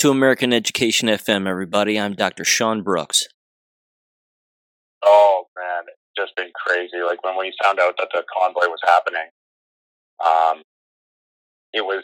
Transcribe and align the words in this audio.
to 0.00 0.10
American 0.10 0.50
Education 0.54 1.10
FM, 1.10 1.46
everybody. 1.46 2.00
I'm 2.00 2.14
Dr. 2.14 2.42
Sean 2.42 2.80
Brooks. 2.80 3.28
Oh 5.04 5.44
man, 5.54 5.82
it's 5.88 6.16
just 6.16 6.34
been 6.36 6.50
crazy. 6.56 7.04
Like 7.04 7.22
when 7.22 7.36
we 7.36 7.52
found 7.62 7.78
out 7.78 7.96
that 7.98 8.08
the 8.10 8.24
convoy 8.34 8.68
was 8.68 8.80
happening, 8.82 9.28
um, 10.24 10.62
it 11.74 11.84
was. 11.84 12.02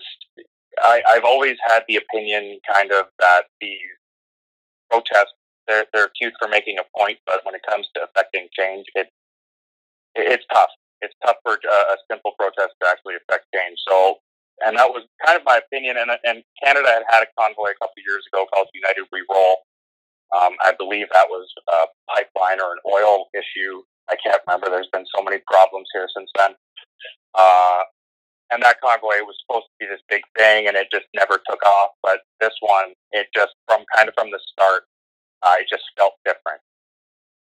I, 0.78 1.00
I've 1.08 1.24
always 1.24 1.56
had 1.66 1.84
the 1.88 1.96
opinion, 1.96 2.58
kind 2.70 2.92
of, 2.92 3.06
that 3.18 3.44
these 3.62 3.80
protests 4.90 5.32
they're 5.66 5.86
they're 5.94 6.10
cute 6.20 6.34
for 6.38 6.48
making 6.48 6.76
a 6.78 6.84
point, 6.98 7.16
but 7.24 7.46
when 7.46 7.54
it 7.54 7.62
comes 7.66 7.88
to 7.94 8.02
affecting 8.04 8.48
change, 8.52 8.84
it, 8.94 9.08
it 10.14 10.32
it's 10.32 10.44
tough. 10.52 10.68
It's 11.00 11.14
tough 11.24 11.36
for 11.42 11.54
a, 11.54 11.94
a 11.94 11.96
simple 12.10 12.32
protest 12.38 12.74
to 12.82 12.88
actually 12.90 13.14
affect 13.14 13.46
change. 13.54 13.78
So 13.88 14.16
and 14.64 14.76
that 14.76 14.88
was 14.88 15.04
kind 15.24 15.36
of 15.36 15.44
my 15.44 15.58
opinion. 15.60 15.96
And, 15.98 16.10
and 16.24 16.42
Canada 16.62 16.88
had 16.88 17.04
had 17.08 17.22
a 17.24 17.30
convoy 17.38 17.76
a 17.76 17.78
couple 17.80 17.98
of 17.98 18.06
years 18.06 18.24
ago 18.32 18.46
called 18.52 18.68
United 18.72 19.04
We 19.12 19.24
Roll. 19.28 19.66
Um, 20.34 20.56
I 20.64 20.72
believe 20.78 21.06
that 21.12 21.28
was 21.28 21.46
a 21.68 21.86
pipeline 22.10 22.60
or 22.60 22.72
an 22.72 22.82
oil 22.88 23.26
issue. 23.34 23.82
I 24.08 24.16
can't 24.16 24.40
remember. 24.46 24.70
There's 24.70 24.90
been 24.92 25.06
so 25.14 25.22
many 25.22 25.38
problems 25.46 25.88
here 25.92 26.08
since 26.16 26.30
then. 26.36 26.54
Uh, 27.34 27.82
and 28.50 28.62
that 28.62 28.80
convoy 28.80 29.26
was 29.26 29.36
supposed 29.42 29.66
to 29.66 29.76
be 29.80 29.86
this 29.86 30.02
big 30.08 30.22
thing, 30.38 30.68
and 30.68 30.76
it 30.76 30.88
just 30.92 31.06
never 31.14 31.40
took 31.50 31.62
off. 31.64 31.90
But 32.02 32.20
this 32.40 32.54
one, 32.60 32.94
it 33.12 33.26
just 33.34 33.52
from 33.66 33.84
kind 33.94 34.08
of 34.08 34.14
from 34.14 34.30
the 34.30 34.40
start, 34.52 34.84
uh, 35.42 35.54
it 35.58 35.66
just 35.68 35.82
felt 35.98 36.14
different. 36.24 36.62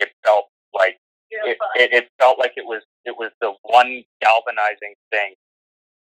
It 0.01 0.11
felt 0.25 0.47
like 0.75 0.99
it, 1.31 1.57
it, 1.77 1.93
it 1.93 2.09
felt 2.21 2.39
like 2.39 2.53
it 2.57 2.67
was 2.67 2.83
it 3.05 3.17
was 3.17 3.33
the 3.41 3.53
one 3.65 4.03
galvanizing 4.21 4.95
thing 5.11 5.35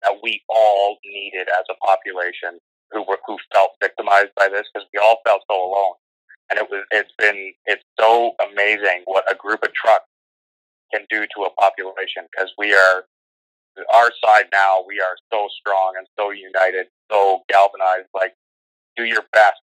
that 0.06 0.18
we 0.22 0.42
all 0.48 0.98
needed 1.04 1.48
as 1.48 1.64
a 1.70 1.74
population 1.86 2.58
who 2.92 3.02
were 3.02 3.18
who 3.26 3.36
felt 3.52 3.72
victimized 3.82 4.30
by 4.36 4.48
this 4.48 4.64
because 4.72 4.88
we 4.94 5.00
all 5.00 5.18
felt 5.26 5.42
so 5.50 5.56
alone. 5.56 5.94
And 6.50 6.58
it 6.58 6.66
was 6.70 6.84
it's 6.90 7.12
been 7.18 7.52
it's 7.66 7.82
so 7.98 8.32
amazing 8.52 9.02
what 9.06 9.30
a 9.30 9.34
group 9.34 9.62
of 9.62 9.72
trucks 9.74 10.06
can 10.94 11.04
do 11.10 11.26
to 11.36 11.42
a 11.44 11.50
population 11.60 12.24
because 12.30 12.52
we 12.56 12.72
are 12.72 13.04
our 13.92 14.10
side 14.24 14.46
now 14.52 14.82
we 14.86 15.00
are 15.00 15.16
so 15.32 15.48
strong 15.60 15.94
and 15.98 16.06
so 16.18 16.30
united, 16.30 16.86
so 17.10 17.40
galvanized. 17.48 18.08
Like 18.14 18.34
do 18.96 19.04
your 19.04 19.22
best. 19.32 19.60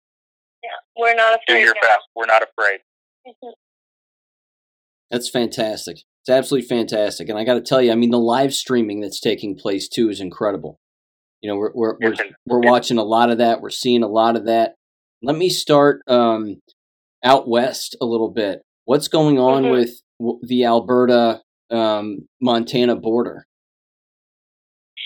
Yeah, 0.63 0.71
we're 0.97 1.15
not 1.15 1.35
afraid. 1.35 1.43
Do 1.49 1.55
your 1.59 1.75
now. 1.75 1.89
best. 1.89 2.05
We're 2.15 2.27
not 2.27 2.43
afraid. 2.43 2.81
Mhm. 3.27 3.53
That's 5.11 5.29
fantastic. 5.29 5.99
It's 6.29 6.37
absolutely 6.37 6.69
fantastic. 6.69 7.31
And 7.31 7.39
I 7.39 7.45
got 7.45 7.55
to 7.55 7.63
tell 7.63 7.81
you, 7.81 7.91
I 7.91 7.95
mean, 7.95 8.11
the 8.11 8.19
live 8.19 8.53
streaming 8.53 9.01
that's 9.01 9.19
taking 9.19 9.57
place 9.57 9.89
too 9.89 10.11
is 10.11 10.21
incredible. 10.21 10.79
You 11.41 11.49
know, 11.49 11.57
we're 11.57 11.73
we're 11.73 11.97
we're, 12.03 12.15
we're 12.45 12.59
watching 12.61 12.99
a 12.99 13.03
lot 13.03 13.31
of 13.31 13.39
that. 13.39 13.63
We're 13.63 13.71
seeing 13.71 14.03
a 14.03 14.09
lot 14.09 14.37
of 14.37 14.45
that. 14.45 14.75
Let 15.23 15.39
me 15.39 15.49
start 15.49 16.03
um, 16.07 16.61
out 17.25 17.49
west 17.49 17.97
a 18.03 18.05
little 18.05 18.31
bit. 18.31 18.61
What's 18.85 19.09
going 19.09 19.39
on 19.39 19.63
Mhm. 19.63 19.71
with 19.71 20.03
w- 20.21 20.39
the 20.43 20.67
Alberta 20.67 21.41
um, 21.71 22.29
Montana 22.43 22.95
border? 22.95 23.47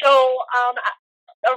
So 0.03 0.11
um, 0.11 0.75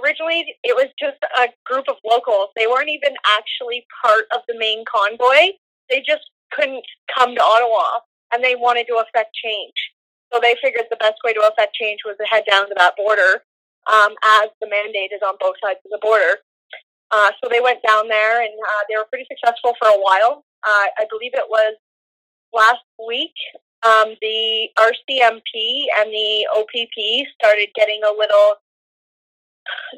originally, 0.04 0.46
it 0.64 0.76
was 0.76 0.90
just 1.00 1.18
a 1.40 1.48
group 1.66 1.86
of 1.90 1.96
locals. 2.06 2.50
They 2.56 2.68
weren't 2.68 2.90
even 2.90 3.16
actually 3.36 3.88
part 4.04 4.26
of 4.32 4.42
the 4.48 4.54
main 4.60 4.84
convoy. 4.88 5.54
They 5.90 6.04
just 6.06 6.30
couldn't 6.52 6.86
come 7.18 7.34
to 7.34 7.42
Ottawa, 7.42 8.02
and 8.34 8.44
they 8.44 8.56
wanted 8.56 8.88
to 8.88 8.96
affect 8.96 9.36
change. 9.36 9.76
So 10.34 10.40
they 10.42 10.56
figured 10.62 10.86
the 10.90 10.98
best 10.98 11.22
way 11.24 11.34
to 11.34 11.50
affect 11.52 11.76
change 11.76 12.00
was 12.06 12.18
to 12.18 12.26
head 12.26 12.44
down 12.50 12.68
to 12.68 12.76
that 12.78 12.96
border, 12.98 13.44
um, 13.92 14.14
as 14.42 14.50
the 14.62 14.68
mandate 14.70 15.12
is 15.14 15.22
on 15.26 15.36
both 15.40 15.56
sides 15.64 15.80
of 15.86 15.92
the 15.92 16.00
border. 16.02 16.42
Uh, 17.12 17.32
so 17.42 17.50
they 17.50 17.62
went 17.62 17.80
down 17.86 18.08
there, 18.08 18.42
and 18.42 18.52
uh, 18.52 18.84
they 18.90 18.98
were 18.98 19.06
pretty 19.10 19.26
successful 19.30 19.74
for 19.80 19.88
a 19.88 20.00
while. 20.02 20.44
Uh, 20.64 20.88
I 20.98 21.06
believe 21.10 21.32
it 21.36 21.48
was 21.48 21.76
last 22.52 22.82
week 23.08 23.34
um, 23.86 24.16
the 24.22 24.70
RCMP 24.80 25.86
and 26.00 26.10
the 26.10 26.48
OPP 26.56 27.28
started 27.40 27.70
getting 27.76 28.02
a 28.04 28.12
little 28.18 28.56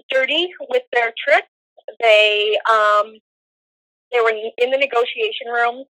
dirty 0.09 0.49
with 0.69 0.83
their 0.93 1.13
tricks. 1.17 1.47
They 2.01 2.57
um, 2.69 3.13
they 4.11 4.19
were 4.19 4.33
in 4.57 4.71
the 4.71 4.77
negotiation 4.77 5.47
room 5.47 5.85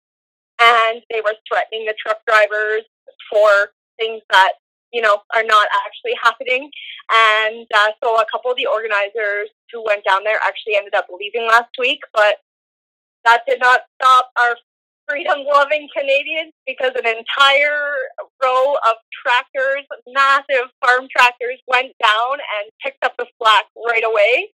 and 0.62 1.02
they 1.12 1.22
were 1.22 1.36
threatening 1.48 1.86
the 1.86 1.96
truck 2.00 2.20
drivers 2.28 2.84
for 3.32 3.72
things 4.00 4.22
that 4.30 4.54
you 4.94 5.02
know 5.02 5.22
are 5.36 5.44
not 5.44 5.68
actually 5.86 6.16
happening. 6.22 6.70
And 7.14 7.68
uh, 7.74 7.92
so 8.04 8.16
a 8.16 8.26
couple 8.32 8.52
of 8.52 8.58
the 8.58 8.68
organizers 8.68 9.50
who 9.72 9.84
went 9.84 10.04
down 10.06 10.24
there 10.24 10.40
actually 10.46 10.76
ended 10.78 10.96
up 10.96 11.08
leaving 11.12 11.48
last 11.48 11.72
week, 11.80 12.00
but 12.14 12.38
that 13.26 13.44
did 13.48 13.60
not 13.60 13.82
stop 14.02 14.30
our 14.40 14.56
freedom 15.08 15.40
loving 15.46 15.88
Canadians 15.96 16.54
because 16.66 16.92
an 16.98 17.08
entire 17.08 17.96
row 18.44 18.74
of 18.90 18.96
tractors, 19.24 19.86
massive 20.08 20.70
farm 20.84 21.08
tractors, 21.12 21.60
went 21.68 21.94
down 22.04 22.34
and 22.34 22.72
picked 22.84 23.04
up 23.04 23.16
the 23.18 23.26
slack 23.38 23.66
right 23.88 24.04
away. 24.04 24.52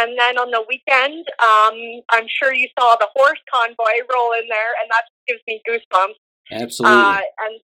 And 0.00 0.18
then 0.18 0.38
on 0.38 0.50
the 0.50 0.64
weekend, 0.66 1.26
um, 1.44 1.76
I'm 2.08 2.24
sure 2.26 2.54
you 2.54 2.68
saw 2.78 2.96
the 2.96 3.08
horse 3.14 3.38
convoy 3.52 4.00
roll 4.08 4.32
in 4.32 4.48
there, 4.48 4.72
and 4.80 4.88
that 4.90 5.04
gives 5.28 5.40
me 5.46 5.60
goosebumps. 5.68 6.16
Absolutely. 6.50 6.96
Uh, 6.96 7.20
and 7.44 7.60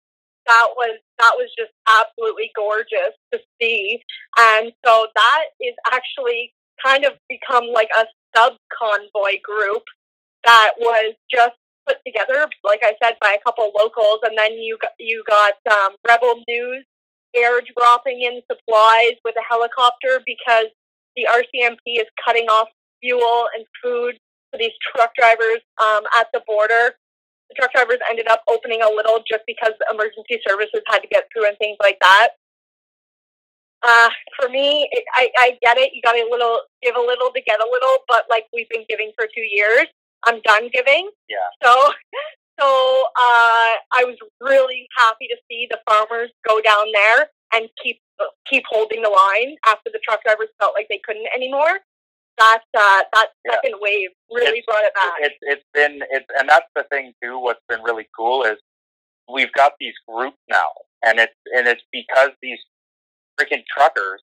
that 0.46 0.68
was 0.76 0.98
that 1.18 1.32
was 1.36 1.48
just 1.56 1.70
absolutely 1.88 2.50
gorgeous 2.56 3.14
to 3.32 3.38
see. 3.60 4.02
And 4.38 4.72
so 4.84 5.06
that 5.14 5.44
is 5.60 5.74
actually 5.92 6.52
kind 6.84 7.04
of 7.04 7.12
become 7.28 7.66
like 7.72 7.88
a 7.96 8.04
sub 8.36 8.54
convoy 8.76 9.38
group 9.42 9.84
that 10.44 10.72
was 10.78 11.14
just 11.30 11.54
put 11.86 11.96
together, 12.04 12.48
like 12.64 12.80
I 12.82 12.94
said, 13.02 13.14
by 13.20 13.36
a 13.38 13.42
couple 13.44 13.70
locals, 13.78 14.20
and 14.24 14.36
then 14.36 14.52
you 14.52 14.76
got, 14.80 14.92
you 14.98 15.22
got 15.26 15.54
um, 15.70 15.96
Rebel 16.06 16.42
News 16.48 16.84
airdropping 17.36 18.22
in 18.22 18.40
supplies 18.50 19.14
with 19.24 19.34
a 19.36 19.44
helicopter 19.48 20.22
because 20.24 20.66
the 21.16 21.26
RCMP 21.30 22.00
is 22.00 22.08
cutting 22.24 22.46
off 22.48 22.68
fuel 23.02 23.46
and 23.56 23.64
food 23.82 24.18
for 24.50 24.58
these 24.58 24.72
truck 24.90 25.14
drivers 25.14 25.60
um, 25.82 26.02
at 26.18 26.28
the 26.32 26.40
border. 26.46 26.94
The 27.50 27.54
truck 27.56 27.72
drivers 27.72 27.98
ended 28.08 28.28
up 28.28 28.42
opening 28.48 28.82
a 28.82 28.88
little 28.88 29.20
just 29.28 29.42
because 29.46 29.72
emergency 29.92 30.40
services 30.46 30.80
had 30.86 31.00
to 31.00 31.08
get 31.08 31.28
through 31.32 31.46
and 31.46 31.58
things 31.58 31.76
like 31.82 31.98
that. 32.00 32.28
Uh, 33.84 34.08
for 34.40 34.48
me, 34.48 34.88
it, 34.92 35.04
I, 35.12 35.28
I 35.38 35.58
get 35.60 35.76
it. 35.76 35.92
You 35.92 36.00
got 36.00 36.12
to 36.12 36.26
little 36.30 36.60
give 36.82 36.96
a 36.96 37.00
little 37.00 37.28
to 37.28 37.42
get 37.42 37.60
a 37.60 37.68
little, 37.70 37.98
but 38.08 38.24
like 38.30 38.46
we've 38.52 38.68
been 38.70 38.84
giving 38.88 39.12
for 39.14 39.26
two 39.26 39.44
years, 39.44 39.86
I'm 40.24 40.40
done 40.40 40.70
giving. 40.72 41.10
Yeah. 41.28 41.36
So, 41.62 41.92
so 42.60 42.64
uh, 42.64 43.76
I 43.92 44.08
was 44.08 44.16
really 44.40 44.88
happy 44.96 45.28
to 45.28 45.36
see 45.50 45.68
the 45.70 45.78
farmers 45.86 46.30
go 46.48 46.62
down 46.62 46.86
there 46.94 47.28
and 47.52 47.68
keep 47.82 48.00
keep 48.48 48.62
holding 48.68 49.02
the 49.02 49.08
line 49.10 49.56
after 49.66 49.90
the 49.92 49.98
truck 50.04 50.22
drivers 50.24 50.48
felt 50.60 50.72
like 50.74 50.86
they 50.88 51.00
couldn't 51.04 51.26
anymore. 51.34 51.80
That 52.38 52.62
uh, 52.76 53.02
that 53.12 53.28
Yeah. 53.44 53.52
second 53.54 53.74
wave 53.80 54.10
really 54.30 54.58
It's- 54.58 54.64
brought 54.66 54.84
it 54.84 54.94
back. 54.94 55.14
It's 55.20 55.38
it's 55.42 55.64
been 55.72 56.02
it's 56.10 56.26
and 56.38 56.48
that's 56.48 56.66
the 56.74 56.84
thing 56.84 57.12
too. 57.22 57.38
What's 57.38 57.60
been 57.68 57.82
really 57.82 58.08
cool 58.16 58.44
is 58.44 58.58
we've 59.32 59.52
got 59.52 59.74
these 59.80 59.94
groups 60.08 60.38
now, 60.48 60.70
and 61.04 61.18
it's 61.18 61.34
and 61.54 61.66
it's 61.68 61.82
because 61.92 62.30
these 62.42 62.58
freaking 63.40 63.64
truckers 63.76 64.22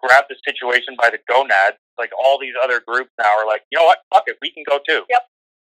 grab 0.00 0.24
the 0.28 0.36
situation 0.46 0.96
by 1.00 1.10
the 1.10 1.18
gonads. 1.28 1.78
Like 1.98 2.10
all 2.24 2.38
these 2.38 2.54
other 2.62 2.80
groups 2.86 3.10
now 3.18 3.28
are 3.38 3.46
like, 3.46 3.62
you 3.70 3.78
know 3.78 3.84
what, 3.84 3.98
fuck 4.14 4.24
it, 4.28 4.36
we 4.40 4.52
can 4.52 4.62
go 4.68 4.78
too. 4.88 5.02
Yep. 5.10 5.22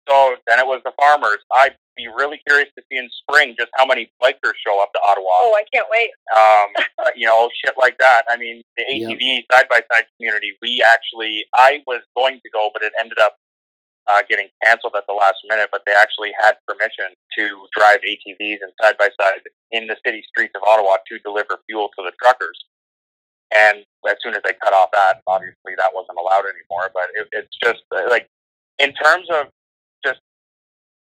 So 0.07 0.35
then 0.47 0.59
it 0.59 0.65
was 0.67 0.81
the 0.85 0.91
farmers. 0.99 1.39
I'd 1.51 1.75
be 1.99 2.07
really 2.07 2.39
curious 2.47 2.71
to 2.77 2.83
see 2.87 2.97
in 2.97 3.09
spring 3.11 3.55
just 3.59 3.71
how 3.75 3.85
many 3.85 4.07
bikers 4.23 4.55
show 4.63 4.79
up 4.81 4.95
to 4.95 4.99
Ottawa. 5.03 5.27
oh, 5.43 5.53
I 5.59 5.67
can't 5.67 5.87
wait. 5.91 6.11
um, 6.31 7.11
you 7.19 7.27
know, 7.27 7.49
shit 7.59 7.75
like 7.75 7.97
that. 7.99 8.23
I 8.29 8.37
mean, 8.37 8.63
the 8.77 8.87
ATV 8.87 9.43
side 9.51 9.67
by 9.69 9.83
side 9.91 10.07
community, 10.15 10.55
we 10.61 10.79
actually, 10.79 11.43
I 11.55 11.83
was 11.85 12.01
going 12.15 12.39
to 12.39 12.49
go, 12.55 12.69
but 12.71 12.83
it 12.83 12.93
ended 12.99 13.19
up 13.19 13.35
uh, 14.07 14.23
getting 14.29 14.47
canceled 14.63 14.95
at 14.95 15.03
the 15.07 15.13
last 15.13 15.43
minute. 15.49 15.69
But 15.71 15.83
they 15.85 15.93
actually 15.93 16.31
had 16.39 16.55
permission 16.67 17.11
to 17.37 17.43
drive 17.75 17.99
ATVs 18.07 18.63
and 18.63 18.71
side 18.81 18.95
by 18.97 19.09
side 19.19 19.43
in 19.71 19.87
the 19.87 19.97
city 20.05 20.23
streets 20.27 20.53
of 20.55 20.63
Ottawa 20.63 20.97
to 21.11 21.19
deliver 21.19 21.59
fuel 21.67 21.89
to 21.99 22.03
the 22.03 22.15
truckers. 22.21 22.57
And 23.51 23.83
as 24.07 24.15
soon 24.23 24.35
as 24.35 24.41
they 24.45 24.53
cut 24.63 24.73
off 24.73 24.89
that, 24.93 25.21
obviously 25.27 25.73
that 25.77 25.91
wasn't 25.93 26.17
allowed 26.21 26.45
anymore. 26.47 26.91
But 26.93 27.09
it, 27.15 27.27
it's 27.33 27.57
just 27.63 27.83
uh, 27.93 28.07
like, 28.09 28.27
in 28.77 28.93
terms 28.93 29.27
of 29.29 29.47
just 29.47 29.58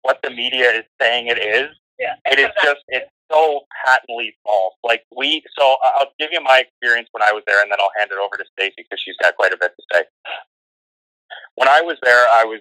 what 0.02 0.18
the 0.22 0.30
media 0.30 0.70
is 0.72 0.84
saying 1.00 1.26
it 1.28 1.38
is, 1.38 1.68
Yeah, 1.98 2.14
it 2.26 2.38
is 2.38 2.50
just 2.62 2.80
it's 2.88 3.10
so 3.30 3.60
patently 3.86 4.34
false. 4.44 4.74
Like 4.84 5.04
we, 5.16 5.42
so 5.58 5.76
I'll 5.82 6.12
give 6.18 6.30
you 6.32 6.40
my 6.40 6.64
experience 6.66 7.08
when 7.12 7.22
I 7.22 7.32
was 7.32 7.42
there, 7.46 7.62
and 7.62 7.70
then 7.70 7.78
I'll 7.80 7.94
hand 7.98 8.10
it 8.12 8.18
over 8.18 8.36
to 8.36 8.44
Stacy 8.58 8.84
because 8.84 9.00
she's 9.02 9.16
got 9.22 9.36
quite 9.36 9.52
a 9.52 9.56
bit 9.58 9.72
to 9.76 9.82
say. 9.92 10.04
When 11.56 11.68
I 11.68 11.80
was 11.80 11.96
there, 12.02 12.26
I 12.32 12.44
was 12.44 12.60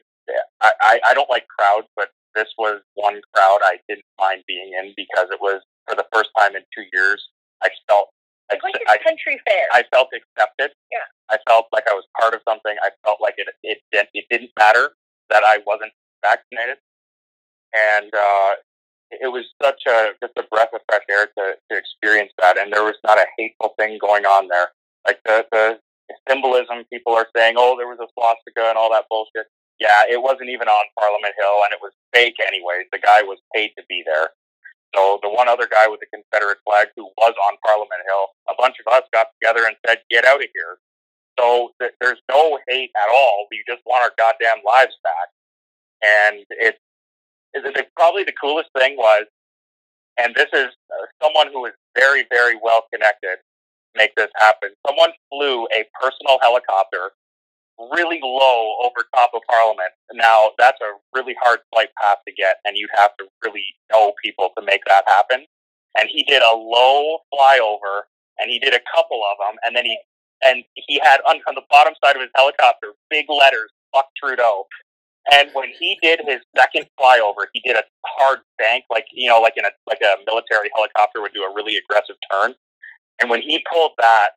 I, 0.61 0.71
I 0.81 0.99
I 1.09 1.13
don't 1.13 1.29
like 1.29 1.47
crowds, 1.47 1.87
but 1.95 2.09
this 2.35 2.47
was 2.57 2.81
one 2.95 3.19
crowd 3.33 3.59
I 3.63 3.77
didn't 3.89 4.05
mind 4.19 4.43
being 4.47 4.73
in 4.79 4.93
because 4.95 5.27
it 5.31 5.41
was 5.41 5.61
for 5.87 5.95
the 5.95 6.05
first 6.13 6.29
time 6.37 6.55
in 6.55 6.63
two 6.75 6.85
years. 6.93 7.21
I 7.63 7.69
felt 7.89 8.09
like 8.51 8.75
I, 8.87 8.95
a 8.95 9.03
country 9.03 9.39
fair. 9.47 9.65
I 9.71 9.83
felt 9.93 10.09
accepted. 10.13 10.71
Yeah. 10.91 11.07
I 11.29 11.37
felt 11.47 11.67
like 11.71 11.85
I 11.89 11.93
was 11.93 12.05
part 12.19 12.33
of 12.33 12.41
something. 12.47 12.75
I 12.83 12.89
felt 13.05 13.19
like 13.21 13.35
it 13.37 13.47
it 13.63 13.79
didn't, 13.91 14.09
it 14.13 14.25
didn't 14.29 14.51
matter 14.57 14.91
that 15.29 15.43
I 15.45 15.59
wasn't 15.65 15.91
vaccinated, 16.23 16.77
and 17.73 18.11
uh, 18.13 18.51
it 19.11 19.31
was 19.31 19.45
such 19.61 19.83
a 19.87 20.11
just 20.21 20.33
a 20.37 20.43
breath 20.49 20.71
of 20.73 20.81
fresh 20.89 21.03
air 21.09 21.27
to, 21.37 21.55
to 21.69 21.77
experience 21.77 22.31
that. 22.39 22.57
And 22.57 22.71
there 22.71 22.83
was 22.83 22.99
not 23.03 23.17
a 23.17 23.27
hateful 23.37 23.73
thing 23.77 23.97
going 23.99 24.25
on 24.25 24.47
there. 24.47 24.71
Like 25.05 25.19
the 25.25 25.45
the 25.51 25.79
symbolism, 26.27 26.83
people 26.91 27.13
are 27.13 27.27
saying, 27.35 27.55
oh, 27.57 27.75
there 27.77 27.87
was 27.87 27.99
a 27.99 28.07
swastika 28.13 28.69
and 28.69 28.77
all 28.77 28.91
that 28.91 29.05
bullshit. 29.09 29.47
Yeah, 29.79 30.05
it 30.09 30.21
wasn't 30.21 30.49
even 30.49 30.67
on 30.67 30.85
Parliament 30.93 31.33
Hill, 31.39 31.57
and 31.65 31.73
it 31.73 31.81
was 31.81 31.91
fake 32.13 32.37
anyways. 32.37 32.85
The 32.91 33.01
guy 33.01 33.23
was 33.23 33.39
paid 33.55 33.73
to 33.77 33.83
be 33.89 34.03
there. 34.05 34.29
So 34.93 35.17
the 35.23 35.31
one 35.31 35.47
other 35.47 35.65
guy 35.65 35.87
with 35.87 36.03
the 36.03 36.11
Confederate 36.11 36.59
flag 36.67 36.91
who 36.95 37.09
was 37.17 37.33
on 37.47 37.57
Parliament 37.65 38.03
Hill, 38.05 38.25
a 38.51 38.55
bunch 38.59 38.75
of 38.77 38.91
us 38.91 39.07
got 39.11 39.31
together 39.39 39.65
and 39.65 39.75
said, 39.87 40.03
"Get 40.11 40.25
out 40.25 40.43
of 40.43 40.49
here." 40.53 40.77
So 41.39 41.71
th- 41.79 41.95
there's 41.99 42.21
no 42.29 42.59
hate 42.67 42.91
at 42.95 43.09
all. 43.09 43.47
We 43.49 43.63
just 43.67 43.81
want 43.85 44.03
our 44.03 44.13
goddamn 44.17 44.61
lives 44.67 44.95
back. 45.03 45.27
And 46.03 46.45
it's, 46.49 46.79
it's 47.53 47.91
probably 47.95 48.23
the 48.23 48.33
coolest 48.39 48.69
thing 48.77 48.95
was, 48.97 49.25
and 50.17 50.35
this 50.35 50.49
is 50.53 50.67
uh, 50.67 51.05
someone 51.21 51.47
who 51.51 51.65
is 51.65 51.73
very, 51.97 52.25
very 52.29 52.57
well 52.61 52.83
connected. 52.93 53.37
Make 53.95 54.15
this 54.15 54.31
happen. 54.37 54.69
Someone 54.87 55.11
flew 55.29 55.67
a 55.75 55.83
personal 55.99 56.39
helicopter 56.41 57.11
really 57.91 58.19
low 58.21 58.75
over 58.83 59.05
top 59.15 59.31
of 59.33 59.41
Parliament. 59.49 59.91
Now, 60.13 60.51
that's 60.57 60.77
a 60.81 60.93
really 61.13 61.35
hard 61.41 61.59
flight 61.73 61.89
path 62.01 62.17
to 62.27 62.33
get, 62.33 62.57
and 62.63 62.77
you'd 62.77 62.91
have 62.95 63.11
to 63.17 63.25
really 63.43 63.65
know 63.91 64.13
people 64.23 64.49
to 64.57 64.63
make 64.63 64.81
that 64.87 65.03
happen. 65.07 65.45
And 65.97 66.09
he 66.11 66.23
did 66.23 66.41
a 66.41 66.55
low 66.55 67.19
flyover, 67.33 68.07
and 68.37 68.49
he 68.49 68.59
did 68.59 68.73
a 68.73 68.79
couple 68.93 69.21
of 69.25 69.37
them, 69.39 69.57
and 69.63 69.75
then 69.75 69.85
he 69.85 69.97
and 70.43 70.63
he 70.73 70.99
had 71.03 71.21
on, 71.27 71.39
on 71.47 71.53
the 71.53 71.61
bottom 71.69 71.93
side 72.03 72.15
of 72.15 72.21
his 72.21 72.31
helicopter 72.35 72.93
big 73.09 73.25
letters 73.29 73.69
"Fuck 73.93 74.07
Trudeau." 74.15 74.67
And 75.29 75.49
when 75.53 75.69
he 75.77 75.97
did 76.01 76.21
his 76.25 76.41
second 76.57 76.87
flyover, 76.99 77.45
he 77.53 77.61
did 77.63 77.75
a 77.75 77.83
hard 78.05 78.39
bank, 78.57 78.85
like 78.89 79.05
you 79.11 79.29
know, 79.29 79.39
like 79.39 79.53
in 79.55 79.65
a 79.65 79.71
like 79.87 80.01
a 80.01 80.17
military 80.25 80.69
helicopter 80.73 81.21
would 81.21 81.33
do 81.33 81.43
a 81.43 81.53
really 81.53 81.77
aggressive 81.77 82.15
turn. 82.31 82.55
And 83.19 83.29
when 83.29 83.41
he 83.41 83.63
pulled 83.71 83.91
that, 83.99 84.31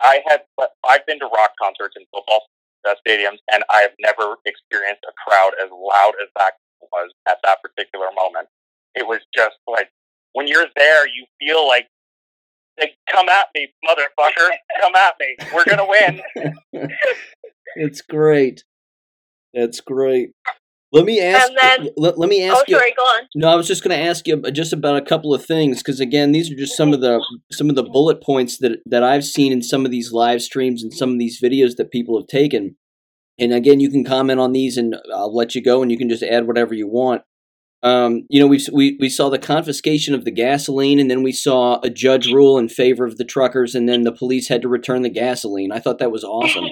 I 0.00 0.20
had 0.26 0.42
I've 0.88 1.04
been 1.06 1.18
to 1.20 1.26
rock 1.26 1.50
concerts 1.60 1.96
in 1.98 2.04
football 2.14 2.42
uh, 2.88 2.94
stadiums, 3.06 3.38
and 3.52 3.64
I 3.70 3.82
have 3.82 3.92
never 3.98 4.36
experienced 4.46 5.02
a 5.08 5.12
crowd 5.26 5.52
as 5.62 5.70
loud 5.70 6.12
as 6.22 6.28
that 6.36 6.54
was 6.92 7.10
at 7.28 7.38
that 7.42 7.58
particular 7.62 8.06
moment. 8.14 8.48
It 8.94 9.06
was 9.06 9.20
just 9.34 9.56
like 9.66 9.90
when 10.32 10.46
you're 10.46 10.66
there, 10.76 11.06
you 11.08 11.26
feel 11.40 11.66
like, 11.66 11.88
like 12.78 12.94
come 13.10 13.28
at 13.28 13.46
me, 13.54 13.68
motherfucker, 13.88 14.50
come 14.80 14.94
at 14.94 15.14
me. 15.18 15.36
We're 15.54 15.64
gonna 15.64 15.86
win. 15.86 16.20
it's 17.76 18.02
great. 18.02 18.64
That's 19.56 19.80
great. 19.80 20.30
Let 20.92 21.04
me 21.04 21.20
ask. 21.20 21.50
Then, 21.60 21.88
let, 21.96 22.18
let, 22.18 22.28
me 22.28 22.44
ask 22.44 22.58
oh, 22.58 22.64
you. 22.68 22.76
Sorry, 22.76 22.94
go 22.96 23.02
on. 23.02 23.22
No, 23.34 23.48
I 23.48 23.56
was 23.56 23.66
just 23.66 23.82
going 23.82 23.98
to 23.98 24.04
ask 24.04 24.26
you 24.28 24.40
just 24.52 24.72
about 24.72 24.96
a 24.96 25.04
couple 25.04 25.34
of 25.34 25.44
things 25.44 25.78
because 25.78 25.98
again, 25.98 26.32
these 26.32 26.50
are 26.50 26.54
just 26.54 26.76
some 26.76 26.92
of 26.92 27.00
the 27.00 27.24
some 27.50 27.68
of 27.68 27.74
the 27.74 27.82
bullet 27.82 28.22
points 28.22 28.58
that 28.58 28.78
that 28.86 29.02
I've 29.02 29.24
seen 29.24 29.52
in 29.52 29.62
some 29.62 29.84
of 29.84 29.90
these 29.90 30.12
live 30.12 30.42
streams 30.42 30.82
and 30.82 30.94
some 30.94 31.10
of 31.10 31.18
these 31.18 31.40
videos 31.42 31.76
that 31.76 31.90
people 31.90 32.18
have 32.18 32.28
taken. 32.28 32.76
And 33.38 33.52
again, 33.52 33.80
you 33.80 33.90
can 33.90 34.04
comment 34.04 34.40
on 34.40 34.52
these, 34.52 34.76
and 34.76 34.96
I'll 35.12 35.34
let 35.34 35.54
you 35.54 35.62
go, 35.62 35.82
and 35.82 35.90
you 35.90 35.98
can 35.98 36.08
just 36.08 36.22
add 36.22 36.46
whatever 36.46 36.72
you 36.72 36.88
want. 36.88 37.22
Um, 37.82 38.22
you 38.30 38.40
know, 38.40 38.46
we 38.46 38.64
we 38.72 38.96
we 39.00 39.08
saw 39.08 39.28
the 39.28 39.38
confiscation 39.38 40.14
of 40.14 40.24
the 40.24 40.30
gasoline, 40.30 40.98
and 40.98 41.10
then 41.10 41.22
we 41.22 41.32
saw 41.32 41.80
a 41.82 41.90
judge 41.90 42.32
rule 42.32 42.58
in 42.58 42.68
favor 42.68 43.04
of 43.04 43.18
the 43.18 43.24
truckers, 43.24 43.74
and 43.74 43.88
then 43.88 44.02
the 44.02 44.12
police 44.12 44.48
had 44.48 44.62
to 44.62 44.68
return 44.68 45.02
the 45.02 45.10
gasoline. 45.10 45.72
I 45.72 45.80
thought 45.80 45.98
that 45.98 46.12
was 46.12 46.24
awesome. 46.24 46.64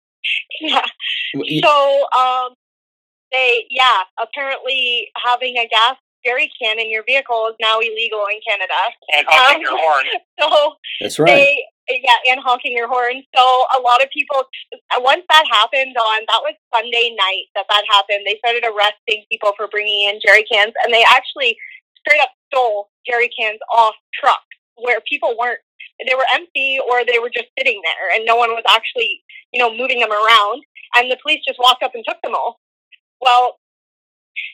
yeah. 0.60 0.82
So, 1.64 2.06
um, 2.16 2.54
they 3.32 3.66
yeah, 3.70 4.02
apparently 4.20 5.08
having 5.24 5.56
a 5.58 5.66
gas 5.68 5.96
jerry 6.24 6.50
can 6.60 6.78
in 6.78 6.90
your 6.90 7.04
vehicle 7.06 7.46
is 7.48 7.56
now 7.60 7.78
illegal 7.78 8.26
in 8.30 8.42
Canada. 8.42 8.74
And 9.14 9.26
honking 9.30 9.56
um, 9.56 9.62
your 9.62 9.78
horn. 9.78 10.06
So 10.38 10.74
that's 11.00 11.18
right. 11.18 11.32
They, 11.88 12.02
yeah, 12.02 12.18
and 12.32 12.40
honking 12.42 12.74
your 12.74 12.88
horn. 12.88 13.22
So 13.34 13.42
a 13.78 13.80
lot 13.80 14.02
of 14.02 14.10
people, 14.10 14.42
once 14.98 15.22
that 15.30 15.44
happened 15.50 15.96
on, 15.96 16.18
that 16.26 16.42
was 16.42 16.54
Sunday 16.74 17.14
night 17.14 17.46
that 17.54 17.66
that 17.70 17.84
happened, 17.88 18.26
they 18.26 18.36
started 18.38 18.64
arresting 18.66 19.24
people 19.30 19.52
for 19.56 19.68
bringing 19.68 20.10
in 20.10 20.18
jerry 20.26 20.44
cans, 20.50 20.74
and 20.82 20.92
they 20.92 21.04
actually 21.06 21.56
straight 22.02 22.20
up 22.20 22.30
stole 22.50 22.90
jerry 23.06 23.30
cans 23.38 23.58
off 23.72 23.94
trucks 24.18 24.42
where 24.76 24.98
people 25.08 25.34
weren't, 25.38 25.60
they 26.06 26.14
were 26.14 26.26
empty 26.34 26.78
or 26.90 27.04
they 27.06 27.18
were 27.18 27.30
just 27.30 27.48
sitting 27.58 27.80
there, 27.82 28.14
and 28.14 28.26
no 28.26 28.36
one 28.36 28.50
was 28.50 28.64
actually, 28.68 29.22
you 29.52 29.62
know, 29.62 29.70
moving 29.70 30.00
them 30.00 30.12
around. 30.12 30.62
And 30.94 31.10
the 31.10 31.18
police 31.22 31.42
just 31.46 31.58
walked 31.58 31.82
up 31.82 31.92
and 31.94 32.04
took 32.06 32.20
them 32.22 32.34
all. 32.34 32.60
Well, 33.20 33.58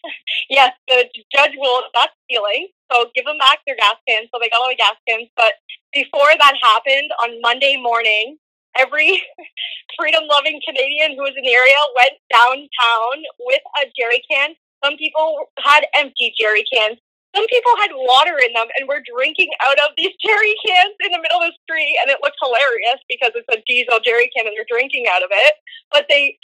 yes, 0.50 0.73
the 0.88 1.06
judge 1.34 1.52
ruled 1.56 1.84
that's 1.94 2.12
stealing, 2.25 2.69
so 2.90 3.11
give 3.14 3.25
them 3.25 3.38
back 3.38 3.58
their 3.67 3.76
gas 3.76 3.96
cans. 4.08 4.29
So 4.32 4.38
they 4.40 4.49
got 4.49 4.62
all 4.62 4.70
the 4.70 4.76
gas 4.76 4.96
cans. 5.08 5.29
But 5.37 5.55
before 5.93 6.31
that 6.38 6.55
happened, 6.62 7.11
on 7.23 7.40
Monday 7.40 7.76
morning, 7.76 8.38
every 8.79 9.23
freedom 9.99 10.25
loving 10.29 10.61
Canadian 10.67 11.12
who 11.17 11.23
was 11.23 11.34
in 11.37 11.44
the 11.44 11.55
area 11.55 11.81
went 11.96 12.17
downtown 12.31 13.17
with 13.40 13.62
a 13.82 13.90
jerry 13.99 14.23
can. 14.31 14.55
Some 14.85 14.96
people 14.96 15.46
had 15.58 15.87
empty 15.96 16.35
jerry 16.38 16.64
cans. 16.73 16.99
Some 17.34 17.46
people 17.49 17.73
had 17.81 17.90
water 17.96 18.37
in 18.37 18.52
them 18.52 18.69
and 18.76 18.88
were 18.88 19.00
drinking 19.00 19.49
out 19.64 19.79
of 19.81 19.96
these 19.96 20.12
jerry 20.20 20.55
cans 20.69 20.93
in 21.00 21.12
the 21.12 21.23
middle 21.23 21.40
of 21.40 21.49
the 21.49 21.56
street, 21.64 21.96
and 22.05 22.12
it 22.12 22.20
looked 22.20 22.37
hilarious 22.43 23.00
because 23.08 23.32
it's 23.32 23.49
a 23.49 23.62
diesel 23.64 24.00
jerry 24.05 24.29
can 24.37 24.46
and 24.46 24.52
they're 24.52 24.69
drinking 24.69 25.08
out 25.08 25.25
of 25.25 25.32
it. 25.32 25.55
But 25.90 26.06
they 26.08 26.37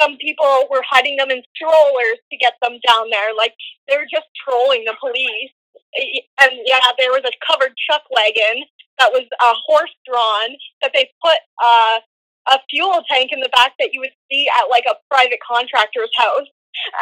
some 0.00 0.16
people 0.16 0.64
were 0.70 0.82
hiding 0.88 1.16
them 1.16 1.30
in 1.30 1.42
strollers 1.54 2.20
to 2.32 2.36
get 2.38 2.54
them 2.62 2.80
down 2.88 3.10
there. 3.10 3.36
Like 3.36 3.52
they 3.88 3.96
were 3.96 4.08
just 4.08 4.28
trolling 4.32 4.84
the 4.86 4.96
police. 5.00 5.52
And 6.40 6.52
yeah, 6.64 6.80
there 6.98 7.12
was 7.12 7.22
a 7.24 7.36
covered 7.44 7.72
chuck 7.76 8.02
wagon 8.10 8.64
that 8.98 9.12
was 9.12 9.26
a 9.28 9.44
uh, 9.44 9.54
horse 9.66 9.94
drawn 10.06 10.56
that 10.82 10.92
they 10.94 11.10
put 11.22 11.38
uh, 11.62 11.98
a 12.50 12.58
fuel 12.70 13.02
tank 13.10 13.30
in 13.32 13.40
the 13.40 13.50
back 13.50 13.72
that 13.78 13.90
you 13.92 14.00
would 14.00 14.14
see 14.30 14.48
at 14.48 14.70
like 14.70 14.84
a 14.88 14.96
private 15.10 15.38
contractor's 15.46 16.10
house. 16.16 16.48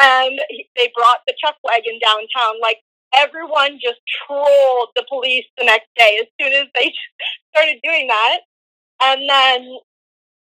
And 0.02 0.38
they 0.76 0.92
brought 0.94 1.24
the 1.26 1.34
chuck 1.40 1.56
wagon 1.64 1.98
downtown. 2.02 2.60
Like 2.60 2.78
everyone 3.14 3.78
just 3.82 4.00
trolled 4.26 4.88
the 4.96 5.04
police 5.08 5.44
the 5.58 5.64
next 5.64 5.88
day 5.96 6.18
as 6.20 6.26
soon 6.40 6.52
as 6.52 6.66
they 6.78 6.92
started 7.54 7.80
doing 7.82 8.08
that. 8.08 8.40
And 9.02 9.28
then 9.28 9.78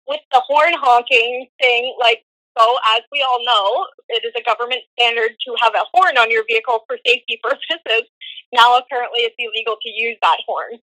with 0.07 0.21
the 0.33 0.43
horn 0.47 0.75
honking 0.75 1.47
thing, 1.61 1.95
like 2.01 2.25
so, 2.59 2.77
as 2.97 3.03
we 3.13 3.25
all 3.27 3.39
know, 3.45 3.87
it 4.09 4.25
is 4.25 4.33
a 4.37 4.43
government 4.43 4.81
standard 4.99 5.31
to 5.47 5.55
have 5.63 5.75
a 5.75 5.85
horn 5.95 6.19
on 6.19 6.31
your 6.31 6.45
vehicle 6.49 6.81
for 6.89 6.99
safety 7.07 7.39
purposes. 7.43 8.09
Now, 8.53 8.79
apparently, 8.79 9.21
it's 9.21 9.37
illegal 9.39 9.77
to 9.81 9.89
use 9.89 10.17
that 10.23 10.39
horn. 10.47 10.81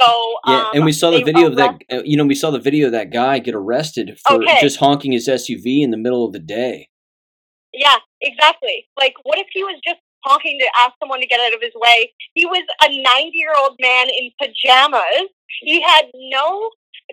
So, 0.00 0.36
yeah, 0.46 0.60
um, 0.60 0.70
and 0.74 0.84
we 0.84 0.92
saw 0.92 1.10
the 1.10 1.22
video 1.22 1.48
of 1.48 1.56
that. 1.56 1.82
Uh, 1.90 2.02
you 2.04 2.16
know, 2.16 2.24
we 2.24 2.34
saw 2.34 2.50
the 2.50 2.58
video 2.58 2.86
of 2.86 2.92
that 2.92 3.12
guy 3.12 3.38
get 3.40 3.54
arrested 3.54 4.18
for 4.26 4.36
okay. 4.36 4.58
just 4.60 4.78
honking 4.78 5.12
his 5.12 5.28
SUV 5.28 5.82
in 5.82 5.90
the 5.90 5.98
middle 5.98 6.24
of 6.24 6.32
the 6.32 6.38
day. 6.38 6.88
Yeah, 7.74 7.96
exactly. 8.20 8.88
Like, 8.98 9.14
what 9.22 9.38
if 9.38 9.46
he 9.52 9.62
was 9.64 9.78
just 9.86 10.00
honking 10.24 10.58
to 10.58 10.68
ask 10.80 10.92
someone 11.00 11.20
to 11.20 11.26
get 11.26 11.40
out 11.40 11.54
of 11.54 11.60
his 11.62 11.74
way? 11.74 12.12
He 12.34 12.46
was 12.46 12.64
a 12.84 12.88
90 12.88 13.30
year 13.34 13.52
old 13.58 13.76
man 13.80 14.08
in 14.08 14.30
pajamas. 14.40 15.28
He 15.60 15.80
had 15.80 16.06
no 16.14 16.70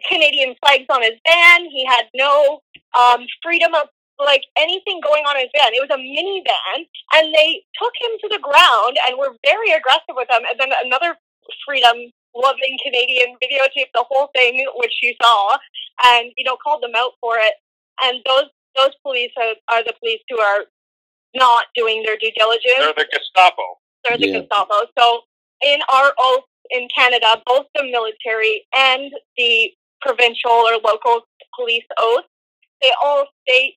Canadian 0.08 0.56
flags 0.64 0.86
on 0.90 1.02
his 1.02 1.20
van. 1.28 1.66
He 1.66 1.86
had 1.86 2.06
no 2.14 2.62
um, 2.98 3.26
freedom 3.44 3.74
of 3.76 3.88
like 4.20 4.44
anything 4.58 5.00
going 5.00 5.24
on 5.24 5.38
in 5.38 5.48
his 5.48 5.56
van. 5.56 5.72
It 5.72 5.84
was 5.84 5.96
a 5.96 6.00
minivan, 6.00 6.86
and 7.16 7.34
they 7.34 7.64
took 7.80 7.96
him 7.96 8.12
to 8.20 8.28
the 8.36 8.44
ground 8.44 9.00
and 9.08 9.18
were 9.18 9.36
very 9.46 9.72
aggressive 9.72 10.16
with 10.16 10.28
him. 10.30 10.44
And 10.44 10.60
then 10.60 10.72
another 10.84 11.16
freedom 11.66 12.12
loving 12.36 12.78
Canadian 12.84 13.40
videotaped 13.42 13.96
the 13.96 14.06
whole 14.08 14.30
thing, 14.36 14.60
which 14.76 14.94
you 15.02 15.16
saw, 15.24 15.58
and 16.06 16.32
you 16.38 16.44
know 16.44 16.58
called 16.62 16.84
them 16.84 16.96
out 16.96 17.14
for 17.22 17.38
it. 17.38 17.56
And 18.04 18.22
those 18.26 18.52
those 18.76 18.96
police 19.04 19.32
are, 19.38 19.56
are 19.72 19.84
the 19.84 19.96
police 20.00 20.22
who 20.30 20.40
are 20.40 20.68
not 21.36 21.66
doing 21.76 22.04
their 22.04 22.18
due 22.18 22.32
diligence. 22.38 22.74
They're 22.78 22.94
the 22.94 23.08
Gestapo. 23.12 23.64
They're 24.08 24.18
the 24.18 24.28
yeah. 24.28 24.40
Gestapo. 24.40 24.74
So 24.98 25.22
in 25.64 25.80
our 25.92 26.14
oath 26.20 26.44
in 26.72 26.88
Canada, 26.96 27.42
both 27.46 27.66
the 27.76 27.84
military 27.84 28.66
and 28.76 29.12
the 29.38 29.72
provincial 30.02 30.52
or 30.52 30.80
local 30.84 31.22
police 31.56 31.84
oath, 32.00 32.26
they 32.82 32.92
all 33.04 33.26
state 33.48 33.76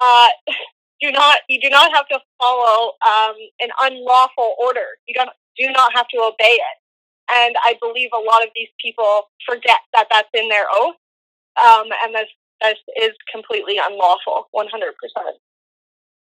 uh, 0.00 0.28
do 1.00 1.10
not 1.12 1.38
you 1.48 1.60
do 1.60 1.68
not 1.68 1.92
have 1.94 2.06
to 2.08 2.18
follow 2.40 2.92
um, 3.04 3.34
an 3.60 3.70
unlawful 3.82 4.54
order. 4.60 4.98
You 5.06 5.14
don't 5.14 5.30
do 5.56 5.70
not 5.72 5.92
have 5.94 6.08
to 6.08 6.18
obey 6.18 6.58
it. 6.58 6.78
And 7.34 7.56
I 7.64 7.76
believe 7.80 8.10
a 8.12 8.20
lot 8.20 8.42
of 8.42 8.50
these 8.54 8.68
people 8.80 9.30
forget 9.46 9.80
that 9.94 10.08
that's 10.10 10.28
in 10.34 10.48
their 10.48 10.66
oath, 10.72 10.96
um, 11.56 11.88
and 12.04 12.14
that 12.14 12.26
that 12.60 12.76
is 12.76 13.10
is 13.10 13.12
completely 13.32 13.78
unlawful, 13.78 14.48
one 14.52 14.68
hundred 14.68 14.94
percent. 15.00 15.36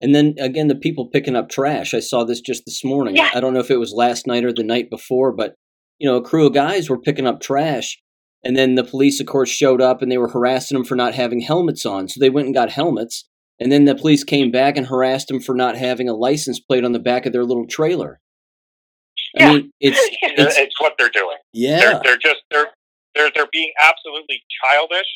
And 0.01 0.13
then 0.13 0.35
again, 0.39 0.67
the 0.67 0.75
people 0.75 1.09
picking 1.09 1.35
up 1.35 1.49
trash. 1.49 1.93
I 1.93 1.99
saw 1.99 2.23
this 2.23 2.41
just 2.41 2.63
this 2.65 2.83
morning. 2.83 3.15
Yeah. 3.15 3.29
I 3.33 3.39
don't 3.39 3.53
know 3.53 3.59
if 3.59 3.71
it 3.71 3.77
was 3.79 3.93
last 3.93 4.27
night 4.27 4.45
or 4.45 4.53
the 4.53 4.63
night 4.63 4.89
before, 4.89 5.31
but 5.31 5.55
you 5.99 6.07
know, 6.07 6.17
a 6.17 6.21
crew 6.23 6.45
of 6.47 6.53
guys 6.53 6.89
were 6.89 6.99
picking 7.01 7.25
up 7.27 7.41
trash 7.41 7.97
And 8.43 8.55
then 8.55 8.75
the 8.75 8.83
police, 8.83 9.19
of 9.19 9.25
course, 9.25 9.49
showed 9.49 9.81
up 9.81 10.01
and 10.01 10.11
they 10.11 10.17
were 10.19 10.29
harassing 10.29 10.77
them 10.77 10.85
for 10.85 10.95
not 10.95 11.15
having 11.15 11.41
helmets 11.41 11.85
on. 11.85 12.07
So 12.07 12.19
they 12.19 12.29
went 12.29 12.45
and 12.45 12.53
got 12.55 12.69
helmets. 12.69 13.27
And 13.59 13.71
then 13.71 13.85
the 13.85 13.95
police 13.95 14.23
came 14.23 14.51
back 14.51 14.77
and 14.77 14.85
harassed 14.85 15.29
them 15.29 15.39
for 15.39 15.55
not 15.55 15.75
having 15.75 16.07
a 16.07 16.13
license 16.13 16.59
plate 16.59 16.85
on 16.85 16.91
the 16.91 16.99
back 16.99 17.25
of 17.25 17.33
their 17.33 17.43
little 17.43 17.65
trailer. 17.67 18.19
I 19.39 19.43
Yeah. 19.43 19.53
mean, 19.53 19.71
it's 19.79 19.99
It's, 20.21 20.57
it's 20.57 20.79
what 20.79 20.93
they're 20.99 21.09
doing. 21.09 21.37
yeah, 21.53 21.79
They're 21.79 21.99
they're 22.03 22.17
just 22.17 22.41
they're 22.51 22.67
they're 23.15 23.31
they're 23.33 23.49
being 23.51 23.71
absolutely 23.81 24.43
childish, 24.61 25.07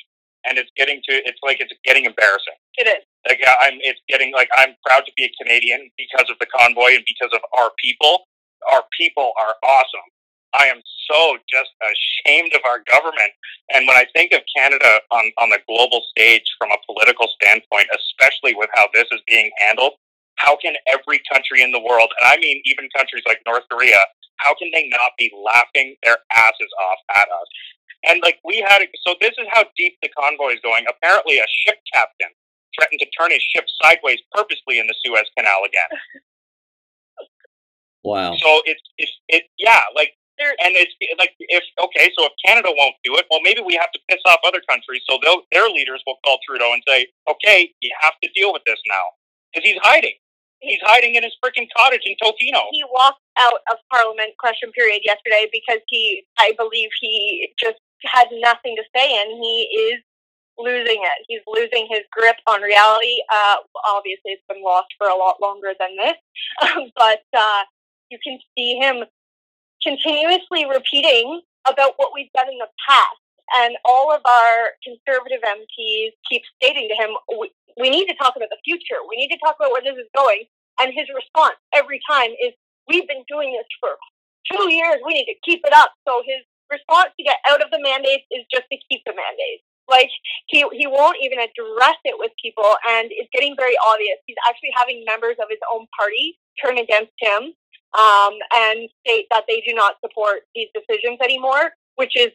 and 0.46 0.58
it's 0.58 0.72
getting 0.76 1.00
to 1.08 1.16
it's 1.24 1.38
like 1.44 1.58
it's 1.60 1.72
getting 1.86 2.06
embarrassing. 2.06 2.58
It 2.78 2.88
is. 2.88 3.04
Like 3.28 3.42
I'm 3.62 3.78
it's 3.82 4.02
getting 4.10 4.34
like 4.34 4.50
I'm 4.56 4.74
proud 4.86 5.06
to 5.06 5.12
be 5.16 5.26
a 5.26 5.34
Canadian 5.42 5.90
because 5.98 6.30
of 6.30 6.38
the 6.40 6.48
convoy 6.48 6.98
and 6.98 7.06
because 7.06 7.32
of 7.34 7.42
our 7.58 7.72
people. 7.78 8.26
Our 8.72 8.84
people 8.98 9.34
are 9.42 9.56
awesome. 9.64 10.08
I 10.54 10.66
am 10.68 10.82
so 11.10 11.38
just 11.48 11.72
ashamed 11.80 12.54
of 12.54 12.62
our 12.66 12.84
government. 12.84 13.32
And 13.74 13.88
when 13.88 13.96
I 13.96 14.06
think 14.14 14.34
of 14.34 14.42
Canada 14.52 15.00
on, 15.10 15.32
on 15.40 15.50
the 15.50 15.60
global 15.68 16.04
stage 16.12 16.44
from 16.60 16.70
a 16.72 16.80
political 16.86 17.28
standpoint, 17.40 17.88
especially 17.96 18.54
with 18.54 18.70
how 18.74 18.88
this 18.94 19.08
is 19.12 19.22
being 19.28 19.50
handled, 19.58 19.94
how 20.36 20.58
can 20.58 20.76
every 20.92 21.22
country 21.32 21.62
in 21.64 21.72
the 21.72 21.80
world, 21.80 22.12
and 22.20 22.28
I 22.28 22.38
mean 22.38 22.62
even 22.66 22.90
countries 22.96 23.24
like 23.28 23.40
North 23.46 23.64
Korea, 23.72 23.98
how 24.38 24.54
can 24.56 24.70
they 24.74 24.90
not 24.90 25.14
be 25.18 25.32
laughing 25.32 25.96
their 26.04 26.18
asses 26.36 26.72
off 26.82 27.00
at 27.16 27.30
us? 27.30 27.48
And 28.10 28.22
like 28.24 28.40
we 28.44 28.66
had, 28.68 28.82
so 29.06 29.16
this 29.22 29.38
is 29.38 29.48
how 29.52 29.66
deep 29.78 29.94
the 30.02 30.10
convoy 30.18 30.54
is 30.54 30.60
going. 30.64 30.86
Apparently, 30.90 31.38
a 31.38 31.46
ship 31.48 31.78
captain 31.94 32.34
threatened 32.78 33.00
to 33.00 33.08
turn 33.18 33.32
his 33.32 33.44
ship 33.44 33.66
sideways 33.82 34.20
purposely 34.32 34.80
in 34.80 34.88
the 34.88 34.96
Suez 35.04 35.26
Canal 35.38 35.62
again. 35.66 35.92
wow. 38.04 38.36
So 38.36 38.62
it's 38.66 38.82
it's 38.98 39.12
it 39.28 39.44
yeah, 39.58 39.80
like 39.96 40.14
There, 40.38 40.56
and 40.64 40.76
it's 40.76 40.94
like 41.20 41.34
if 41.40 41.64
okay, 41.84 42.12
so 42.18 42.26
if 42.26 42.34
Canada 42.46 42.70
won't 42.72 42.96
do 43.04 43.16
it, 43.16 43.26
well 43.30 43.42
maybe 43.42 43.62
we 43.62 43.76
have 43.76 43.92
to 43.92 44.00
piss 44.10 44.22
off 44.26 44.40
other 44.46 44.62
countries 44.70 45.02
so 45.10 45.18
they'll, 45.24 45.42
their 45.52 45.70
leaders 45.70 46.02
will 46.06 46.18
call 46.26 46.38
Trudeau 46.48 46.74
and 46.74 46.84
say, 46.88 47.08
okay, 47.30 47.72
you 47.82 47.92
have 48.02 48.14
to 48.24 48.30
deal 48.36 48.54
with 48.54 48.64
this 48.66 48.80
now 48.88 49.06
because 49.52 49.68
he's 49.68 49.80
hiding. 49.84 50.14
He's 50.62 50.80
hiding 50.86 51.16
in 51.16 51.24
his 51.24 51.34
freaking 51.44 51.66
cottage 51.76 52.04
in 52.06 52.14
Tofino. 52.22 52.70
he 52.70 52.84
walked 52.94 53.20
out 53.40 53.62
of 53.72 53.78
Parliament 53.90 54.38
question 54.38 54.72
period 54.72 55.02
yesterday 55.04 55.50
because 55.52 55.80
he, 55.88 56.24
I 56.38 56.54
believe, 56.56 56.90
he 57.02 57.52
just 57.60 57.80
had 58.04 58.28
nothing 58.32 58.76
to 58.78 58.84
say, 58.96 59.20
and 59.20 59.32
he 59.42 59.68
is 59.90 60.04
losing 60.64 61.02
it. 61.02 61.18
He's 61.28 61.42
losing 61.48 61.88
his 61.90 62.02
grip 62.12 62.38
on 62.48 62.62
reality. 62.62 63.18
Uh, 63.32 63.58
obviously, 63.90 64.38
it's 64.38 64.46
been 64.48 64.64
lost 64.64 64.88
for 64.98 65.08
a 65.08 65.16
lot 65.16 65.42
longer 65.42 65.74
than 65.80 65.98
this, 65.98 66.18
but 66.96 67.24
uh, 67.38 67.64
you 68.10 68.18
can 68.24 68.40
see 68.56 68.78
him 68.78 69.04
continuously 69.84 70.66
repeating 70.66 71.42
about 71.68 71.94
what 71.98 72.12
we've 72.14 72.32
done 72.36 72.48
in 72.50 72.58
the 72.58 72.70
past. 72.88 73.18
And 73.54 73.76
all 73.84 74.14
of 74.14 74.22
our 74.24 74.58
conservative 74.80 75.44
MPs 75.44 76.16
keep 76.30 76.42
stating 76.56 76.88
to 76.88 76.96
him, 76.96 77.12
we, 77.38 77.52
we 77.80 77.90
need 77.90 78.08
to 78.08 78.16
talk 78.16 78.34
about 78.38 78.50
the 78.50 78.62
future. 78.64 79.04
We 79.10 79.18
need 79.18 79.30
to 79.30 79.40
talk 79.44 79.58
about 79.60 79.72
where 79.72 79.84
this 79.84 80.00
is 80.00 80.08
going. 80.16 80.46
And 80.80 80.94
his 80.96 81.06
response 81.14 81.60
every 81.76 82.00
time 82.10 82.32
is, 82.40 82.56
we've 82.88 83.08
been 83.08 83.28
doing 83.28 83.52
this 83.52 83.68
for 83.80 84.00
two 84.52 84.72
years. 84.72 85.04
We 85.06 85.14
need 85.14 85.28
to 85.28 85.38
keep 85.44 85.62
it 85.66 85.74
up. 85.74 85.92
So 86.08 86.24
his 86.26 86.42
response 86.72 87.12
to 87.20 87.24
get 87.24 87.38
out 87.48 87.62
of 87.62 87.70
the 87.72 87.80
mandates 87.84 88.24
is 88.32 88.48
just 88.48 88.66
to 88.72 88.78
keep 88.90 89.04
the 89.06 89.14
mandates. 89.14 89.68
Like 89.92 90.10
he 90.48 90.64
he 90.72 90.88
won't 90.88 91.18
even 91.22 91.38
address 91.40 92.00
it 92.08 92.16
with 92.18 92.32
people, 92.42 92.72
and 92.88 93.12
it's 93.12 93.30
getting 93.36 93.56
very 93.60 93.76
obvious. 93.86 94.18
He's 94.26 94.40
actually 94.48 94.72
having 94.76 95.04
members 95.06 95.36
of 95.44 95.48
his 95.52 95.60
own 95.72 95.86
party 96.00 96.40
turn 96.64 96.78
against 96.80 97.12
him 97.20 97.52
um, 98.00 98.34
and 98.56 98.88
state 99.06 99.28
that 99.32 99.44
they 99.48 99.62
do 99.68 99.74
not 99.76 99.96
support 100.00 100.44
these 100.56 100.70
decisions 100.74 101.20
anymore, 101.22 101.72
which 101.96 102.14
is 102.16 102.32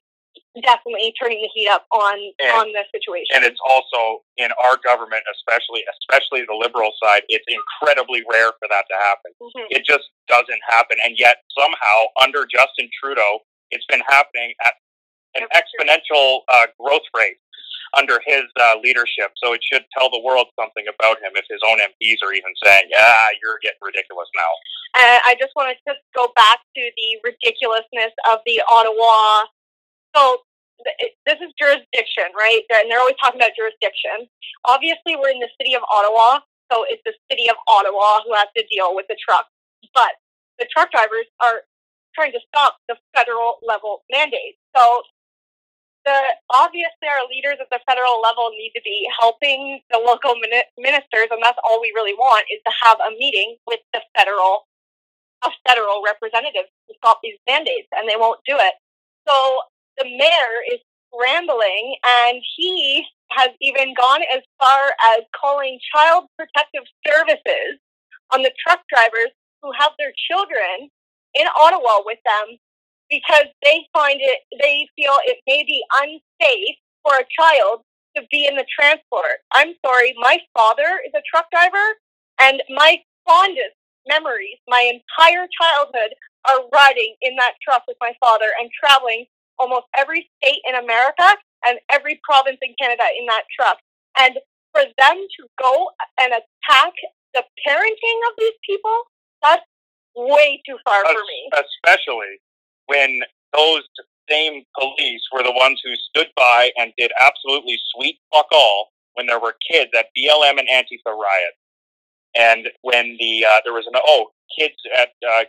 definitely 0.62 1.12
turning 1.20 1.40
the 1.40 1.48
heat 1.54 1.68
up 1.68 1.86
on 1.92 2.16
And- 2.40 2.50
on 2.52 2.72
the 2.72 2.84
situation. 2.92 3.36
And 3.36 3.44
it's 3.44 3.60
also 3.64 4.22
in 4.36 4.52
our 4.60 4.76
government, 4.76 5.24
especially 5.32 5.84
especially 6.00 6.44
the 6.44 6.54
liberal 6.54 6.92
side, 7.02 7.24
it's 7.28 7.44
incredibly 7.48 8.22
rare 8.30 8.52
for 8.60 8.68
that 8.68 8.84
to 8.88 8.96
happen. 8.96 9.32
Mhm. 9.40 9.66
It 9.70 9.84
just 9.84 10.10
doesn't 10.28 10.62
happen. 10.68 10.98
And 11.02 11.18
yet 11.18 11.42
somehow 11.58 12.06
under 12.20 12.44
Justin 12.46 12.90
Trudeau, 13.00 13.44
it's 13.70 13.86
been 13.86 14.02
happening 14.08 14.54
at 14.64 14.74
an 15.34 15.46
exponential 15.54 16.40
uh, 16.48 16.66
growth 16.80 17.02
rate 17.14 17.36
under 17.94 18.18
his 18.26 18.44
uh, 18.58 18.76
leadership. 18.82 19.36
So 19.36 19.52
it 19.52 19.62
should 19.62 19.84
tell 19.96 20.10
the 20.10 20.20
world 20.20 20.48
something 20.58 20.84
about 20.88 21.18
him 21.22 21.32
if 21.36 21.46
his 21.48 21.60
own 21.66 21.78
MPs 21.78 22.18
are 22.24 22.32
even 22.32 22.52
saying, 22.62 22.90
"Yeah, 22.90 23.30
you're 23.42 23.58
getting 23.62 23.82
ridiculous 23.82 24.28
now." 24.34 24.50
And 24.98 25.20
I 25.26 25.36
just 25.38 25.52
wanted 25.54 25.76
to 25.86 25.94
go 26.14 26.32
back 26.34 26.60
to 26.74 26.82
the 26.82 27.08
ridiculousness 27.22 28.14
of 28.28 28.40
the 28.46 28.62
Ottawa. 28.68 29.46
So 30.14 30.42
this 31.24 31.38
is 31.40 31.50
jurisdiction, 31.58 32.30
right? 32.36 32.62
And 32.70 32.90
they're 32.90 33.00
always 33.00 33.16
talking 33.20 33.40
about 33.40 33.52
jurisdiction. 33.56 34.28
Obviously, 34.64 35.16
we're 35.16 35.32
in 35.32 35.40
the 35.40 35.50
city 35.60 35.74
of 35.74 35.82
Ottawa, 35.90 36.40
so 36.72 36.84
it's 36.88 37.02
the 37.04 37.14
city 37.30 37.48
of 37.48 37.56
Ottawa 37.68 38.22
who 38.24 38.34
has 38.34 38.48
to 38.56 38.64
deal 38.68 38.94
with 38.94 39.06
the 39.08 39.16
truck. 39.16 39.46
But 39.94 40.20
the 40.58 40.66
truck 40.72 40.90
drivers 40.90 41.26
are 41.40 41.64
trying 42.14 42.32
to 42.32 42.40
stop 42.48 42.76
the 42.88 42.96
federal 43.14 43.60
level 43.62 44.04
mandate. 44.10 44.56
So 44.76 45.02
the 46.06 46.20
obviously 46.54 47.10
our 47.10 47.26
leaders 47.28 47.58
at 47.60 47.68
the 47.70 47.80
federal 47.86 48.22
level 48.22 48.50
need 48.54 48.72
to 48.76 48.82
be 48.84 49.08
helping 49.20 49.82
the 49.90 49.98
local 49.98 50.36
mini- 50.40 50.70
ministers, 50.78 51.28
and 51.30 51.42
that's 51.42 51.58
all 51.64 51.82
we 51.82 51.92
really 51.96 52.14
want 52.14 52.46
is 52.52 52.62
to 52.66 52.72
have 52.82 52.98
a 53.02 53.12
meeting 53.18 53.58
with 53.68 53.80
the 53.94 54.02
federal 54.16 54.66
a 55.44 55.50
federal 55.68 56.02
representative 56.04 56.66
to 56.88 56.94
stop 56.98 57.20
these 57.22 57.38
mandates, 57.48 57.88
and 57.96 58.08
they 58.08 58.16
won't 58.16 58.40
do 58.46 58.56
it. 58.58 58.74
So 59.28 59.62
the 59.98 60.04
mayor 60.06 60.54
is 60.72 60.80
scrambling, 61.14 61.96
and 62.06 62.42
he 62.56 63.04
has 63.32 63.50
even 63.62 63.94
gone 63.94 64.22
as 64.34 64.42
far 64.60 64.92
as 65.16 65.24
calling 65.40 65.78
child 65.94 66.26
protective 66.38 66.84
services 67.06 67.78
on 68.34 68.42
the 68.42 68.52
truck 68.66 68.80
drivers 68.92 69.30
who 69.62 69.72
have 69.78 69.92
their 69.98 70.12
children 70.30 70.90
in 71.34 71.46
Ottawa 71.60 72.02
with 72.04 72.18
them 72.24 72.58
because 73.10 73.46
they 73.62 73.86
find 73.92 74.18
it, 74.20 74.40
they 74.60 74.88
feel 74.96 75.14
it 75.24 75.38
may 75.46 75.64
be 75.64 75.82
unsafe 76.00 76.76
for 77.02 77.14
a 77.14 77.26
child 77.38 77.82
to 78.16 78.22
be 78.30 78.46
in 78.48 78.56
the 78.56 78.66
transport. 78.66 79.44
I'm 79.52 79.74
sorry, 79.84 80.14
my 80.18 80.38
father 80.56 81.00
is 81.06 81.12
a 81.14 81.22
truck 81.30 81.46
driver, 81.50 81.86
and 82.40 82.62
my 82.70 82.98
fondest 83.26 83.76
memories, 84.08 84.58
my 84.68 84.80
entire 84.80 85.46
childhood, 85.60 86.14
are 86.48 86.62
riding 86.72 87.14
in 87.22 87.34
that 87.36 87.54
truck 87.62 87.82
with 87.88 87.96
my 88.00 88.12
father 88.20 88.46
and 88.60 88.70
traveling 88.72 89.26
almost 89.58 89.86
every 89.96 90.28
state 90.38 90.62
in 90.68 90.76
America 90.76 91.26
and 91.66 91.78
every 91.90 92.20
province 92.22 92.58
in 92.62 92.74
Canada 92.80 93.02
in 93.18 93.26
that 93.26 93.42
truck. 93.58 93.78
And 94.18 94.38
for 94.72 94.82
them 94.98 95.16
to 95.16 95.42
go 95.60 95.90
and 96.20 96.32
attack 96.32 96.92
the 97.34 97.42
parenting 97.66 98.18
of 98.30 98.34
these 98.38 98.56
people, 98.64 99.02
that's 99.42 99.64
way 100.14 100.62
too 100.66 100.76
far 100.84 101.04
for 101.04 101.12
me. 101.12 101.50
Especially 101.52 102.40
when 102.86 103.20
those 103.54 103.82
same 104.28 104.64
police 104.78 105.22
were 105.32 105.42
the 105.42 105.52
ones 105.52 105.80
who 105.84 105.94
stood 105.94 106.28
by 106.36 106.70
and 106.76 106.92
did 106.98 107.12
absolutely 107.20 107.78
sweet 107.94 108.18
fuck 108.32 108.46
all 108.52 108.90
when 109.14 109.26
there 109.26 109.40
were 109.40 109.54
kids 109.70 109.90
at 109.96 110.06
BLM 110.16 110.58
and 110.58 110.68
Antifa 110.68 111.12
riots. 111.14 111.60
And 112.36 112.68
when 112.82 113.16
the 113.18 113.46
uh, 113.46 113.60
there 113.64 113.72
was 113.72 113.86
an 113.86 113.94
oh 114.04 114.30
kids 114.58 114.74
at 114.96 115.10
uh, 115.26 115.44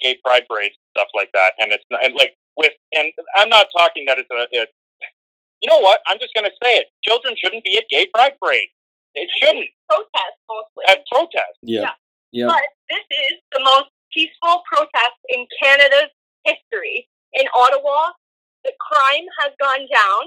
gay 0.00 0.18
pride 0.24 0.42
parades 0.48 0.74
and 0.74 1.02
stuff 1.02 1.08
like 1.14 1.30
that, 1.34 1.52
and 1.58 1.70
it's 1.72 1.84
and 1.90 2.14
like 2.14 2.34
with 2.56 2.72
and 2.92 3.12
I'm 3.36 3.48
not 3.48 3.68
talking 3.76 4.04
that 4.06 4.18
it's 4.18 4.30
a 4.30 4.46
it, 4.50 4.68
you 5.60 5.70
know 5.70 5.78
what 5.78 6.00
I'm 6.06 6.18
just 6.18 6.34
going 6.34 6.44
to 6.44 6.56
say 6.62 6.78
it. 6.78 6.86
Children 7.04 7.34
shouldn't 7.38 7.62
be 7.62 7.78
at 7.78 7.84
gay 7.88 8.08
pride 8.12 8.32
parades. 8.42 8.72
They 9.14 9.28
shouldn't 9.38 9.68
Protest 9.88 10.36
mostly. 10.48 10.84
at 10.88 11.06
protests. 11.06 11.62
Yeah. 11.62 11.90
Yeah. 12.32 12.46
But 12.48 12.64
this 12.90 13.06
is 13.30 13.38
the 13.52 13.60
most 13.60 13.92
peaceful 14.12 14.62
protest 14.66 15.20
in 15.28 15.46
Canada's 15.62 16.10
history. 16.44 17.08
In 17.34 17.46
Ottawa, 17.56 18.12
the 18.64 18.72
crime 18.80 19.26
has 19.40 19.52
gone 19.60 19.86
down. 19.90 20.22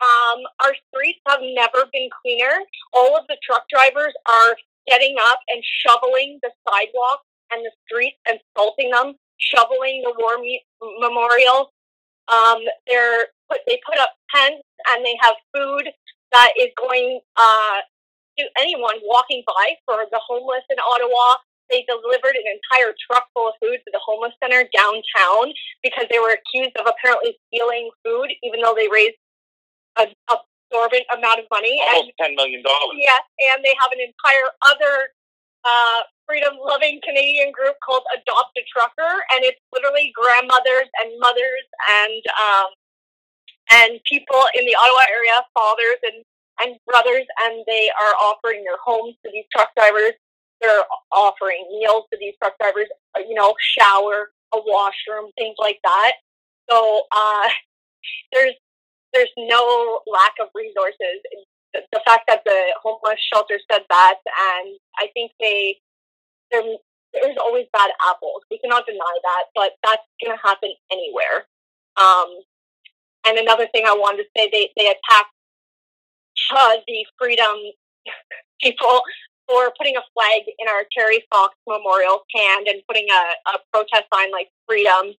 Um, 0.00 0.40
our 0.64 0.74
streets 0.88 1.20
have 1.28 1.40
never 1.42 1.86
been 1.92 2.08
cleaner. 2.22 2.64
All 2.94 3.16
of 3.16 3.26
the 3.28 3.36
truck 3.42 3.68
drivers 3.68 4.14
are 4.28 4.56
getting 4.88 5.16
up 5.30 5.40
and 5.48 5.62
shoveling 5.62 6.38
the 6.42 6.50
sidewalks 6.66 7.26
and 7.52 7.64
the 7.64 7.72
streets 7.84 8.16
and 8.28 8.38
salting 8.56 8.90
them, 8.90 9.14
shoveling 9.36 10.02
the 10.04 10.14
war 10.18 10.38
me- 10.38 10.64
memorial. 11.00 11.72
Um, 12.28 12.62
they're 12.86 13.26
put, 13.50 13.60
they 13.66 13.80
put 13.84 13.98
up 13.98 14.10
tents 14.34 14.64
and 14.88 15.04
they 15.04 15.16
have 15.20 15.34
food 15.54 15.90
that 16.32 16.52
is 16.58 16.68
going 16.78 17.20
uh, 17.36 17.78
to 18.38 18.44
anyone 18.58 18.96
walking 19.04 19.42
by 19.46 19.74
for 19.84 20.06
the 20.10 20.20
homeless 20.26 20.62
in 20.70 20.78
Ottawa. 20.78 21.36
They 21.70 21.86
delivered 21.88 22.36
an 22.36 22.46
entire 22.50 22.94
truck 23.06 23.26
full 23.34 23.48
of 23.48 23.54
food 23.62 23.78
to 23.78 23.90
the 23.92 24.00
homeless 24.04 24.34
center 24.42 24.66
downtown 24.76 25.54
because 25.82 26.06
they 26.10 26.18
were 26.18 26.34
accused 26.34 26.74
of 26.78 26.86
apparently 26.86 27.38
stealing 27.48 27.90
food, 28.04 28.28
even 28.42 28.60
though 28.60 28.74
they 28.74 28.88
raised 28.90 29.16
an 29.98 30.10
absorbent 30.30 31.06
amount 31.14 31.40
of 31.40 31.46
money. 31.50 31.78
And 31.78 31.96
Almost 32.02 32.18
ten 32.18 32.34
million 32.34 32.62
dollars. 32.62 32.98
Yes, 32.98 33.22
and 33.54 33.64
they 33.64 33.74
have 33.78 33.90
an 33.92 34.02
entire 34.02 34.48
other 34.66 35.14
uh, 35.64 36.00
freedom 36.26 36.54
loving 36.62 37.00
Canadian 37.04 37.52
group 37.52 37.76
called 37.84 38.02
Adopt 38.14 38.56
a 38.58 38.62
Trucker, 38.70 39.14
and 39.34 39.44
it's 39.44 39.60
literally 39.72 40.12
grandmothers 40.14 40.88
and 41.02 41.10
mothers 41.18 41.66
and 42.02 42.22
um, 42.38 42.68
and 43.70 43.90
people 44.06 44.42
in 44.58 44.66
the 44.66 44.74
Ottawa 44.74 45.04
area, 45.10 45.36
fathers 45.54 46.00
and 46.02 46.24
and 46.62 46.76
brothers, 46.86 47.24
and 47.48 47.64
they 47.66 47.88
are 47.88 48.14
offering 48.20 48.62
their 48.64 48.76
homes 48.84 49.16
to 49.24 49.30
these 49.32 49.44
truck 49.52 49.70
drivers. 49.76 50.12
They're 50.60 50.84
offering 51.12 51.66
meals 51.80 52.04
to 52.12 52.18
these 52.20 52.34
truck 52.42 52.54
drivers, 52.60 52.88
uh, 53.16 53.22
you 53.26 53.34
know, 53.34 53.54
shower, 53.78 54.30
a 54.54 54.58
washroom, 54.58 55.30
things 55.38 55.56
like 55.58 55.78
that. 55.84 56.12
So 56.70 57.02
uh, 57.12 57.48
there's 58.32 58.54
there's 59.12 59.30
no 59.38 60.00
lack 60.06 60.34
of 60.40 60.48
resources. 60.54 61.22
The, 61.74 61.82
the 61.92 62.00
fact 62.04 62.24
that 62.28 62.42
the 62.44 62.74
homeless 62.82 63.20
shelter 63.32 63.58
said 63.70 63.82
that, 63.88 64.14
and 64.26 64.76
I 64.98 65.08
think 65.14 65.32
they 65.40 65.78
there's 66.50 67.36
always 67.40 67.66
bad 67.72 67.90
apples. 68.08 68.42
We 68.50 68.58
cannot 68.58 68.86
deny 68.86 69.14
that, 69.22 69.44
but 69.54 69.72
that's 69.82 70.02
going 70.24 70.36
to 70.36 70.42
happen 70.42 70.70
anywhere. 70.92 71.46
Um, 71.96 72.42
and 73.26 73.38
another 73.38 73.66
thing 73.72 73.84
I 73.86 73.94
wanted 73.94 74.24
to 74.24 74.28
say, 74.36 74.48
they 74.52 74.70
they 74.76 74.86
attacked 74.86 75.34
uh, 76.54 76.76
the 76.86 77.06
freedom 77.18 77.56
people 78.62 79.02
for 79.50 79.74
putting 79.74 79.98
a 79.98 80.04
flag 80.14 80.46
in 80.46 80.70
our 80.70 80.86
Terry 80.94 81.26
Fox 81.26 81.58
Memorial 81.66 82.22
stand 82.30 82.70
and 82.70 82.78
putting 82.86 83.10
a, 83.10 83.22
a 83.50 83.54
protest 83.74 84.06
sign 84.14 84.30
like 84.30 84.46
freedom 84.70 85.18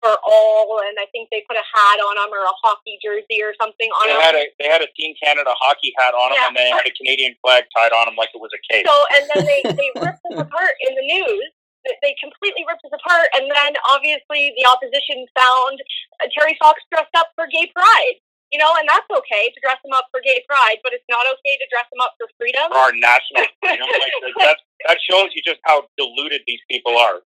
for 0.00 0.16
all, 0.24 0.80
and 0.80 0.96
I 0.96 1.04
think 1.12 1.28
they 1.28 1.44
put 1.44 1.60
a 1.60 1.66
hat 1.76 2.00
on 2.00 2.16
them 2.16 2.32
or 2.32 2.40
a 2.40 2.56
hockey 2.64 2.96
jersey 3.04 3.44
or 3.44 3.52
something 3.60 3.92
on 4.00 4.08
they 4.08 4.16
them. 4.16 4.24
Had 4.24 4.36
a, 4.40 4.44
they 4.56 4.68
had 4.72 4.80
a 4.80 4.88
Team 4.96 5.12
Canada 5.20 5.52
hockey 5.60 5.92
hat 6.00 6.16
on 6.16 6.32
them, 6.32 6.40
Yeah. 6.40 6.48
and 6.48 6.56
they 6.56 6.68
had 6.72 6.88
a 6.88 6.94
Canadian 6.96 7.36
flag 7.44 7.68
tied 7.76 7.92
on 7.92 8.08
them 8.08 8.16
like 8.16 8.32
it 8.32 8.40
was 8.40 8.48
a 8.56 8.60
cape. 8.72 8.88
So, 8.88 8.96
and 9.12 9.28
then 9.28 9.44
they, 9.44 9.60
they 9.76 9.92
ripped 10.00 10.24
us 10.32 10.40
apart 10.40 10.74
in 10.88 10.96
the 10.96 11.04
news. 11.04 11.52
They- 11.84 12.00
They 12.00 12.12
completely 12.16 12.64
ripped 12.64 12.80
us 12.88 12.96
apart, 12.96 13.28
and 13.36 13.44
then 13.52 13.76
obviously 13.92 14.56
the 14.56 14.64
opposition 14.64 15.28
found 15.36 15.76
uh, 16.24 16.32
Terry 16.32 16.56
Fox 16.56 16.80
dressed 16.88 17.12
up 17.12 17.28
for 17.36 17.44
gay 17.52 17.68
pride. 17.76 18.24
You 18.50 18.58
know, 18.58 18.74
and 18.78 18.86
that's 18.90 19.06
okay 19.06 19.46
to 19.54 19.58
dress 19.62 19.78
him 19.84 19.94
up 19.94 20.10
for 20.10 20.18
gay 20.26 20.42
pride, 20.48 20.82
but 20.82 20.90
it's 20.92 21.06
not 21.08 21.22
okay 21.22 21.54
to 21.62 21.66
dress 21.70 21.86
him 21.86 22.02
up 22.02 22.18
for 22.18 22.26
freedom. 22.34 22.66
for 22.70 22.82
our 22.82 22.94
national 22.94 23.46
freedom. 23.62 23.86
Like, 23.94 24.34
that, 24.42 24.58
that 24.90 24.98
shows 25.06 25.30
you 25.38 25.42
just 25.46 25.62
how 25.62 25.86
deluded 25.96 26.42
these 26.46 26.58
people 26.70 26.98
are. 26.98 27.22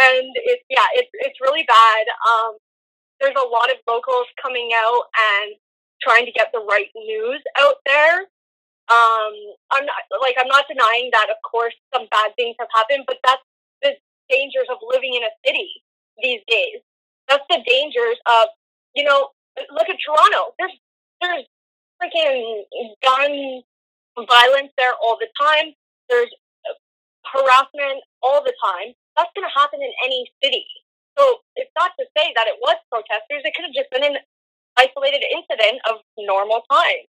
and 0.00 0.26
it's 0.48 0.64
yeah, 0.72 0.88
it's 0.96 1.10
it's 1.12 1.38
really 1.44 1.64
bad. 1.68 2.04
Um, 2.24 2.56
there's 3.20 3.36
a 3.36 3.48
lot 3.48 3.70
of 3.70 3.76
locals 3.86 4.26
coming 4.40 4.70
out 4.74 5.04
and 5.12 5.54
trying 6.02 6.26
to 6.26 6.32
get 6.32 6.50
the 6.52 6.64
right 6.64 6.88
news 6.96 7.42
out 7.60 7.76
there. 7.86 8.26
Um, 8.90 9.32
I'm 9.70 9.84
not 9.86 10.02
like 10.20 10.36
I'm 10.40 10.48
not 10.48 10.64
denying 10.68 11.10
that. 11.12 11.28
Of 11.30 11.38
course, 11.48 11.74
some 11.94 12.06
bad 12.10 12.32
things 12.36 12.56
have 12.58 12.68
happened, 12.74 13.04
but 13.06 13.18
that's 13.24 13.42
the 13.82 13.92
dangers 14.30 14.68
of 14.70 14.78
living 14.88 15.14
in 15.14 15.22
a 15.22 15.32
city 15.46 15.68
these 16.22 16.40
days. 16.48 16.80
That's 17.28 17.44
the 17.50 17.60
dangers 17.68 18.16
of 18.26 18.48
you 18.96 19.04
know. 19.04 19.28
Look 19.56 19.88
at 19.88 19.96
Toronto. 20.00 20.54
There's 20.58 20.76
there's 21.20 21.46
freaking 22.00 22.66
gun 23.02 23.62
violence 24.16 24.72
there 24.76 24.92
all 25.02 25.16
the 25.20 25.28
time. 25.38 25.72
There's 26.08 26.30
uh, 26.68 26.74
harassment 27.30 28.02
all 28.22 28.42
the 28.42 28.54
time. 28.58 28.94
That's 29.16 29.30
going 29.36 29.46
to 29.46 29.54
happen 29.54 29.80
in 29.80 29.92
any 30.04 30.26
city. 30.42 30.64
So 31.18 31.44
it's 31.56 31.70
not 31.76 31.92
to 32.00 32.04
say 32.16 32.32
that 32.34 32.48
it 32.48 32.56
was 32.60 32.76
protesters. 32.90 33.44
It 33.44 33.52
could 33.54 33.68
have 33.68 33.76
just 33.76 33.92
been 33.92 34.04
an 34.04 34.16
isolated 34.76 35.22
incident 35.28 35.80
of 35.88 36.00
normal 36.18 36.64
time. 36.70 37.04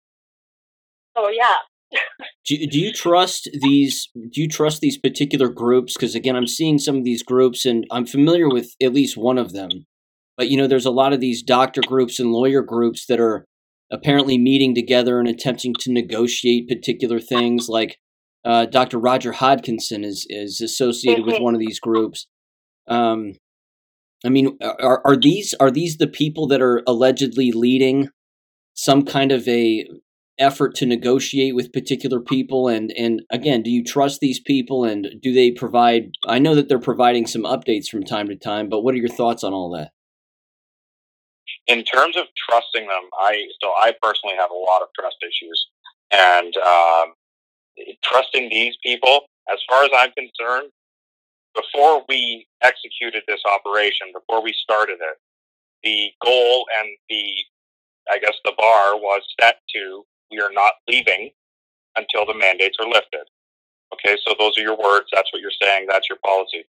So 1.15 1.29
yeah, 1.29 1.67
Do, 2.45 2.67
do 2.67 2.79
you 2.79 2.93
trust 2.93 3.49
these? 3.61 4.09
Do 4.13 4.41
you 4.41 4.47
trust 4.47 4.81
these 4.81 4.97
particular 4.97 5.49
groups? 5.49 5.93
Because 5.93 6.15
again, 6.15 6.35
I'm 6.35 6.47
seeing 6.47 6.77
some 6.77 6.97
of 6.97 7.03
these 7.03 7.23
groups, 7.23 7.65
and 7.65 7.85
I'm 7.91 8.05
familiar 8.05 8.49
with 8.49 8.75
at 8.81 8.93
least 8.93 9.17
one 9.17 9.37
of 9.37 9.53
them. 9.53 9.85
But 10.39 10.47
you 10.47 10.55
know, 10.55 10.67
there's 10.67 10.85
a 10.85 10.89
lot 10.91 11.11
of 11.11 11.19
these 11.19 11.43
doctor 11.43 11.81
groups 11.85 12.17
and 12.17 12.31
lawyer 12.31 12.61
groups 12.61 13.05
that 13.07 13.19
are 13.19 13.45
apparently 13.91 14.37
meeting 14.37 14.73
together 14.73 15.19
and 15.19 15.27
attempting 15.27 15.73
to 15.81 15.91
negotiate 15.91 16.69
particular 16.69 17.19
things. 17.19 17.67
Like 17.67 17.97
uh, 18.45 18.65
Dr. 18.65 18.99
Roger 18.99 19.33
Hodkinson 19.33 20.05
is 20.05 20.25
is 20.29 20.61
associated 20.61 21.25
with 21.25 21.35
Mhm. 21.35 21.41
one 21.41 21.55
of 21.55 21.59
these 21.59 21.81
groups. 21.81 22.25
Um, 22.87 23.33
I 24.25 24.29
mean, 24.29 24.57
are 24.61 25.01
are 25.05 25.17
these 25.17 25.53
are 25.59 25.69
these 25.69 25.97
the 25.97 26.07
people 26.07 26.47
that 26.47 26.61
are 26.61 26.83
allegedly 26.87 27.51
leading 27.51 28.07
some 28.75 29.03
kind 29.03 29.33
of 29.33 29.45
a 29.45 29.85
effort 30.37 30.73
to 30.75 30.85
negotiate 30.85 31.53
with 31.53 31.73
particular 31.73 32.21
people 32.21 32.69
and 32.69 32.93
and 32.97 33.23
again 33.29 33.61
do 33.61 33.69
you 33.69 33.83
trust 33.83 34.21
these 34.21 34.39
people 34.39 34.85
and 34.85 35.15
do 35.21 35.33
they 35.33 35.51
provide 35.51 36.11
i 36.29 36.39
know 36.39 36.55
that 36.55 36.69
they're 36.69 36.79
providing 36.79 37.27
some 37.27 37.43
updates 37.43 37.87
from 37.87 38.03
time 38.03 38.29
to 38.29 38.37
time 38.37 38.69
but 38.69 38.81
what 38.81 38.93
are 38.93 38.97
your 38.99 39.09
thoughts 39.09 39.43
on 39.43 39.51
all 39.51 39.69
that 39.69 39.91
In 41.69 41.85
terms 41.85 42.17
of 42.17 42.25
trusting 42.49 42.87
them, 42.87 43.09
I 43.19 43.47
so 43.63 43.69
I 43.69 43.93
personally 44.01 44.35
have 44.37 44.51
a 44.51 44.55
lot 44.55 44.81
of 44.83 44.89
trust 44.99 45.17
issues, 45.23 45.67
and 46.11 46.57
um, 46.57 47.13
trusting 48.03 48.49
these 48.49 48.75
people, 48.83 49.21
as 49.53 49.59
far 49.69 49.83
as 49.85 49.91
I'm 49.95 50.11
concerned, 50.13 50.71
before 51.55 52.03
we 52.09 52.47
executed 52.63 53.23
this 53.27 53.41
operation, 53.45 54.07
before 54.13 54.43
we 54.43 54.53
started 54.53 54.99
it, 55.01 55.17
the 55.83 56.11
goal 56.25 56.65
and 56.79 56.89
the 57.09 57.33
I 58.11 58.19
guess 58.19 58.35
the 58.45 58.53
bar 58.57 58.97
was 58.97 59.21
set 59.39 59.57
to 59.75 60.05
we 60.31 60.41
are 60.41 60.51
not 60.51 60.73
leaving 60.89 61.31
until 61.97 62.25
the 62.25 62.33
mandates 62.33 62.77
are 62.79 62.87
lifted. 62.87 63.25
Okay, 63.93 64.17
so 64.27 64.35
those 64.39 64.57
are 64.57 64.61
your 64.61 64.77
words. 64.77 65.07
That's 65.13 65.31
what 65.33 65.41
you're 65.41 65.51
saying. 65.61 65.87
That's 65.89 66.09
your 66.09 66.19
policy. 66.25 66.65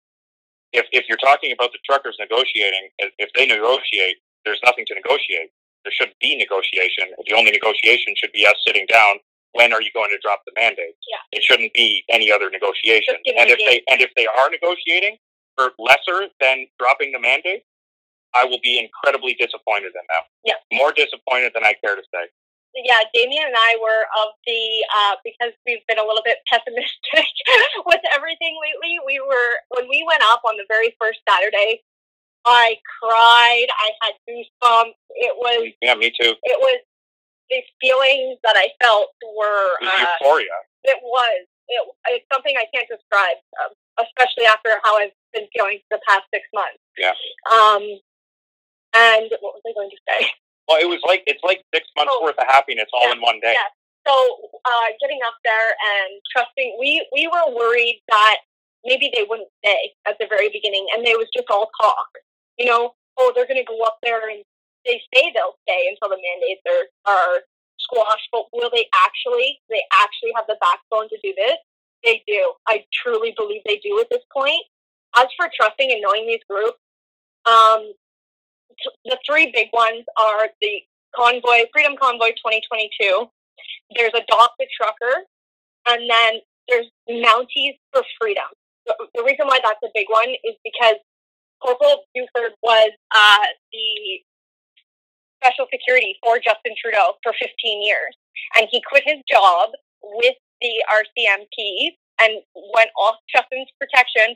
If 0.73 0.88
if 0.91 1.05
you're 1.09 1.17
talking 1.19 1.51
about 1.51 1.71
the 1.73 1.79
truckers 1.85 2.17
negotiating, 2.19 2.89
if 2.99 3.13
if 3.19 3.29
they 3.35 3.47
negotiate, 3.47 4.17
there's 4.45 4.60
nothing 4.65 4.86
to 4.88 4.95
negotiate. 4.95 5.49
There 5.84 5.93
shouldn't 5.93 6.19
be 6.19 6.36
negotiation. 6.36 7.12
The 7.28 7.36
only 7.36 7.52
negotiation 7.52 8.13
should 8.17 8.32
be 8.34 8.45
us 8.45 8.56
sitting 8.67 8.86
down. 8.88 9.17
When 9.54 9.73
are 9.73 9.82
you 9.82 9.89
going 9.93 10.12
to 10.12 10.19
drop 10.21 10.41
the 10.45 10.54
mandate? 10.56 10.93
Yeah. 11.10 11.23
It 11.39 11.43
shouldn't 11.43 11.73
be 11.73 12.04
any 12.12 12.32
other 12.32 12.49
negotiation. 12.49 13.15
Just 13.17 13.25
give 13.25 13.36
me 13.36 13.41
And 13.41 13.49
if 13.49 13.60
they 13.65 13.82
and 13.89 14.02
if 14.02 14.12
they 14.15 14.28
are 14.28 14.49
negotiating 14.52 15.17
for 15.56 15.71
lesser 15.80 16.30
than 16.39 16.67
dropping 16.78 17.12
the 17.13 17.19
mandate, 17.19 17.63
I 18.36 18.45
will 18.45 18.60
be 18.62 18.78
incredibly 18.78 19.34
disappointed 19.39 19.93
in 19.97 20.06
them. 20.06 20.23
Yeah. 20.45 20.60
More 20.78 20.93
disappointed 20.93 21.54
than 21.56 21.63
I 21.65 21.73
care 21.84 21.95
to 21.95 22.04
say. 22.13 22.30
yeah. 22.86 23.02
Damien 23.13 23.47
and 23.47 23.58
I 23.58 23.78
were 23.82 24.06
of 24.21 24.38
the 24.45 24.62
uh, 24.93 25.15
because 25.25 25.54
we've 25.65 25.82
been 25.89 25.97
a 25.97 26.06
little 26.06 26.23
bit 26.23 26.38
pessimistic 26.52 27.25
with 27.89 28.02
everything 28.15 28.54
lately. 28.62 28.99
We 29.08 29.17
were 29.19 29.52
when 29.73 29.89
we 29.89 30.06
went 30.08 30.21
up 30.30 30.41
on 30.45 30.58
the 30.62 30.65
very 30.69 30.93
first 31.02 31.19
Saturday. 31.28 31.82
I 32.45 32.78
cried. 32.99 33.67
I 33.69 33.89
had 34.04 34.13
goosebumps. 34.28 34.95
It 35.15 35.36
was 35.38 35.73
Yeah, 35.82 35.95
me 35.95 36.12
too. 36.12 36.36
it 36.43 36.60
was 36.60 36.80
the 37.49 37.62
feelings 37.82 38.38
that 38.43 38.56
I 38.56 38.69
felt 38.82 39.10
were 39.38 39.75
It 39.82 39.86
was 39.86 40.02
uh, 40.02 40.15
euphoria. 40.21 40.58
it 40.84 40.99
was 41.04 41.45
it, 41.67 41.82
it's 42.10 42.25
something 42.34 42.56
I 42.58 42.65
can't 42.73 42.88
describe, 42.89 43.38
um, 43.62 43.71
especially 44.06 44.45
after 44.45 44.69
how 44.84 44.97
I've 44.97 45.13
been 45.34 45.45
feeling 45.56 45.80
for 45.89 45.97
the 45.97 46.02
past 46.08 46.25
six 46.34 46.45
months. 46.54 46.82
Yeah. 46.97 47.13
Um, 47.52 47.84
and 48.97 49.30
what 49.41 49.54
was 49.54 49.62
I 49.67 49.73
going 49.78 49.89
to 49.91 50.02
say? 50.10 50.28
Well, 50.69 50.78
it 50.78 50.86
was 50.86 51.02
like 51.06 51.23
it's 51.25 51.41
like 51.43 51.65
six 51.73 51.89
months 51.97 52.13
Oh. 52.13 52.21
worth 52.23 52.38
of 52.38 52.45
happiness 52.45 52.86
all 52.93 53.08
Yeah, 53.10 53.13
in 53.17 53.21
one 53.21 53.39
day. 53.41 53.54
yeah. 53.58 53.69
So 54.06 54.13
uh, 54.65 54.88
getting 55.02 55.17
up 55.25 55.34
there 55.43 55.73
and 55.97 56.21
trusting, 56.32 56.78
we 56.80 57.02
we 57.12 57.25
were 57.25 57.54
worried 57.58 58.02
that 58.10 58.38
maybe 58.86 59.10
they 59.13 59.25
wouldn't 59.28 59.49
stay 59.65 59.93
at 60.08 60.17
the 60.19 60.28
very 60.30 60.49
beginning, 60.49 60.86
and 60.93 61.02
they 61.06 61.15
was 61.15 61.25
just 61.36 61.49
all 61.49 61.69
talk. 61.82 62.06
You 62.60 62.67
know, 62.67 62.95
oh, 63.19 63.34
they're 63.36 63.48
going 63.48 63.62
to 63.62 63.67
go 63.67 63.82
up 63.84 64.00
there 64.04 64.30
and 64.30 64.43
they 64.86 65.02
say 65.15 65.32
they'll 65.34 65.58
stay 65.67 65.89
until 65.91 66.15
the 66.15 66.22
mandates 66.22 66.63
are 66.67 67.13
are 67.13 67.39
squashed. 67.80 68.30
But 68.34 68.45
will 68.54 68.72
they 68.74 68.88
actually? 69.06 69.60
They 69.69 69.82
actually 70.04 70.34
have 70.36 70.45
the 70.48 70.58
backbone 70.62 71.10
to 71.10 71.19
do 71.24 71.34
this? 71.38 71.58
They 72.06 72.24
do. 72.28 72.54
I 72.67 72.86
truly 73.04 73.34
believe 73.38 73.62
they 73.65 73.78
do 73.84 74.00
at 74.02 74.08
this 74.12 74.24
point. 74.34 74.63
As 75.17 75.28
for 75.38 75.50
trusting 75.56 75.91
and 75.91 76.02
knowing 76.02 76.28
these 76.28 76.43
groups, 76.50 76.78
um, 77.45 77.93
t- 78.82 78.98
the 79.06 79.17
three 79.26 79.52
big 79.54 79.69
ones 79.74 80.06
are 80.19 80.50
the 80.62 80.82
Convoy, 81.15 81.65
Freedom 81.74 81.95
Convoy 82.02 82.32
2022. 82.38 83.30
There's 83.95 84.12
Adopt 84.15 84.62
a 84.62 84.67
Trucker, 84.78 85.26
and 85.89 86.10
then 86.10 86.41
there's 86.69 86.88
Mounties 87.10 87.80
for 87.93 88.04
Freedom. 88.19 88.45
The, 88.88 88.95
the 89.15 89.24
reason 89.24 89.48
why 89.48 89.60
that's 89.63 89.82
a 89.84 89.91
big 89.93 90.08
one 90.10 90.30
is 90.45 90.56
because 90.63 90.98
Corporal 91.62 92.04
Bulford 92.15 92.56
was 92.63 92.91
uh, 93.15 93.45
the 93.72 94.24
special 95.43 95.67
security 95.72 96.15
for 96.24 96.38
Justin 96.38 96.76
Trudeau 96.80 97.15
for 97.24 97.34
15 97.39 97.50
years, 97.84 98.15
and 98.58 98.67
he 98.72 98.82
quit 98.82 99.04
his 99.06 99.19
job 99.30 99.72
with 100.04 100.36
the 100.62 100.74
RCMP 100.91 101.95
and 102.22 102.43
went 102.76 102.89
off 103.00 103.15
Justin's 103.34 103.69
protection 103.80 104.36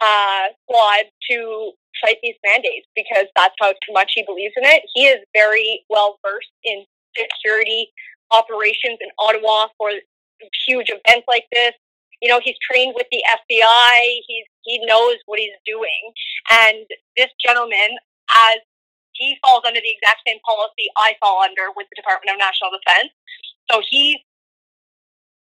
uh, 0.00 0.54
squad 0.62 1.10
to 1.30 1.72
fight 2.00 2.18
these 2.22 2.36
mandates 2.44 2.86
because 2.94 3.26
that's 3.34 3.54
how 3.60 3.72
much 3.90 4.12
he 4.14 4.22
believes 4.22 4.54
in 4.56 4.64
it. 4.64 4.82
He 4.94 5.06
is 5.06 5.18
very 5.34 5.82
well 5.90 6.18
versed 6.22 6.54
in 6.64 6.84
security 7.16 7.90
operations 8.30 8.98
in 9.00 9.08
Ottawa 9.18 9.68
for 9.76 9.90
huge 10.66 10.88
events 10.90 11.26
like 11.26 11.44
this. 11.52 11.72
You 12.20 12.28
know, 12.28 12.40
he's 12.42 12.58
trained 12.58 12.94
with 12.96 13.06
the 13.10 13.22
FBI. 13.22 14.20
He's 14.26 14.46
he 14.62 14.84
knows 14.84 15.16
what 15.26 15.38
he's 15.38 15.56
doing. 15.64 16.12
And 16.50 16.84
this 17.16 17.30
gentleman, 17.40 17.96
as 18.52 18.58
he 19.18 19.36
falls 19.42 19.62
under 19.66 19.80
the 19.80 19.90
exact 19.90 20.22
same 20.26 20.38
policy 20.46 20.86
I 20.96 21.14
fall 21.20 21.42
under 21.42 21.74
with 21.74 21.86
the 21.90 21.98
Department 21.98 22.34
of 22.34 22.38
National 22.38 22.70
Defense. 22.70 23.10
So 23.70 23.82
he 23.88 24.22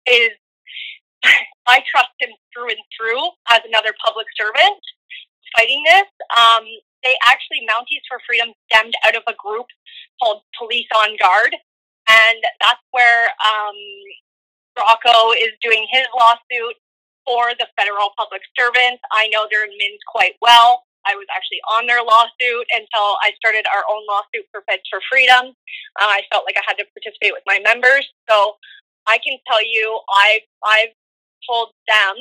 is, 0.09 0.33
I 1.69 1.85
trust 1.85 2.17
him 2.19 2.31
through 2.55 2.73
and 2.73 2.85
through 2.97 3.23
as 3.53 3.61
another 3.67 3.93
public 4.05 4.27
servant 4.39 4.81
fighting 5.57 5.83
this. 5.85 6.09
Um, 6.37 6.65
they 7.05 7.15
actually, 7.25 7.65
Mounties 7.69 8.05
for 8.09 8.21
Freedom 8.27 8.53
stemmed 8.71 8.95
out 9.07 9.17
of 9.17 9.23
a 9.29 9.35
group 9.39 9.67
called 10.21 10.43
Police 10.59 10.91
on 10.95 11.17
Guard. 11.17 11.55
And 12.09 12.41
that's 12.61 12.83
where 12.91 13.29
um, 13.39 13.79
Rocco 14.79 15.35
is 15.35 15.53
doing 15.61 15.87
his 15.91 16.07
lawsuit 16.15 16.79
for 17.27 17.53
the 17.59 17.67
federal 17.77 18.15
public 18.17 18.41
servants. 18.57 19.03
I 19.13 19.29
know 19.29 19.51
their 19.51 19.67
MINS 19.67 20.01
quite 20.07 20.39
well. 20.41 20.87
I 21.07 21.17
was 21.17 21.27
actually 21.35 21.61
on 21.75 21.87
their 21.87 22.05
lawsuit 22.05 22.67
until 22.73 23.17
I 23.25 23.33
started 23.37 23.65
our 23.69 23.85
own 23.91 24.05
lawsuit 24.09 24.47
for 24.53 24.63
Feds 24.69 24.85
for 24.89 25.01
Freedom. 25.11 25.53
Uh, 25.99 26.09
I 26.09 26.23
felt 26.31 26.45
like 26.47 26.57
I 26.57 26.65
had 26.67 26.77
to 26.79 26.87
participate 26.93 27.33
with 27.33 27.45
my 27.47 27.61
members. 27.65 28.07
So 28.29 28.57
I 29.09 29.19
can 29.19 29.37
tell 29.49 29.65
you, 29.65 30.01
I've, 30.09 30.47
I've 30.65 30.95
told 31.49 31.73
them 31.89 32.17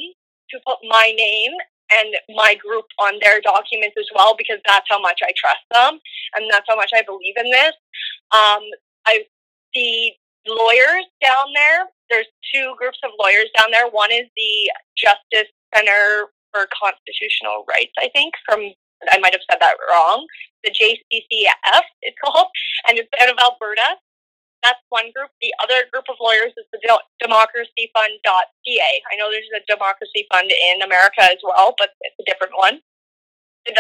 to 0.51 0.55
put 0.65 0.79
my 0.87 1.11
name 1.15 1.51
and 1.91 2.15
my 2.35 2.55
group 2.55 2.85
on 2.99 3.19
their 3.21 3.39
documents 3.41 3.95
as 3.99 4.07
well 4.15 4.35
because 4.37 4.59
that's 4.65 4.87
how 4.89 4.99
much 4.99 5.19
I 5.23 5.31
trust 5.35 5.63
them 5.71 5.99
and 6.35 6.51
that's 6.51 6.67
how 6.67 6.75
much 6.75 6.91
I 6.95 7.03
believe 7.03 7.35
in 7.37 7.51
this. 7.51 7.75
Um, 8.31 8.63
I 9.07 9.23
see 9.73 10.15
lawyers 10.47 11.05
down 11.23 11.53
there. 11.53 11.85
There's 12.09 12.27
two 12.53 12.73
groups 12.77 12.99
of 13.03 13.11
lawyers 13.19 13.49
down 13.57 13.71
there. 13.71 13.87
One 13.89 14.11
is 14.11 14.27
the 14.35 14.71
Justice 14.97 15.51
Center 15.75 16.31
for 16.51 16.67
Constitutional 16.71 17.65
Rights, 17.69 17.93
I 17.99 18.09
think, 18.13 18.33
from 18.47 18.71
I 19.11 19.19
might 19.19 19.33
have 19.33 19.45
said 19.45 19.61
that 19.61 19.77
wrong. 19.89 20.25
The 20.63 20.71
JCCF 20.71 21.85
it's 22.01 22.17
called, 22.23 22.47
and 22.89 22.97
it's 22.97 23.09
out 23.21 23.29
of 23.29 23.37
Alberta. 23.37 24.01
That's 24.63 24.81
one 24.89 25.13
group. 25.13 25.29
The 25.39 25.53
other 25.61 25.85
group 25.93 26.09
of 26.09 26.17
lawyers 26.19 26.51
is 26.57 26.65
the 26.73 26.81
democracyfund.ca. 27.21 28.91
I 29.05 29.15
know 29.15 29.29
there's 29.29 29.53
a 29.53 29.61
democracy 29.69 30.25
fund 30.33 30.49
in 30.49 30.81
America 30.81 31.21
as 31.21 31.37
well, 31.43 31.75
but 31.77 31.93
it's 32.01 32.17
a 32.19 32.25
different 32.25 32.53
one. 32.57 32.81
The, 33.67 33.77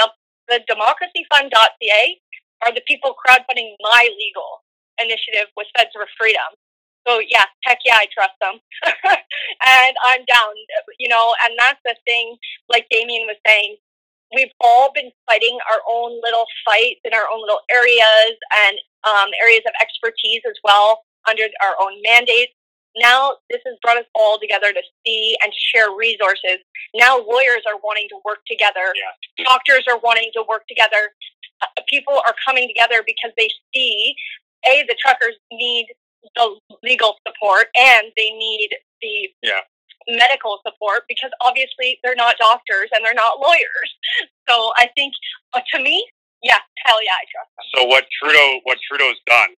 the 0.47 0.61
democracyfund.ca 0.69 2.21
are 2.65 2.73
the 2.73 2.85
people 2.87 3.15
crowdfunding 3.17 3.73
my 3.81 4.09
legal 4.21 4.61
initiative 5.01 5.47
with 5.55 5.67
Feds 5.77 5.91
for 5.93 6.07
Freedom. 6.17 6.51
So 7.07 7.19
yeah, 7.23 7.45
heck 7.63 7.79
yeah, 7.85 7.95
I 7.95 8.07
trust 8.11 8.35
them, 8.41 8.59
and 8.83 9.95
I'm 10.05 10.25
down. 10.27 10.51
You 10.99 11.07
know, 11.07 11.33
and 11.45 11.55
that's 11.57 11.79
the 11.85 11.95
thing. 12.03 12.35
Like 12.67 12.85
Damien 12.91 13.23
was 13.27 13.37
saying, 13.47 13.77
we've 14.35 14.51
all 14.59 14.91
been 14.93 15.11
fighting 15.25 15.57
our 15.71 15.79
own 15.89 16.19
little 16.21 16.45
fights 16.65 16.99
in 17.05 17.13
our 17.13 17.27
own 17.31 17.41
little 17.41 17.61
areas 17.71 18.35
and 18.67 18.75
um, 19.07 19.29
areas 19.41 19.63
of 19.65 19.73
expertise 19.81 20.41
as 20.47 20.57
well 20.63 21.03
under 21.29 21.43
our 21.63 21.75
own 21.81 22.01
mandates. 22.03 22.51
Now 22.97 23.37
this 23.49 23.61
has 23.65 23.77
brought 23.83 23.97
us 23.97 24.09
all 24.15 24.39
together 24.39 24.73
to 24.73 24.81
see 25.05 25.37
and 25.43 25.53
to 25.53 25.59
share 25.71 25.95
resources. 25.95 26.59
Now 26.95 27.17
lawyers 27.17 27.61
are 27.67 27.77
wanting 27.83 28.07
to 28.09 28.19
work 28.25 28.39
together. 28.49 28.91
Yeah. 28.95 29.45
Doctors 29.45 29.85
are 29.89 29.99
wanting 29.99 30.31
to 30.33 30.43
work 30.49 30.67
together. 30.67 31.13
Uh, 31.61 31.67
people 31.87 32.15
are 32.25 32.35
coming 32.45 32.67
together 32.67 33.03
because 33.05 33.31
they 33.37 33.49
see, 33.73 34.15
A, 34.65 34.83
the 34.87 34.95
truckers 34.99 35.35
need 35.51 35.87
the 36.35 36.59
legal 36.83 37.15
support 37.27 37.67
and 37.77 38.07
they 38.17 38.31
need 38.31 38.69
the 39.01 39.29
yeah 39.43 39.61
medical 40.07 40.59
support 40.65 41.03
because 41.07 41.31
obviously 41.41 41.99
they're 42.03 42.15
not 42.15 42.39
doctors 42.39 42.89
and 42.95 43.03
they're 43.03 43.17
not 43.17 43.39
lawyers. 43.39 43.89
So 44.47 44.71
I 44.79 44.87
think, 44.95 45.13
uh, 45.53 45.61
to 45.75 45.83
me, 45.83 46.07
yeah, 46.41 46.63
hell 46.85 47.03
yeah, 47.03 47.19
I 47.19 47.25
trust 47.27 47.51
them. 47.51 47.65
So 47.75 47.79
what 47.85 48.05
Trudeau, 48.15 48.61
what 48.63 48.77
Trudeau's 48.87 49.19
done 49.27 49.51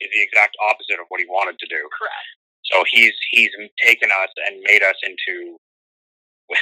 is 0.00 0.08
the 0.12 0.22
exact 0.22 0.56
opposite 0.62 1.00
of 1.00 1.06
what 1.08 1.20
he 1.20 1.26
wanted 1.26 1.58
to 1.58 1.66
do. 1.66 1.80
Correct. 1.90 2.30
So 2.70 2.84
he's 2.90 3.14
he's 3.30 3.50
taken 3.82 4.10
us 4.10 4.30
and 4.46 4.60
made 4.66 4.82
us 4.82 4.96
into 5.02 5.56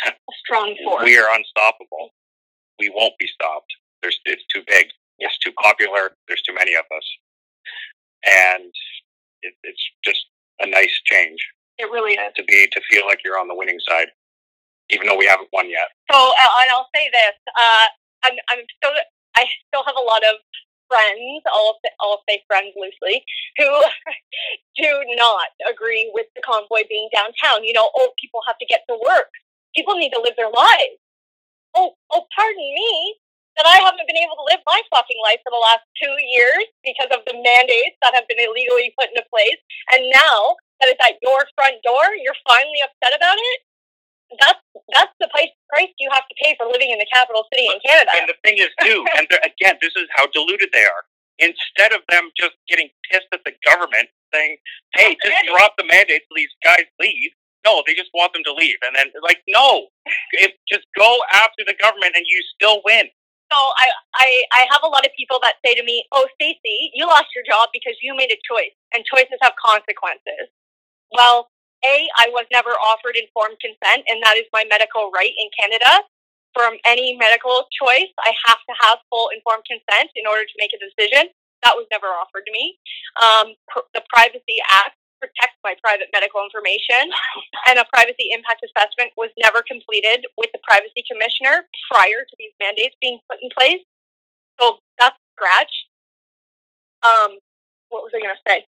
a 0.06 0.12
strong 0.44 0.76
force. 0.84 1.04
We 1.04 1.18
are 1.18 1.28
unstoppable. 1.34 2.12
We 2.78 2.92
won't 2.94 3.14
be 3.18 3.26
stopped. 3.26 3.72
There's 4.02 4.18
it's 4.24 4.44
too 4.52 4.62
big. 4.66 4.88
It's 5.18 5.38
too 5.38 5.52
popular. 5.60 6.12
There's 6.28 6.42
too 6.42 6.54
many 6.54 6.74
of 6.74 6.84
us, 6.94 7.06
and 8.26 8.72
it, 9.42 9.54
it's 9.62 9.84
just 10.04 10.26
a 10.60 10.66
nice 10.66 10.92
change. 11.04 11.38
It 11.78 11.90
really 11.90 12.14
is. 12.14 12.32
To 12.36 12.44
be 12.44 12.66
to 12.70 12.80
feel 12.90 13.06
like 13.06 13.20
you're 13.24 13.38
on 13.38 13.48
the 13.48 13.54
winning 13.54 13.78
side, 13.88 14.08
even 14.90 15.06
though 15.06 15.18
we 15.18 15.26
haven't 15.26 15.48
won 15.52 15.68
yet. 15.68 15.90
So, 16.10 16.16
uh, 16.16 16.52
and 16.62 16.70
I'll 16.70 16.88
say 16.94 17.10
this: 17.10 17.36
uh, 17.58 17.86
I'm, 18.24 18.36
I'm 18.50 18.62
still, 18.78 18.94
I 19.36 19.44
still 19.68 19.84
have 19.84 19.96
a 19.98 20.06
lot 20.06 20.22
of 20.22 20.38
friends. 20.86 21.42
I'll 21.50 21.78
say, 21.84 21.90
I'll 22.00 22.22
say 22.28 22.42
friends 22.46 22.72
loosely 22.76 23.24
who 23.58 23.66
do 24.78 24.90
not 25.16 25.50
agree 25.70 26.10
with 26.14 26.26
the 26.36 26.42
convoy 26.42 26.86
being 26.88 27.08
downtown. 27.12 27.64
You 27.64 27.72
know, 27.72 27.90
oh, 27.96 28.10
people 28.20 28.40
have 28.46 28.58
to 28.58 28.66
get 28.66 28.82
to 28.88 28.98
work. 29.04 29.30
People 29.74 29.96
need 29.96 30.14
to 30.14 30.22
live 30.22 30.34
their 30.36 30.50
lives. 30.50 31.02
Oh, 31.74 31.94
oh, 32.12 32.24
pardon 32.36 32.56
me 32.56 33.16
that 33.56 33.66
I 33.66 33.78
haven't 33.82 34.06
been 34.06 34.18
able 34.18 34.34
to 34.38 34.46
live 34.50 34.62
my 34.66 34.80
fucking 34.90 35.20
life 35.22 35.38
for 35.46 35.54
the 35.54 35.62
last 35.62 35.86
two 35.98 36.14
years 36.34 36.66
because 36.82 37.10
of 37.14 37.22
the 37.26 37.36
mandates 37.38 37.98
that 38.02 38.14
have 38.14 38.26
been 38.26 38.42
illegally 38.42 38.90
put 38.98 39.10
into 39.10 39.22
place. 39.30 39.60
And 39.94 40.10
now 40.10 40.58
that 40.82 40.90
it's 40.90 41.02
at 41.02 41.18
your 41.22 41.46
front 41.54 41.78
door, 41.86 42.02
you're 42.18 42.38
finally 42.46 42.82
upset 42.82 43.14
about 43.14 43.38
it. 43.38 43.58
That's 44.40 44.62
that's 44.90 45.14
the 45.22 45.30
price 45.30 45.54
price 45.70 45.92
you 46.02 46.10
have 46.10 46.26
to 46.26 46.34
pay 46.42 46.58
for 46.58 46.66
living 46.66 46.90
in 46.90 46.98
the 46.98 47.06
capital 47.12 47.46
city 47.52 47.70
in 47.70 47.78
Canada. 47.86 48.10
And 48.18 48.26
the 48.26 48.38
thing 48.42 48.58
is, 48.58 48.72
too, 48.82 49.06
and 49.18 49.28
again, 49.46 49.78
this 49.78 49.94
is 49.94 50.10
how 50.16 50.26
deluded 50.34 50.74
they 50.74 50.82
are. 50.82 51.04
Instead 51.38 51.94
of 51.94 52.02
them 52.10 52.30
just 52.34 52.54
getting 52.66 52.90
pissed 53.10 53.30
at 53.30 53.42
the 53.46 53.54
government, 53.62 54.10
saying, 54.32 54.56
"Hey, 54.94 55.14
just 55.22 55.38
drop 55.46 55.74
the 55.78 55.86
mandates, 55.86 56.26
these 56.34 56.50
guys 56.64 56.86
leave," 56.98 57.30
no, 57.64 57.82
they 57.86 57.94
just 57.94 58.10
want 58.14 58.32
them 58.32 58.44
to 58.44 58.52
leave, 58.52 58.76
and 58.86 58.94
then 58.94 59.08
like, 59.22 59.40
no, 59.48 59.88
if 60.32 60.52
just 60.68 60.84
go 60.96 61.18
after 61.32 61.64
the 61.66 61.74
government, 61.80 62.12
and 62.14 62.24
you 62.28 62.40
still 62.54 62.82
win. 62.84 63.08
So 63.52 63.58
I, 63.58 63.86
I, 64.16 64.28
I 64.52 64.62
have 64.72 64.82
a 64.82 64.90
lot 64.90 65.04
of 65.04 65.12
people 65.16 65.38
that 65.42 65.60
say 65.64 65.74
to 65.74 65.84
me, 65.84 66.04
"Oh, 66.12 66.26
Stacy, 66.34 66.90
you 66.94 67.06
lost 67.06 67.30
your 67.34 67.44
job 67.44 67.70
because 67.72 67.94
you 68.02 68.14
made 68.16 68.32
a 68.32 68.40
choice, 68.44 68.74
and 68.94 69.04
choices 69.04 69.38
have 69.42 69.54
consequences." 69.60 70.50
Well, 71.12 71.50
A, 71.84 72.08
I 72.18 72.28
was 72.34 72.46
never 72.50 72.70
offered 72.70 73.14
informed 73.16 73.60
consent, 73.60 74.04
and 74.10 74.22
that 74.24 74.36
is 74.36 74.48
my 74.52 74.64
medical 74.68 75.10
right 75.14 75.32
in 75.36 75.48
Canada. 75.54 76.04
From 76.54 76.78
any 76.86 77.16
medical 77.18 77.66
choice, 77.74 78.10
I 78.22 78.30
have 78.46 78.62
to 78.62 78.74
have 78.86 78.98
full 79.10 79.30
informed 79.34 79.66
consent 79.66 80.10
in 80.14 80.26
order 80.26 80.46
to 80.46 80.56
make 80.58 80.70
a 80.74 80.80
decision. 80.80 81.30
That 81.62 81.74
was 81.74 81.86
never 81.90 82.06
offered 82.06 82.46
to 82.46 82.52
me. 82.52 82.78
Um, 83.18 83.54
pr- 83.68 83.88
the 83.94 84.02
Privacy 84.12 84.62
Act 84.70 84.94
protects 85.20 85.58
my 85.64 85.74
private 85.82 86.08
medical 86.12 86.42
information, 86.44 87.10
and 87.68 87.78
a 87.78 87.86
privacy 87.92 88.30
impact 88.32 88.64
assessment 88.64 89.12
was 89.16 89.30
never 89.40 89.62
completed 89.62 90.26
with 90.36 90.50
the 90.52 90.60
Privacy 90.62 91.02
Commissioner 91.06 91.66
prior 91.90 92.22
to 92.24 92.34
these 92.38 92.52
mandates 92.60 92.94
being 93.00 93.18
put 93.28 93.38
in 93.42 93.50
place. 93.52 93.82
So 94.60 94.78
that's 94.98 95.16
scratch. 95.34 95.74
Um, 97.04 97.38
what 97.90 98.02
was 98.06 98.12
I 98.14 98.20
going 98.22 98.34
to 98.34 98.44
say? 98.46 98.64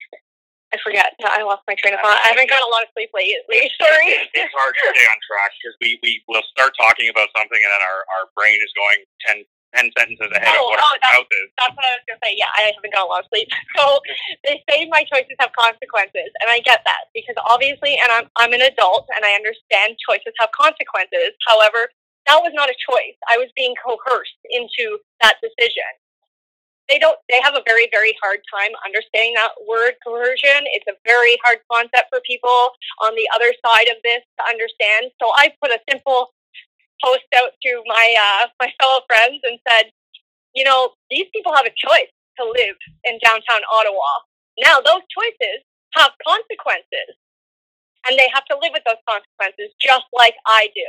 I 0.70 0.79
forget. 0.87 1.18
I 1.18 1.42
lost 1.42 1.66
my 1.66 1.74
train 1.74 1.98
of 1.98 2.00
thought. 2.00 2.22
I 2.22 2.31
haven't 2.31 2.46
got 2.46 2.62
a 2.62 2.70
lot 2.70 2.87
of 2.87 2.94
sleep 2.94 3.11
lately. 3.11 3.66
Sorry. 3.74 4.22
It's 4.31 4.55
hard 4.55 4.70
to 4.70 4.87
stay 4.94 5.03
on 5.03 5.18
track 5.26 5.50
because 5.59 5.74
we, 5.83 5.98
we 6.07 6.22
will 6.31 6.46
start 6.46 6.70
talking 6.79 7.11
about 7.11 7.26
something 7.35 7.59
and 7.59 7.70
then 7.74 7.83
our, 7.83 8.00
our 8.14 8.24
brain 8.38 8.55
is 8.62 8.70
going 8.79 9.03
10, 9.26 9.42
10 9.74 9.90
sentences 9.96 10.30
ahead 10.35 10.56
oh, 10.59 10.72
of 10.72 10.78
what 10.78 10.83
oh, 10.83 11.22
house 11.22 11.30
is. 11.30 11.48
That's 11.59 11.74
what 11.74 11.87
I 11.87 11.92
was 11.98 12.04
going 12.06 12.18
to 12.18 12.24
say. 12.26 12.35
Yeah, 12.37 12.50
I 12.52 12.72
haven't 12.74 12.92
got 12.92 13.06
a 13.06 13.11
lot 13.11 13.22
of 13.24 13.28
sleep. 13.30 13.48
So 13.78 14.02
they 14.44 14.61
say 14.68 14.90
my 14.90 15.06
choices 15.09 15.38
have 15.40 15.54
consequences. 15.56 16.28
And 16.42 16.50
I 16.50 16.61
get 16.61 16.83
that 16.85 17.09
because 17.14 17.38
obviously, 17.46 17.96
and 17.96 18.11
I'm, 18.12 18.26
I'm 18.37 18.52
an 18.52 18.61
adult 18.61 19.09
and 19.14 19.24
I 19.24 19.33
understand 19.38 19.96
choices 20.02 20.35
have 20.38 20.50
consequences. 20.52 21.33
However, 21.46 21.88
that 22.26 22.42
was 22.44 22.52
not 22.52 22.68
a 22.68 22.76
choice. 22.76 23.16
I 23.30 23.38
was 23.38 23.48
being 23.56 23.74
coerced 23.80 24.40
into 24.52 25.00
that 25.22 25.40
decision 25.40 25.88
they 26.90 26.98
don't 26.98 27.16
they 27.30 27.38
have 27.40 27.54
a 27.54 27.62
very 27.64 27.88
very 27.94 28.12
hard 28.20 28.42
time 28.50 28.74
understanding 28.85 29.33
that 29.38 29.54
word 29.66 29.94
coercion 30.02 30.66
it's 30.74 30.85
a 30.90 30.98
very 31.06 31.38
hard 31.46 31.62
concept 31.70 32.11
for 32.11 32.20
people 32.26 32.74
on 33.06 33.14
the 33.14 33.24
other 33.33 33.54
side 33.64 33.87
of 33.88 33.96
this 34.02 34.20
to 34.37 34.42
understand 34.44 35.14
so 35.22 35.30
i 35.38 35.54
put 35.62 35.70
a 35.70 35.78
simple 35.88 36.35
post 37.04 37.26
out 37.36 37.52
to 37.62 37.82
my 37.86 38.06
uh, 38.16 38.48
my 38.60 38.72
fellow 38.80 39.00
friends 39.08 39.40
and 39.44 39.58
said 39.68 39.90
you 40.54 40.64
know 40.64 40.92
these 41.10 41.26
people 41.34 41.54
have 41.54 41.66
a 41.66 41.74
choice 41.76 42.12
to 42.38 42.44
live 42.44 42.76
in 43.04 43.18
downtown 43.24 43.60
ottawa. 43.72 44.24
Now 44.58 44.80
those 44.80 45.04
choices 45.12 45.64
have 45.94 46.12
consequences 46.26 47.18
and 48.06 48.18
they 48.18 48.28
have 48.32 48.44
to 48.46 48.56
live 48.62 48.72
with 48.72 48.84
those 48.86 49.00
consequences 49.04 49.74
just 49.80 50.06
like 50.12 50.34
i 50.46 50.68
do. 50.74 50.88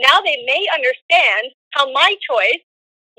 Now 0.00 0.20
they 0.20 0.44
may 0.44 0.66
understand 0.72 1.52
how 1.72 1.90
my 1.92 2.16
choice 2.20 2.62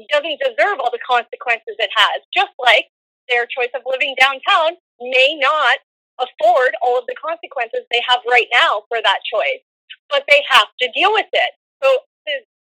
doesn't 0.09 0.41
deserve 0.41 0.77
all 0.79 0.93
the 0.93 1.01
consequences 1.01 1.73
it 1.81 1.89
has, 1.95 2.21
just 2.33 2.53
like 2.61 2.85
their 3.29 3.49
choice 3.49 3.73
of 3.73 3.81
living 3.85 4.15
downtown 4.21 4.77
may 5.01 5.37
not 5.41 5.81
afford 6.21 6.73
all 6.81 6.97
of 6.97 7.05
the 7.09 7.17
consequences 7.17 7.85
they 7.91 8.01
have 8.07 8.21
right 8.29 8.47
now 8.53 8.85
for 8.89 9.01
that 9.01 9.21
choice, 9.25 9.61
but 10.09 10.23
they 10.29 10.41
have 10.49 10.69
to 10.81 10.89
deal 10.93 11.13
with 11.13 11.29
it. 11.33 11.51
So 11.81 11.89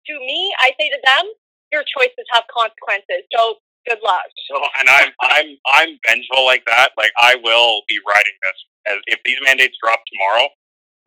to, 0.07 0.13
me, 0.19 0.53
I 0.59 0.71
say 0.79 0.89
to 0.89 0.99
them, 1.03 1.25
your 1.71 1.83
choices 1.85 2.25
have 2.31 2.43
consequences. 2.49 3.25
So 3.33 3.62
good 3.88 3.99
luck. 4.03 4.25
So, 4.49 4.57
and 4.79 4.89
I'm 4.89 5.09
I'm 5.21 5.49
I'm 5.73 5.91
vengeful 6.07 6.45
like 6.45 6.63
that. 6.65 6.91
Like 6.97 7.12
I 7.19 7.35
will 7.43 7.81
be 7.88 7.99
writing 8.07 8.38
this 8.41 8.59
as 8.93 8.97
if 9.07 9.19
these 9.25 9.38
mandates 9.45 9.77
drop 9.81 9.99
tomorrow. 10.09 10.49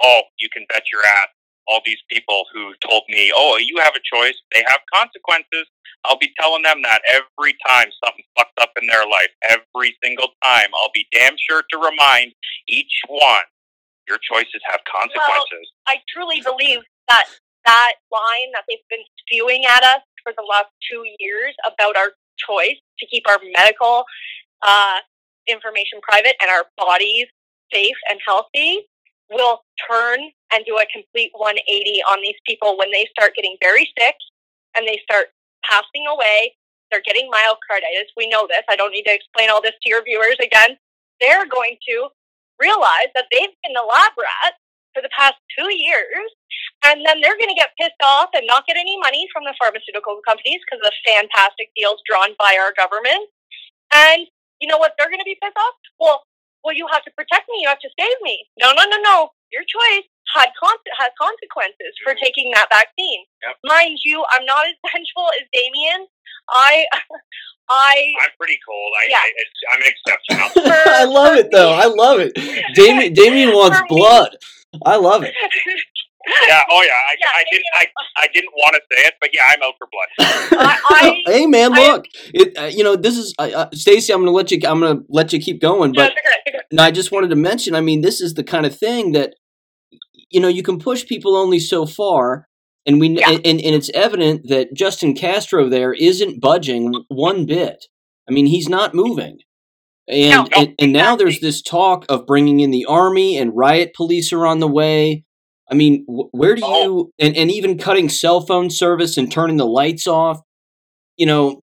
Oh, 0.02 0.22
you 0.38 0.48
can 0.52 0.66
bet 0.68 0.84
your 0.92 1.02
ass. 1.04 1.28
All 1.68 1.80
these 1.86 2.02
people 2.10 2.44
who 2.52 2.74
told 2.88 3.02
me, 3.08 3.32
"Oh, 3.34 3.56
you 3.56 3.78
have 3.82 3.94
a 3.94 4.02
choice. 4.02 4.34
They 4.52 4.64
have 4.66 4.80
consequences." 4.92 5.66
I'll 6.04 6.18
be 6.18 6.32
telling 6.38 6.62
them 6.62 6.82
that 6.82 7.00
every 7.06 7.54
time 7.66 7.86
something 8.02 8.24
fucked 8.36 8.58
up 8.60 8.72
in 8.80 8.88
their 8.88 9.06
life. 9.06 9.30
Every 9.48 9.96
single 10.02 10.34
time, 10.42 10.66
I'll 10.74 10.90
be 10.92 11.06
damn 11.12 11.36
sure 11.38 11.62
to 11.70 11.76
remind 11.78 12.32
each 12.66 12.90
one, 13.08 13.46
your 14.08 14.18
choices 14.18 14.60
have 14.68 14.80
consequences. 14.82 15.70
Well, 15.86 15.94
I 15.94 16.02
truly 16.12 16.42
believe 16.42 16.80
that 17.06 17.26
that 17.66 17.94
line 18.10 18.50
that 18.54 18.64
they've 18.68 18.86
been 18.90 19.04
spewing 19.18 19.64
at 19.66 19.82
us 19.82 20.02
for 20.22 20.32
the 20.36 20.44
last 20.48 20.70
two 20.90 21.02
years 21.18 21.54
about 21.66 21.96
our 21.96 22.12
choice 22.38 22.78
to 22.98 23.06
keep 23.06 23.24
our 23.28 23.38
medical 23.56 24.04
uh, 24.62 24.98
information 25.48 26.00
private 26.02 26.34
and 26.40 26.50
our 26.50 26.64
bodies 26.76 27.26
safe 27.72 27.96
and 28.10 28.20
healthy 28.26 28.86
will 29.30 29.60
turn 29.88 30.20
and 30.52 30.64
do 30.66 30.76
a 30.76 30.86
complete 30.92 31.30
180 31.32 31.64
on 32.12 32.20
these 32.20 32.36
people 32.46 32.76
when 32.78 32.90
they 32.92 33.08
start 33.16 33.34
getting 33.34 33.56
very 33.62 33.88
sick 33.98 34.14
and 34.76 34.86
they 34.86 35.00
start 35.02 35.28
passing 35.64 36.04
away. 36.08 36.54
They're 36.90 37.04
getting 37.04 37.30
myocarditis. 37.32 38.12
We 38.16 38.28
know 38.28 38.46
this. 38.46 38.62
I 38.68 38.76
don't 38.76 38.92
need 38.92 39.08
to 39.08 39.14
explain 39.14 39.48
all 39.48 39.62
this 39.62 39.72
to 39.82 39.88
your 39.88 40.04
viewers 40.04 40.36
again. 40.42 40.76
They're 41.20 41.48
going 41.48 41.78
to 41.88 42.08
realize 42.60 43.08
that 43.14 43.26
they've 43.32 43.56
been 43.64 43.72
the 43.72 43.86
lab 43.88 44.12
rat 44.18 44.54
for 44.94 45.02
the 45.02 45.12
past 45.16 45.36
two 45.56 45.68
years, 45.72 46.28
and 46.84 47.04
then 47.04 47.20
they're 47.20 47.38
going 47.38 47.52
to 47.52 47.58
get 47.58 47.76
pissed 47.78 48.00
off 48.02 48.30
and 48.34 48.46
not 48.46 48.66
get 48.66 48.76
any 48.76 48.98
money 49.00 49.28
from 49.32 49.44
the 49.44 49.56
pharmaceutical 49.58 50.20
companies 50.26 50.60
because 50.64 50.80
of 50.84 50.88
the 50.90 51.00
fantastic 51.04 51.72
deals 51.76 52.00
drawn 52.08 52.36
by 52.38 52.56
our 52.60 52.72
government. 52.76 53.28
And 53.92 54.26
you 54.60 54.68
know 54.68 54.78
what? 54.78 54.94
They're 54.96 55.10
going 55.10 55.22
to 55.22 55.28
be 55.28 55.38
pissed 55.40 55.56
off. 55.56 55.74
Well, 55.98 56.22
well, 56.64 56.74
you 56.74 56.86
have 56.92 57.02
to 57.04 57.12
protect 57.18 57.50
me. 57.50 57.62
You 57.62 57.68
have 57.68 57.82
to 57.82 57.90
save 57.98 58.18
me. 58.22 58.46
No, 58.58 58.72
no, 58.72 58.84
no, 58.86 58.98
no. 59.02 59.30
Your 59.50 59.66
choice 59.66 60.06
had 60.34 60.48
con- 60.58 60.86
had 60.96 61.10
consequences 61.20 61.92
for 62.02 62.14
mm-hmm. 62.14 62.24
taking 62.24 62.50
that 62.54 62.68
vaccine. 62.70 63.26
Yep. 63.42 63.56
Mind 63.64 63.98
you, 64.04 64.24
I'm 64.30 64.44
not 64.46 64.66
as 64.66 64.78
vengeful 64.86 65.28
as 65.40 65.46
Damien. 65.52 66.06
I, 66.50 66.86
I, 67.70 68.14
I'm 68.22 68.30
pretty 68.38 68.58
cold. 68.66 68.92
I, 68.96 69.04
yeah. 69.10 69.16
I, 69.18 69.76
am 69.76 69.82
exceptional. 69.82 70.72
I 70.72 71.04
love 71.04 71.36
it 71.36 71.50
though. 71.50 71.72
I 71.72 71.86
love 71.86 72.20
it. 72.20 72.34
Damien, 72.74 73.12
Damien 73.12 73.50
wants 73.50 73.80
blood. 73.88 74.36
I 74.84 74.96
love 74.96 75.22
it. 75.22 75.34
yeah. 76.48 76.62
Oh, 76.70 76.82
yeah. 76.82 76.92
I, 76.92 77.16
yeah, 77.20 77.26
I 77.34 77.44
didn't. 77.50 77.64
I, 77.74 77.86
I 78.18 78.26
didn't 78.32 78.52
want 78.52 78.76
to 78.76 78.80
say 78.90 79.02
it, 79.02 79.14
but 79.20 79.30
yeah, 79.32 79.42
I'm 79.48 79.62
out 79.62 79.74
for 79.78 79.88
blood. 79.90 80.58
I, 80.90 81.22
hey, 81.26 81.46
man, 81.46 81.72
look. 81.72 82.06
it. 82.32 82.56
Uh, 82.56 82.64
you 82.64 82.84
know, 82.84 82.96
this 82.96 83.16
is 83.16 83.34
uh, 83.38 83.66
Stacy. 83.72 84.12
I'm 84.12 84.20
going 84.20 84.26
to 84.26 84.32
let 84.32 84.50
you. 84.50 84.60
I'm 84.66 84.80
going 84.80 84.98
to 84.98 85.04
let 85.08 85.32
you 85.32 85.40
keep 85.40 85.60
going, 85.60 85.92
but 85.92 86.12
no, 86.72 86.82
I 86.82 86.90
just 86.90 87.12
wanted 87.12 87.30
to 87.30 87.36
mention. 87.36 87.74
I 87.74 87.80
mean, 87.80 88.00
this 88.00 88.20
is 88.20 88.34
the 88.34 88.44
kind 88.44 88.66
of 88.66 88.76
thing 88.76 89.12
that 89.12 89.34
you 90.30 90.40
know 90.40 90.48
you 90.48 90.62
can 90.62 90.78
push 90.78 91.06
people 91.06 91.36
only 91.36 91.58
so 91.58 91.86
far. 91.86 92.48
And 92.84 92.98
we 92.98 93.10
yeah. 93.10 93.30
and, 93.30 93.44
and 93.44 93.60
it's 93.60 93.90
evident 93.94 94.48
that 94.48 94.74
Justin 94.74 95.14
Castro 95.14 95.68
there 95.68 95.92
isn't 95.92 96.40
budging 96.40 96.92
one 97.08 97.46
bit. 97.46 97.86
I 98.28 98.32
mean, 98.32 98.46
he's 98.46 98.68
not 98.68 98.94
moving. 98.94 99.38
And, 100.08 100.30
no, 100.30 100.48
and, 100.56 100.74
and 100.78 100.92
now 100.92 101.16
there's 101.16 101.40
this 101.40 101.62
talk 101.62 102.04
of 102.08 102.26
bringing 102.26 102.60
in 102.60 102.70
the 102.70 102.84
army 102.86 103.38
and 103.38 103.56
riot 103.56 103.94
police 103.94 104.32
are 104.32 104.46
on 104.46 104.58
the 104.58 104.68
way. 104.68 105.24
I 105.70 105.74
mean, 105.74 106.04
where 106.06 106.54
do 106.54 106.62
oh. 106.64 106.82
you 106.82 107.12
and, 107.18 107.36
and 107.36 107.50
even 107.50 107.78
cutting 107.78 108.08
cell 108.08 108.40
phone 108.40 108.68
service 108.68 109.16
and 109.16 109.30
turning 109.30 109.56
the 109.56 109.66
lights 109.66 110.06
off, 110.06 110.40
you 111.16 111.24
know, 111.24 111.62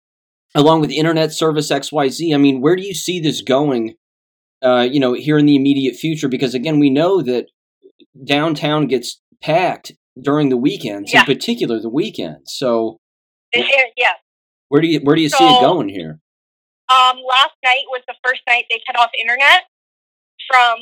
along 0.54 0.80
with 0.80 0.90
internet 0.90 1.32
service 1.32 1.70
XYZ. 1.70 2.34
I 2.34 2.38
mean, 2.38 2.60
where 2.60 2.76
do 2.76 2.82
you 2.82 2.94
see 2.94 3.20
this 3.20 3.42
going? 3.42 3.94
Uh, 4.62 4.86
you 4.90 5.00
know, 5.00 5.12
here 5.12 5.38
in 5.38 5.46
the 5.46 5.56
immediate 5.56 5.96
future, 5.96 6.28
because 6.28 6.54
again, 6.54 6.78
we 6.78 6.90
know 6.90 7.22
that 7.22 7.46
downtown 8.24 8.86
gets 8.86 9.20
packed 9.42 9.92
during 10.20 10.48
the 10.48 10.56
weekends, 10.56 11.12
yeah. 11.12 11.20
in 11.20 11.26
particular 11.26 11.80
the 11.80 11.90
weekends. 11.90 12.54
So, 12.56 12.98
yeah, 13.54 14.12
where 14.68 14.80
do 14.80 14.88
you 14.88 15.00
where 15.00 15.14
do 15.14 15.22
you 15.22 15.28
so, 15.28 15.38
see 15.38 15.44
it 15.44 15.60
going 15.60 15.88
here? 15.88 16.20
Um, 16.86 17.18
last 17.26 17.58
night 17.64 17.86
was 17.90 18.02
the 18.06 18.14
first 18.22 18.42
night 18.46 18.70
they 18.70 18.80
cut 18.86 18.98
off 18.98 19.10
internet 19.18 19.66
from 20.46 20.78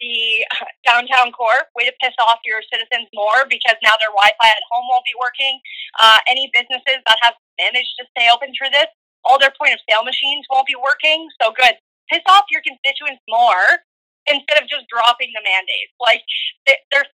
the 0.00 0.46
downtown 0.86 1.30
core. 1.30 1.70
Way 1.76 1.86
to 1.86 1.94
piss 2.02 2.16
off 2.18 2.40
your 2.44 2.64
citizens 2.66 3.06
more 3.14 3.46
because 3.46 3.76
now 3.84 3.94
their 4.00 4.10
Wi-Fi 4.10 4.48
at 4.48 4.64
home 4.72 4.88
won't 4.90 5.06
be 5.06 5.14
working. 5.20 5.60
Uh, 6.00 6.18
any 6.26 6.50
businesses 6.50 6.98
that 7.06 7.18
have 7.22 7.36
managed 7.60 7.94
to 8.00 8.08
stay 8.16 8.26
open 8.32 8.50
through 8.56 8.72
this, 8.72 8.88
all 9.22 9.38
their 9.38 9.52
point 9.54 9.76
of 9.76 9.80
sale 9.86 10.02
machines 10.02 10.48
won't 10.50 10.66
be 10.66 10.76
working. 10.76 11.28
So 11.38 11.52
good. 11.52 11.76
Piss 12.10 12.24
off 12.26 12.48
your 12.50 12.64
constituents 12.64 13.22
more 13.28 13.86
instead 14.26 14.58
of 14.58 14.66
just 14.66 14.88
dropping 14.90 15.30
the 15.36 15.44
mandates. 15.44 15.94
Like 16.00 16.24
they're 16.66 17.06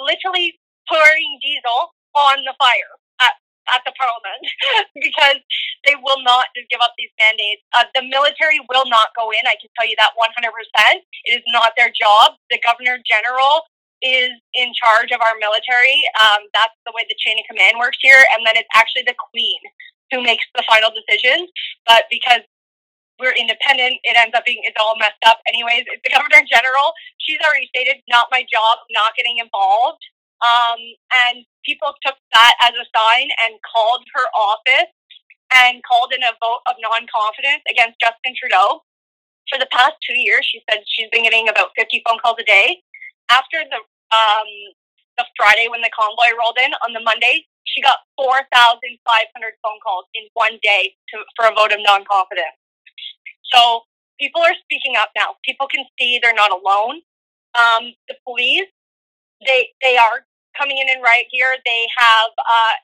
literally 0.00 0.56
pouring 0.88 1.28
diesel 1.42 1.92
on 2.16 2.46
the 2.48 2.54
fire 2.56 2.96
at 3.74 3.82
the 3.84 3.92
parliament 3.96 4.42
because 5.04 5.40
they 5.84 5.94
will 6.00 6.20
not 6.24 6.50
just 6.56 6.68
give 6.68 6.80
up 6.80 6.92
these 6.98 7.12
mandates. 7.20 7.62
Uh, 7.76 7.86
the 7.94 8.04
military 8.04 8.60
will 8.68 8.88
not 8.88 9.12
go 9.14 9.30
in. 9.30 9.44
I 9.44 9.56
can 9.60 9.70
tell 9.78 9.88
you 9.88 9.96
that 10.00 10.16
100%. 10.16 10.48
It 11.28 11.32
is 11.38 11.44
not 11.52 11.76
their 11.76 11.92
job. 11.92 12.36
The 12.50 12.60
governor 12.64 12.98
general 13.04 13.68
is 14.02 14.30
in 14.54 14.70
charge 14.74 15.10
of 15.10 15.20
our 15.20 15.34
military. 15.42 15.98
Um, 16.18 16.46
that's 16.54 16.74
the 16.86 16.94
way 16.94 17.02
the 17.08 17.18
chain 17.18 17.38
of 17.38 17.46
command 17.50 17.78
works 17.78 17.98
here. 18.00 18.22
And 18.36 18.46
then 18.46 18.54
it's 18.54 18.70
actually 18.74 19.06
the 19.06 19.18
queen 19.18 19.58
who 20.10 20.22
makes 20.22 20.46
the 20.54 20.64
final 20.66 20.90
decisions. 20.94 21.50
But 21.86 22.06
because 22.10 22.46
we're 23.18 23.34
independent, 23.34 23.98
it 24.06 24.14
ends 24.14 24.34
up 24.34 24.46
being 24.46 24.62
it's 24.62 24.78
all 24.78 24.94
messed 24.98 25.22
up. 25.26 25.42
Anyways, 25.50 25.84
it's 25.90 26.02
the 26.06 26.14
governor 26.14 26.46
general. 26.46 26.94
She's 27.18 27.42
already 27.42 27.66
stated, 27.74 27.98
not 28.08 28.30
my 28.30 28.46
job, 28.46 28.78
not 28.94 29.18
getting 29.18 29.42
involved. 29.42 30.02
Um, 30.38 30.78
and 31.26 31.42
people 31.66 31.94
took 32.04 32.14
that 32.32 32.54
as 32.62 32.74
a 32.78 32.86
sign 32.94 33.28
and 33.46 33.58
called 33.66 34.04
her 34.14 34.26
office 34.30 34.92
and 35.54 35.82
called 35.82 36.12
in 36.12 36.22
a 36.22 36.36
vote 36.38 36.62
of 36.68 36.76
non 36.78 37.08
confidence 37.10 37.64
against 37.70 37.98
Justin 38.00 38.34
Trudeau. 38.38 38.84
For 39.50 39.58
the 39.58 39.70
past 39.72 39.96
two 40.04 40.18
years, 40.18 40.44
she 40.44 40.60
said 40.68 40.84
she's 40.86 41.08
been 41.10 41.24
getting 41.24 41.48
about 41.48 41.72
50 41.76 42.02
phone 42.06 42.20
calls 42.20 42.36
a 42.38 42.44
day. 42.44 42.84
After 43.32 43.64
the 43.64 43.80
um, 44.14 44.50
the 45.16 45.26
Friday 45.36 45.66
when 45.68 45.82
the 45.82 45.90
convoy 45.90 46.30
rolled 46.38 46.56
in, 46.62 46.70
on 46.86 46.94
the 46.94 47.02
Monday, 47.02 47.44
she 47.66 47.82
got 47.82 47.98
4,500 48.16 48.46
phone 49.60 49.80
calls 49.82 50.06
in 50.14 50.24
one 50.32 50.56
day 50.62 50.94
to, 51.12 51.20
for 51.34 51.50
a 51.50 51.54
vote 51.54 51.72
of 51.72 51.82
non 51.82 52.04
confidence. 52.06 52.54
So 53.52 53.82
people 54.20 54.40
are 54.40 54.54
speaking 54.64 54.94
up 54.96 55.10
now. 55.16 55.36
People 55.44 55.66
can 55.66 55.84
see 55.98 56.20
they're 56.22 56.36
not 56.36 56.52
alone. 56.52 57.02
Um, 57.58 57.92
the 58.08 58.16
police, 58.24 58.68
they 59.44 59.74
they 59.80 59.96
are 59.96 60.27
coming 60.56 60.78
in 60.78 60.88
and 60.88 61.02
right 61.02 61.26
here. 61.30 61.56
They 61.64 61.82
have 61.96 62.30
uh, 62.38 62.74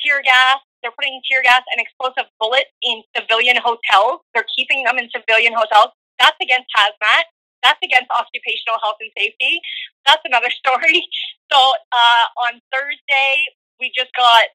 tear 0.00 0.22
gas. 0.22 0.62
They're 0.82 0.94
putting 0.96 1.20
tear 1.28 1.42
gas 1.42 1.62
and 1.72 1.80
explosive 1.80 2.30
bullets 2.40 2.72
in 2.82 3.02
civilian 3.16 3.56
hotels. 3.60 4.24
They're 4.32 4.48
keeping 4.56 4.84
them 4.84 4.96
in 4.96 5.10
civilian 5.12 5.52
hotels. 5.52 5.92
That's 6.18 6.36
against 6.40 6.68
hazmat. 6.72 7.28
That's 7.62 7.80
against 7.84 8.08
occupational 8.08 8.80
health 8.80 8.96
and 9.00 9.12
safety. 9.16 9.60
That's 10.06 10.22
another 10.24 10.48
story. 10.60 11.04
So 11.52 11.58
uh, 11.92 12.24
on 12.48 12.60
Thursday, 12.72 13.32
we 13.80 13.92
just 13.96 14.12
got 14.16 14.48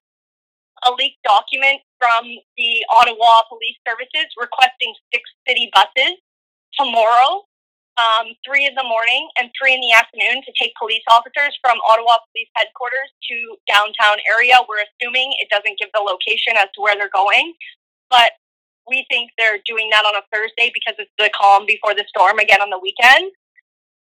a 0.84 0.92
leaked 0.92 1.22
document 1.24 1.80
from 1.98 2.26
the 2.58 2.72
Ottawa 2.94 3.42
Police 3.48 3.78
Services 3.86 4.28
requesting 4.36 4.92
six 5.14 5.24
city 5.48 5.70
buses 5.72 6.18
tomorrow 6.78 7.46
um, 7.96 8.36
three 8.44 8.66
in 8.68 8.74
the 8.76 8.84
morning 8.84 9.28
and 9.40 9.48
three 9.56 9.72
in 9.72 9.80
the 9.80 9.92
afternoon 9.92 10.44
to 10.44 10.52
take 10.60 10.72
police 10.76 11.04
officers 11.08 11.56
from 11.64 11.80
Ottawa 11.88 12.20
Police 12.32 12.52
Headquarters 12.56 13.10
to 13.28 13.36
downtown 13.64 14.20
area. 14.28 14.60
We're 14.68 14.84
assuming 14.84 15.32
it 15.40 15.48
doesn't 15.48 15.80
give 15.80 15.88
the 15.96 16.04
location 16.04 16.60
as 16.60 16.68
to 16.76 16.84
where 16.84 16.96
they're 16.96 17.12
going, 17.12 17.56
but 18.12 18.36
we 18.84 19.04
think 19.10 19.32
they're 19.36 19.58
doing 19.64 19.90
that 19.90 20.04
on 20.04 20.14
a 20.14 20.24
Thursday 20.28 20.70
because 20.72 20.94
it's 21.00 21.12
the 21.18 21.32
calm 21.32 21.64
before 21.66 21.94
the 21.96 22.04
storm 22.08 22.38
again 22.38 22.60
on 22.60 22.70
the 22.70 22.78
weekend. 22.78 23.32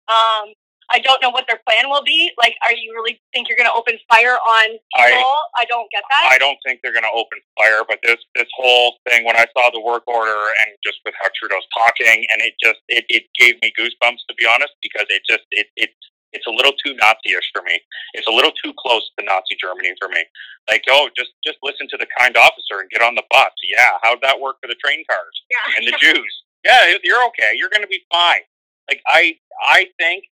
Um, 0.09 0.55
I 0.91 0.99
don't 0.99 1.21
know 1.23 1.31
what 1.31 1.47
their 1.47 1.59
plan 1.63 1.87
will 1.89 2.03
be. 2.03 2.31
Like, 2.37 2.55
are 2.67 2.75
you 2.75 2.91
really 2.93 3.19
think 3.33 3.47
you're 3.47 3.57
going 3.57 3.69
to 3.69 3.73
open 3.73 3.95
fire 4.11 4.35
on 4.35 4.67
people? 4.75 5.33
I, 5.55 5.63
I 5.63 5.65
don't 5.65 5.87
get 5.91 6.03
that. 6.03 6.29
I 6.31 6.37
don't 6.37 6.59
think 6.67 6.83
they're 6.83 6.95
going 6.95 7.07
to 7.07 7.15
open 7.15 7.39
fire. 7.55 7.81
But 7.87 7.99
this 8.03 8.19
this 8.35 8.51
whole 8.55 8.99
thing, 9.07 9.23
when 9.23 9.35
I 9.35 9.47
saw 9.55 9.71
the 9.71 9.79
work 9.79 10.03
order 10.07 10.35
and 10.65 10.75
just 10.83 10.99
with 11.05 11.15
how 11.15 11.31
Trudeau's 11.33 11.67
talking, 11.71 12.27
and 12.31 12.43
it 12.43 12.53
just 12.59 12.83
it, 12.91 13.05
it 13.07 13.23
gave 13.39 13.55
me 13.63 13.71
goosebumps 13.79 14.27
to 14.27 14.35
be 14.35 14.45
honest, 14.45 14.75
because 14.83 15.07
it 15.09 15.23
just 15.27 15.47
it 15.51 15.67
it 15.79 15.91
it's 16.33 16.47
a 16.47 16.51
little 16.51 16.71
too 16.79 16.95
Nazi-ish 16.95 17.51
for 17.51 17.61
me. 17.63 17.75
It's 18.13 18.27
a 18.27 18.31
little 18.31 18.55
too 18.63 18.71
close 18.79 19.03
to 19.19 19.25
Nazi 19.25 19.55
Germany 19.59 19.91
for 19.99 20.07
me. 20.07 20.23
Like, 20.69 20.83
oh, 20.89 21.09
just 21.15 21.31
just 21.43 21.57
listen 21.63 21.87
to 21.91 21.97
the 21.97 22.07
kind 22.19 22.35
officer 22.35 22.79
and 22.79 22.89
get 22.89 23.01
on 23.01 23.15
the 23.15 23.23
bus. 23.31 23.51
Yeah, 23.63 23.99
how'd 24.03 24.19
that 24.23 24.39
work 24.39 24.57
for 24.61 24.67
the 24.67 24.79
train 24.83 25.03
cars 25.07 25.35
yeah. 25.49 25.75
and 25.77 25.87
the 25.87 25.95
Jews? 25.99 26.33
Yeah, 26.63 26.99
you're 27.03 27.25
okay. 27.27 27.51
You're 27.55 27.69
going 27.69 27.83
to 27.83 27.91
be 27.91 28.03
fine. 28.11 28.43
Like 28.89 29.01
I 29.07 29.35
I 29.63 29.87
think 29.99 30.25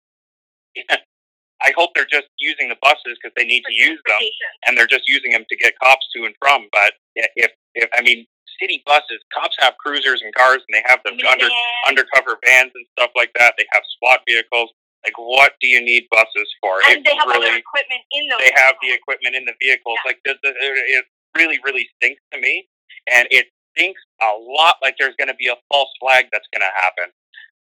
I 1.61 1.73
hope 1.75 1.91
they're 1.93 2.07
just 2.07 2.27
using 2.39 2.69
the 2.69 2.79
buses 2.81 3.19
because 3.19 3.35
they 3.35 3.43
need 3.43 3.63
to 3.67 3.73
use 3.73 3.99
them, 4.07 4.21
and 4.65 4.77
they're 4.77 4.87
just 4.87 5.09
using 5.09 5.31
them 5.31 5.43
to 5.49 5.55
get 5.57 5.73
cops 5.83 6.07
to 6.15 6.23
and 6.23 6.33
from. 6.39 6.67
But 6.71 6.93
if, 7.35 7.51
if 7.75 7.89
I 7.93 8.01
mean, 8.01 8.25
city 8.61 8.83
buses. 8.85 9.23
Cops 9.33 9.55
have 9.59 9.75
cruisers 9.79 10.21
and 10.21 10.35
cars, 10.35 10.61
and 10.67 10.73
they 10.75 10.83
have 10.85 10.99
the 11.03 11.15
under, 11.15 11.47
undercover 11.87 12.37
vans 12.45 12.71
and 12.75 12.85
stuff 12.97 13.11
like 13.15 13.31
that. 13.39 13.55
They 13.57 13.65
have 13.71 13.83
SWAT 13.97 14.21
vehicles. 14.27 14.69
Like, 15.03 15.15
what 15.15 15.55
do 15.63 15.67
you 15.67 15.79
need 15.79 16.11
buses 16.11 16.49
for? 16.59 16.75
And 16.91 17.05
they 17.05 17.15
have 17.15 17.27
really, 17.31 17.47
other 17.47 17.55
equipment 17.55 18.03
in 18.11 18.27
those. 18.27 18.43
They 18.43 18.51
have 18.59 18.75
the 18.83 18.91
equipment 18.91 19.35
in 19.35 19.47
the 19.47 19.55
vehicles. 19.63 19.95
Yeah. 20.03 20.09
Like, 20.11 20.19
this, 20.27 20.35
it 20.43 21.05
really, 21.37 21.57
really 21.63 21.87
stinks 21.95 22.21
to 22.35 22.37
me, 22.39 22.67
and 23.07 23.23
it 23.31 23.47
stinks 23.71 24.01
a 24.19 24.35
lot. 24.35 24.75
Like, 24.83 24.99
there's 24.99 25.15
going 25.15 25.31
to 25.31 25.39
be 25.39 25.47
a 25.47 25.55
false 25.71 25.89
flag 26.03 26.27
that's 26.35 26.47
going 26.51 26.67
to 26.67 26.73
happen. 26.75 27.15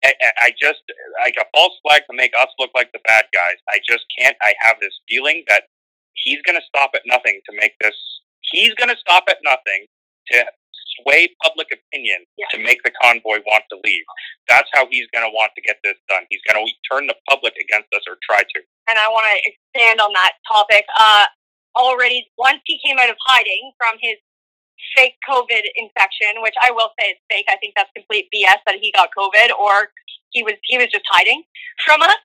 I, 0.05 0.15
I 0.41 0.51
just 0.61 0.81
like 1.23 1.37
a 1.39 1.45
false 1.55 1.75
flag 1.83 2.03
to 2.11 2.17
make 2.17 2.33
us 2.39 2.49
look 2.59 2.71
like 2.75 2.93
the 2.93 3.01
bad 3.07 3.25
guys. 3.33 3.59
I 3.69 3.79
just 3.87 4.05
can't. 4.19 4.37
I 4.43 4.55
have 4.61 4.77
this 4.81 4.99
feeling 5.09 5.45
that 5.49 5.65
he's 6.15 6.41
going 6.43 6.59
to 6.59 6.67
stop 6.67 6.91
at 6.95 7.03
nothing 7.07 7.41
to 7.49 7.57
make 7.57 7.73
this. 7.81 7.95
He's 8.41 8.75
going 8.75 8.89
to 8.89 8.97
stop 8.97 9.25
at 9.29 9.39
nothing 9.45 9.87
to 10.33 10.45
sway 11.01 11.29
public 11.43 11.69
opinion 11.73 12.25
yeah. 12.37 12.47
to 12.53 12.59
make 12.59 12.83
the 12.83 12.93
convoy 13.03 13.41
want 13.47 13.65
to 13.71 13.79
leave. 13.85 14.05
That's 14.49 14.69
how 14.73 14.87
he's 14.91 15.07
going 15.13 15.25
to 15.25 15.33
want 15.33 15.53
to 15.57 15.63
get 15.63 15.77
this 15.85 15.97
done. 16.09 16.25
He's 16.31 16.43
going 16.49 16.59
to 16.59 16.67
turn 16.91 17.07
the 17.07 17.17
public 17.29 17.55
against 17.61 17.89
us 17.95 18.03
or 18.09 18.17
try 18.23 18.41
to. 18.41 18.59
And 18.89 18.99
I 18.99 19.09
want 19.09 19.27
to 19.29 19.37
expand 19.45 20.01
on 20.01 20.13
that 20.13 20.33
topic. 20.49 20.85
Uh, 20.99 21.27
already, 21.77 22.27
once 22.39 22.61
he 22.65 22.81
came 22.85 22.99
out 22.99 23.11
of 23.11 23.17
hiding 23.27 23.73
from 23.79 23.97
his 24.01 24.17
fake 24.97 25.17
COVID 25.29 25.63
infection, 25.77 26.43
which 26.43 26.55
I 26.63 26.71
will 26.71 26.91
say 26.99 27.17
is 27.17 27.21
fake. 27.31 27.47
I 27.49 27.57
think 27.57 27.75
that's 27.77 27.91
complete 27.95 28.29
BS 28.35 28.61
that 28.67 28.77
he 28.81 28.93
got 28.93 29.11
COVID 29.17 29.51
or 29.59 29.91
he 30.31 30.43
was 30.43 30.55
he 30.65 30.79
was 30.79 30.89
just 30.89 31.05
hiding 31.11 31.43
from 31.85 32.03
us. 32.03 32.23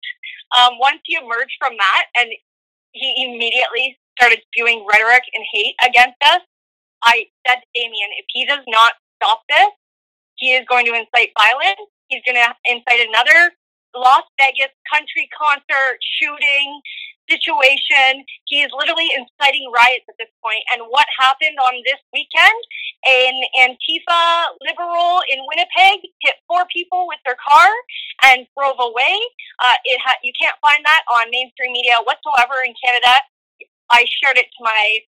Um, 0.55 0.77
once 0.79 1.01
he 1.05 1.15
emerged 1.15 1.57
from 1.59 1.73
that, 1.77 2.05
and 2.17 2.29
he 2.91 3.27
immediately 3.27 3.97
started 4.17 4.39
spewing 4.47 4.85
rhetoric 4.87 5.23
and 5.33 5.43
hate 5.51 5.75
against 5.83 6.21
us, 6.23 6.41
I 7.03 7.27
said 7.45 7.59
to 7.59 7.67
Damien, 7.73 8.09
if 8.17 8.25
he 8.29 8.45
does 8.45 8.63
not 8.67 8.93
stop 9.17 9.41
this, 9.49 9.73
he 10.35 10.53
is 10.53 10.65
going 10.69 10.85
to 10.85 10.93
incite 10.93 11.31
violence. 11.35 11.89
He's 12.07 12.21
going 12.25 12.37
to 12.37 12.53
incite 12.69 13.07
another 13.07 13.51
Las 13.95 14.23
Vegas 14.39 14.73
country 14.91 15.29
concert 15.31 15.97
shooting 16.19 16.81
situation. 17.29 18.25
He 18.45 18.61
is 18.61 18.69
literally 18.77 19.09
inciting 19.17 19.71
riots 19.73 20.05
at 20.09 20.15
this 20.19 20.29
point. 20.43 20.61
And 20.73 20.85
what 20.89 21.05
happened 21.17 21.57
on 21.57 21.81
this 21.85 21.99
weekend? 22.13 22.59
An 23.05 23.35
Antifa 23.57 24.53
liberal 24.61 25.21
in 25.29 25.41
Winnipeg 25.49 26.05
hit 26.21 26.35
four 26.47 26.65
people 26.71 27.07
with 27.07 27.19
their 27.25 27.37
car 27.37 27.69
and 28.29 28.45
drove 28.57 28.77
away. 28.79 29.15
Uh, 29.63 29.77
it 29.85 29.99
ha- 30.03 30.21
you 30.23 30.31
can't 30.39 30.57
find 30.61 30.81
that 30.85 31.01
on 31.11 31.29
mainstream 31.31 31.73
media 31.73 31.97
whatsoever 32.05 32.61
in 32.65 32.73
Canada. 32.77 33.13
I 33.91 34.05
shared 34.21 34.37
it 34.37 34.49
to 34.49 34.61
my 34.61 34.99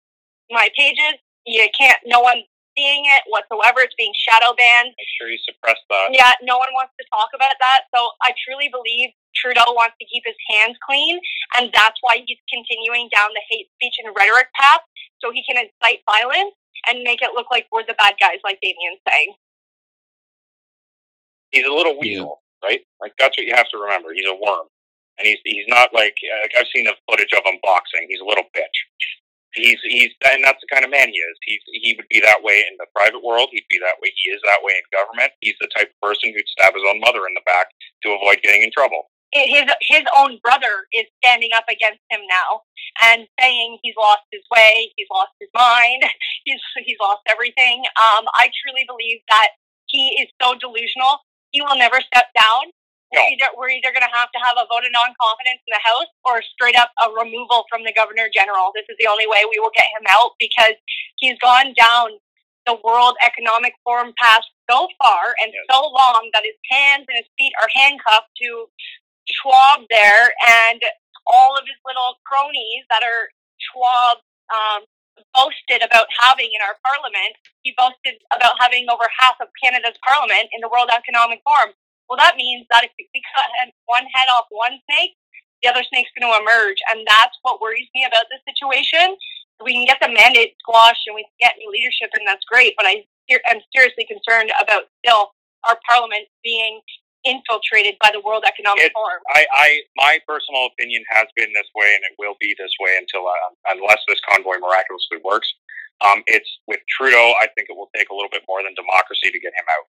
my 0.51 0.69
pages. 0.77 1.21
You 1.47 1.69
can't. 1.79 1.99
No 2.07 2.21
one 2.21 2.43
seeing 2.77 3.09
it 3.09 3.25
whatsoever. 3.27 3.81
It's 3.81 3.97
being 3.97 4.13
shadow 4.15 4.53
banned. 4.53 4.93
Make 4.95 5.11
sure 5.17 5.33
you 5.33 5.41
suppress 5.43 5.81
that. 5.89 6.13
Yeah, 6.13 6.37
no 6.45 6.61
one 6.61 6.71
wants 6.77 6.93
to 7.01 7.05
talk 7.09 7.33
about 7.35 7.57
that. 7.59 7.89
So 7.91 8.13
I 8.23 8.37
truly 8.45 8.69
believe 8.69 9.11
Trudeau 9.35 9.73
wants 9.73 9.97
to 9.99 10.07
keep 10.07 10.23
his 10.29 10.37
hands 10.53 10.77
clean, 10.85 11.19
and 11.57 11.73
that's 11.73 11.99
why 12.05 12.23
he's 12.25 12.41
continuing 12.53 13.09
down 13.13 13.33
the 13.33 13.45
hate 13.49 13.69
speech 13.77 13.97
and 14.05 14.13
rhetoric 14.13 14.53
path, 14.55 14.85
so 15.21 15.33
he 15.33 15.43
can 15.45 15.57
incite 15.57 16.05
violence 16.05 16.55
and 16.89 17.03
make 17.03 17.25
it 17.25 17.33
look 17.35 17.49
like 17.51 17.67
we're 17.73 17.85
the 17.85 17.97
bad 17.97 18.15
guys, 18.21 18.39
like 18.45 18.61
Damien's 18.61 19.01
saying. 19.09 19.35
He's 21.51 21.67
a 21.67 21.73
little 21.73 21.99
weasel, 21.99 22.45
yeah. 22.63 22.69
right? 22.69 22.81
Like 23.01 23.17
that's 23.19 23.37
what 23.37 23.47
you 23.49 23.57
have 23.57 23.69
to 23.73 23.79
remember. 23.79 24.13
He's 24.13 24.29
a 24.29 24.37
worm, 24.37 24.69
and 25.19 25.25
he's 25.25 25.41
he's 25.45 25.69
not 25.69 25.93
like, 25.93 26.17
like 26.45 26.53
I've 26.57 26.69
seen 26.75 26.85
the 26.85 26.97
footage 27.09 27.33
of 27.33 27.45
him 27.45 27.61
boxing. 27.63 28.07
He's 28.09 28.21
a 28.21 28.29
little 28.29 28.45
bitch 28.57 28.79
he's 29.57 29.81
he's 29.83 30.13
and 30.31 30.45
that's 30.45 30.61
the 30.61 30.71
kind 30.71 30.85
of 30.85 30.91
man 30.93 31.09
he 31.09 31.19
is. 31.19 31.37
He's 31.43 31.65
he 31.73 31.95
would 31.97 32.09
be 32.09 32.21
that 32.21 32.45
way 32.45 32.63
in 32.69 32.77
the 32.79 32.87
private 32.95 33.25
world. 33.25 33.49
He'd 33.51 33.69
be 33.69 33.81
that 33.81 33.99
way. 34.01 34.13
He 34.15 34.31
is 34.31 34.41
that 34.45 34.63
way 34.63 34.77
in 34.77 34.85
government. 34.93 35.33
He's 35.41 35.57
the 35.61 35.69
type 35.75 35.91
of 35.91 35.99
person 36.01 36.33
who'd 36.33 36.49
stab 36.49 36.75
his 36.75 36.85
own 36.87 37.01
mother 37.01 37.27
in 37.27 37.35
the 37.35 37.45
back 37.49 37.73
to 38.05 38.15
avoid 38.15 38.45
getting 38.45 38.63
in 38.63 38.71
trouble. 38.71 39.11
His 39.33 39.67
his 39.83 40.05
own 40.17 40.39
brother 40.45 40.87
is 40.93 41.05
standing 41.19 41.51
up 41.57 41.67
against 41.69 42.01
him 42.09 42.21
now 42.31 42.63
and 43.03 43.27
saying 43.41 43.79
he's 43.83 43.97
lost 43.99 44.23
his 44.31 44.45
way, 44.53 44.93
he's 44.97 45.11
lost 45.11 45.33
his 45.41 45.51
mind, 45.57 46.05
he's 46.45 46.63
he's 46.85 47.01
lost 47.01 47.25
everything. 47.29 47.85
Um, 47.97 48.29
I 48.37 48.53
truly 48.63 48.87
believe 48.87 49.21
that 49.29 49.57
he 49.87 50.23
is 50.23 50.29
so 50.41 50.55
delusional. 50.55 51.25
He 51.51 51.61
will 51.63 51.77
never 51.77 52.01
step 52.01 52.27
down. 52.37 52.71
No. 53.15 53.23
We're 53.23 53.31
either, 53.39 53.51
we're 53.55 53.73
either 53.75 53.93
going 53.95 54.07
to 54.07 54.11
have 54.11 54.35
to 54.35 54.41
have 54.43 54.59
a 54.59 54.67
vote 54.67 54.83
of 54.83 54.91
non 54.91 55.15
confidence 55.15 55.63
in 55.63 55.73
the 55.73 55.83
House 55.83 56.11
or 56.27 56.43
straight 56.43 56.75
up 56.75 56.91
a 56.99 57.11
removal 57.15 57.63
from 57.71 57.87
the 57.87 57.95
Governor 57.95 58.27
General. 58.33 58.75
This 58.75 58.87
is 58.91 58.99
the 58.99 59.07
only 59.07 59.31
way 59.31 59.47
we 59.47 59.63
will 59.63 59.75
get 59.75 59.87
him 59.95 60.07
out 60.11 60.35
because 60.43 60.75
he's 61.23 61.39
gone 61.39 61.71
down 61.79 62.19
the 62.67 62.75
World 62.83 63.15
Economic 63.23 63.79
Forum 63.87 64.11
path 64.19 64.43
so 64.67 64.91
far 64.99 65.39
and 65.39 65.55
yes. 65.55 65.63
so 65.71 65.87
long 65.87 66.31
that 66.35 66.43
his 66.43 66.59
hands 66.67 67.07
and 67.07 67.15
his 67.15 67.31
feet 67.39 67.55
are 67.63 67.71
handcuffed 67.71 68.35
to 68.43 68.67
Schwab 69.31 69.87
there 69.89 70.35
and 70.67 70.83
all 71.27 71.55
of 71.55 71.63
his 71.63 71.79
little 71.87 72.19
cronies 72.27 72.83
that 72.91 73.07
are 73.07 73.31
Schwab 73.59 74.19
um, 74.51 74.83
boasted 75.35 75.83
about 75.83 76.07
having 76.19 76.51
in 76.51 76.61
our 76.63 76.77
parliament. 76.83 77.39
He 77.63 77.75
boasted 77.79 78.19
about 78.35 78.59
having 78.59 78.87
over 78.91 79.07
half 79.19 79.39
of 79.41 79.49
Canada's 79.63 79.99
parliament 80.03 80.51
in 80.55 80.61
the 80.61 80.71
World 80.71 80.91
Economic 80.91 81.43
Forum. 81.43 81.75
Well, 82.09 82.19
that 82.23 82.39
means 82.39 82.67
that 82.71 82.87
if 82.87 82.93
we 82.99 83.09
cut 83.35 83.51
one 83.87 84.07
head 84.15 84.31
off 84.31 84.47
one 84.51 84.79
snake, 84.91 85.19
the 85.63 85.69
other 85.69 85.83
snake's 85.91 86.11
going 86.15 86.31
to 86.31 86.39
emerge. 86.39 86.79
And 86.93 87.03
that's 87.07 87.37
what 87.43 87.61
worries 87.61 87.89
me 87.95 88.07
about 88.07 88.31
this 88.31 88.43
situation. 88.47 89.17
We 89.65 89.73
can 89.73 89.89
get 89.89 89.99
the 89.99 90.13
mandate 90.13 90.55
squashed 90.61 91.03
and 91.09 91.17
we 91.17 91.25
can 91.25 91.39
get 91.41 91.59
new 91.59 91.71
leadership, 91.73 92.13
and 92.13 92.29
that's 92.29 92.45
great. 92.45 92.77
But 92.77 92.87
I 92.87 93.09
am 93.51 93.59
seriously 93.75 94.05
concerned 94.05 94.53
about 94.61 94.93
still 95.01 95.33
our 95.65 95.81
parliament 95.89 96.29
being 96.45 96.85
infiltrated 97.27 97.99
by 97.99 98.15
the 98.15 98.23
World 98.23 98.47
Economic 98.47 98.87
it, 98.87 98.95
Forum. 98.95 99.19
I, 99.35 99.43
I, 99.51 99.69
my 99.99 100.15
personal 100.29 100.71
opinion 100.71 101.03
has 101.11 101.27
been 101.35 101.51
this 101.57 101.67
way, 101.75 101.91
and 101.99 102.05
it 102.07 102.15
will 102.21 102.39
be 102.39 102.55
this 102.55 102.71
way 102.79 102.95
until 103.01 103.27
uh, 103.27 103.51
unless 103.75 103.99
this 104.07 104.23
convoy 104.29 104.63
miraculously 104.63 105.19
works. 105.25 105.51
Um, 106.05 106.23
it's 106.29 106.49
with 106.69 106.81
Trudeau. 106.87 107.35
I 107.41 107.49
think 107.57 107.73
it 107.73 107.77
will 107.77 107.91
take 107.97 108.13
a 108.13 108.15
little 108.15 108.31
bit 108.31 108.45
more 108.47 108.63
than 108.63 108.77
democracy 108.77 109.33
to 109.33 109.41
get 109.41 109.57
him 109.57 109.67
out. 109.67 109.89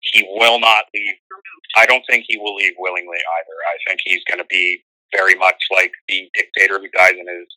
He 0.00 0.24
will 0.36 0.58
not 0.58 0.88
leave. 0.94 1.16
I 1.76 1.86
don't 1.86 2.04
think 2.08 2.24
he 2.26 2.38
will 2.38 2.56
leave 2.56 2.74
willingly 2.78 3.20
either. 3.20 3.56
I 3.68 3.76
think 3.86 4.00
he's 4.04 4.24
going 4.24 4.40
to 4.40 4.48
be 4.48 4.82
very 5.12 5.34
much 5.34 5.60
like 5.70 5.92
the 6.08 6.28
dictator 6.34 6.78
who 6.78 6.88
dies 6.96 7.18
in 7.18 7.26
his, 7.28 7.48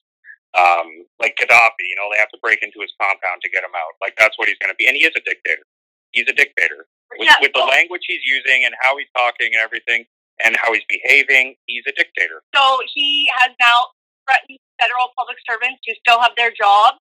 um, 0.57 1.07
like 1.19 1.39
Gaddafi. 1.39 1.87
You 1.87 1.95
know, 1.95 2.11
they 2.11 2.19
have 2.19 2.33
to 2.35 2.41
break 2.41 2.59
into 2.61 2.83
his 2.83 2.91
compound 2.99 3.41
to 3.43 3.49
get 3.49 3.63
him 3.63 3.73
out. 3.73 3.95
Like 4.01 4.13
that's 4.19 4.37
what 4.37 4.47
he's 4.47 4.59
going 4.59 4.71
to 4.71 4.77
be, 4.77 4.87
and 4.87 4.95
he 4.95 5.07
is 5.07 5.15
a 5.15 5.23
dictator. 5.23 5.63
He's 6.11 6.27
a 6.29 6.35
dictator 6.35 6.85
with, 7.17 7.25
yeah. 7.25 7.41
with 7.41 7.53
the 7.57 7.65
language 7.65 8.05
he's 8.05 8.21
using 8.21 8.67
and 8.67 8.75
how 8.81 8.97
he's 8.97 9.09
talking 9.17 9.49
and 9.55 9.63
everything, 9.63 10.05
and 10.43 10.55
how 10.59 10.75
he's 10.75 10.85
behaving. 10.85 11.55
He's 11.65 11.87
a 11.87 11.95
dictator. 11.95 12.43
So 12.53 12.83
he 12.93 13.29
has 13.41 13.55
now 13.57 13.95
threatened 14.27 14.59
federal 14.77 15.09
public 15.17 15.39
servants 15.47 15.81
to 15.87 15.95
still 16.03 16.19
have 16.21 16.35
their 16.37 16.51
jobs 16.51 16.99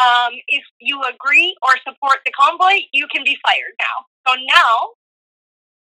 um, 0.00 0.32
if 0.48 0.64
you 0.80 1.02
agree 1.04 1.54
or 1.62 1.76
support 1.84 2.24
the 2.24 2.32
convoy, 2.32 2.88
you 2.92 3.06
can 3.12 3.22
be 3.22 3.36
fired 3.44 3.76
now. 3.78 3.96
So 4.30 4.36
now, 4.36 4.94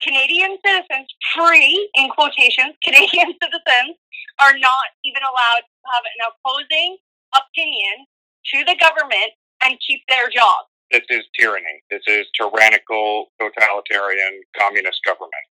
Canadian 0.03 0.57
citizens, 0.65 1.09
free 1.37 1.91
in 1.95 2.09
quotations, 2.11 2.73
Canadian 2.85 3.37
citizens 3.37 3.97
are 4.41 4.57
not 4.57 4.87
even 5.05 5.21
allowed 5.21 5.65
to 5.69 5.77
have 5.93 6.05
an 6.09 6.33
opposing 6.33 6.97
opinion 7.37 8.09
to 8.55 8.65
the 8.65 8.77
government 8.81 9.37
and 9.65 9.77
keep 9.87 10.01
their 10.09 10.31
job. 10.31 10.65
This 10.91 11.05
is 11.11 11.25
tyranny. 11.39 11.85
This 11.91 12.03
is 12.07 12.27
tyrannical, 12.33 13.27
totalitarian, 13.41 14.41
communist 14.59 15.01
government. 15.05 15.47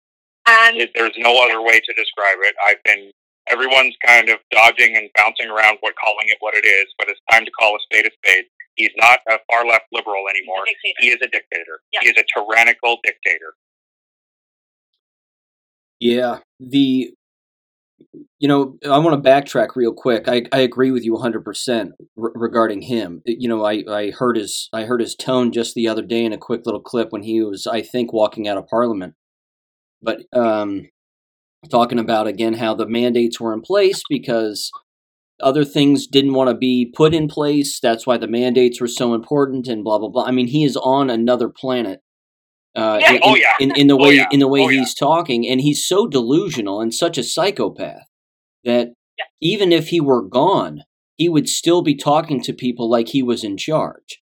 And 0.47 0.89
there's 0.95 1.17
no 1.17 1.37
other 1.43 1.61
way 1.61 1.79
to 1.79 1.93
describe 1.93 2.41
it. 2.41 2.55
I've 2.65 2.81
been 2.83 3.11
everyone's 3.47 3.95
kind 4.05 4.29
of 4.29 4.39
dodging 4.51 4.97
and 4.97 5.09
bouncing 5.15 5.49
around 5.49 5.77
what 5.81 5.93
calling 6.01 6.27
it 6.27 6.37
what 6.39 6.55
it 6.55 6.65
is, 6.65 6.87
but 6.97 7.09
it's 7.09 7.21
time 7.29 7.45
to 7.45 7.51
call 7.51 7.75
a 7.75 7.79
spade 7.85 8.05
a 8.05 8.11
spade. 8.25 8.45
He's 8.75 8.91
not 8.97 9.19
a 9.27 9.37
far 9.49 9.65
left 9.65 9.85
liberal 9.91 10.23
anymore. 10.29 10.63
He 10.99 11.09
is 11.09 11.15
a 11.21 11.27
dictator. 11.27 11.81
Yeah. 11.91 11.99
He 12.03 12.09
is 12.09 12.15
a 12.17 12.23
tyrannical 12.33 12.97
dictator. 13.03 13.53
Yeah, 15.99 16.39
the 16.59 17.13
you 18.39 18.47
know, 18.47 18.77
I 18.89 18.97
want 18.97 19.23
to 19.23 19.29
backtrack 19.29 19.75
real 19.75 19.93
quick. 19.93 20.27
I, 20.27 20.43
I 20.51 20.59
agree 20.59 20.91
with 20.91 21.05
you 21.05 21.13
100% 21.13 21.91
regarding 22.15 22.81
him. 22.81 23.21
You 23.25 23.47
know, 23.47 23.63
I, 23.63 23.83
I 23.87 24.11
heard 24.11 24.35
his 24.35 24.69
I 24.73 24.83
heard 24.83 24.99
his 24.99 25.15
tone 25.15 25.51
just 25.51 25.75
the 25.75 25.87
other 25.87 26.01
day 26.01 26.25
in 26.25 26.33
a 26.33 26.37
quick 26.37 26.65
little 26.65 26.81
clip 26.81 27.11
when 27.11 27.23
he 27.23 27.41
was 27.41 27.67
I 27.67 27.81
think 27.81 28.11
walking 28.11 28.47
out 28.47 28.57
of 28.57 28.67
parliament. 28.67 29.13
But 30.01 30.21
um 30.33 30.89
talking 31.69 31.99
about 31.99 32.25
again 32.25 32.55
how 32.55 32.73
the 32.73 32.87
mandates 32.87 33.39
were 33.39 33.53
in 33.53 33.61
place 33.61 34.01
because 34.09 34.71
other 35.41 35.65
things 35.65 36.07
didn't 36.07 36.33
want 36.33 36.49
to 36.49 36.55
be 36.55 36.91
put 36.95 37.13
in 37.13 37.27
place. 37.27 37.79
That's 37.79 38.07
why 38.07 38.17
the 38.17 38.27
mandates 38.27 38.79
were 38.79 38.87
so 38.87 39.13
important 39.13 39.67
and 39.67 39.83
blah 39.83 39.99
blah 39.99 40.09
blah. 40.09 40.25
I 40.25 40.31
mean, 40.31 40.47
he 40.47 40.63
is 40.63 40.77
on 40.77 41.09
another 41.09 41.49
planet. 41.49 42.01
Uh, 42.75 42.99
yeah. 43.01 43.11
In, 43.11 43.19
oh, 43.23 43.35
yeah. 43.35 43.53
in, 43.59 43.75
in 43.75 43.87
the 43.87 43.95
oh, 43.95 43.97
way 43.97 44.07
oh, 44.07 44.11
yeah. 44.11 44.27
in 44.31 44.39
the 44.39 44.47
way 44.47 44.63
oh, 44.63 44.67
he's 44.69 44.93
talking, 44.93 45.47
and 45.47 45.61
he's 45.61 45.85
so 45.85 46.07
delusional 46.07 46.79
and 46.81 46.93
such 46.93 47.17
a 47.17 47.23
psychopath 47.23 48.07
that 48.63 48.89
even 49.41 49.71
if 49.71 49.89
he 49.89 49.99
were 49.99 50.21
gone, 50.21 50.83
he 51.17 51.27
would 51.27 51.49
still 51.49 51.81
be 51.81 51.95
talking 51.95 52.41
to 52.41 52.53
people 52.53 52.89
like 52.89 53.09
he 53.09 53.21
was 53.21 53.43
in 53.43 53.57
charge. 53.57 54.21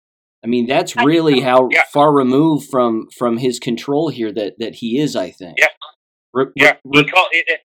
I 0.43 0.47
mean, 0.47 0.67
that's 0.67 0.95
really 0.97 1.39
how 1.39 1.69
far 1.93 2.13
removed 2.13 2.69
from 2.69 3.07
from 3.15 3.37
his 3.37 3.59
control 3.59 4.09
here 4.09 4.31
that 4.33 4.55
that 4.59 4.75
he 4.75 4.99
is. 4.99 5.15
I 5.15 5.31
think. 5.31 5.57
Yeah. 5.59 5.67
Re- 6.33 6.51
Yeah, 6.55 6.73
re- 6.83 7.03
he 7.03 7.09
called 7.09 7.29
it. 7.31 7.45
it 7.47 7.59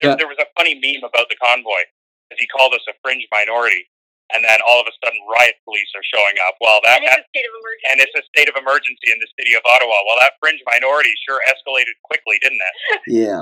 there, 0.00 0.10
Yeah. 0.10 0.16
there 0.16 0.26
was 0.26 0.36
a 0.38 0.46
funny 0.58 0.74
meme 0.74 1.08
about 1.08 1.28
the 1.30 1.36
convoy 1.36 1.86
because 2.28 2.40
he 2.42 2.46
called 2.50 2.74
us 2.74 2.82
a 2.90 2.94
fringe 3.02 3.26
minority, 3.30 3.86
and 4.34 4.42
then 4.44 4.58
all 4.66 4.80
of 4.82 4.86
a 4.90 4.94
sudden 5.04 5.18
riot 5.30 5.54
police 5.64 5.86
are 5.94 6.02
showing 6.02 6.34
up. 6.50 6.58
Well, 6.60 6.80
that, 6.84 6.98
And 6.98 7.04
it's 7.06 7.14
that 7.14 7.22
a 7.22 7.30
state 7.30 7.46
of 7.46 7.54
emergency. 7.54 7.86
and 7.90 7.96
it's 8.02 8.16
a 8.18 8.24
state 8.34 8.48
of 8.50 8.56
emergency 8.58 9.08
in 9.14 9.18
the 9.22 9.30
city 9.38 9.54
of 9.54 9.62
Ottawa. 9.64 9.94
Well, 10.06 10.18
that 10.20 10.34
fringe 10.42 10.60
minority 10.66 11.14
sure 11.28 11.38
escalated 11.46 11.94
quickly, 12.02 12.36
didn't 12.42 12.58
it? 12.60 12.74
yeah, 13.06 13.40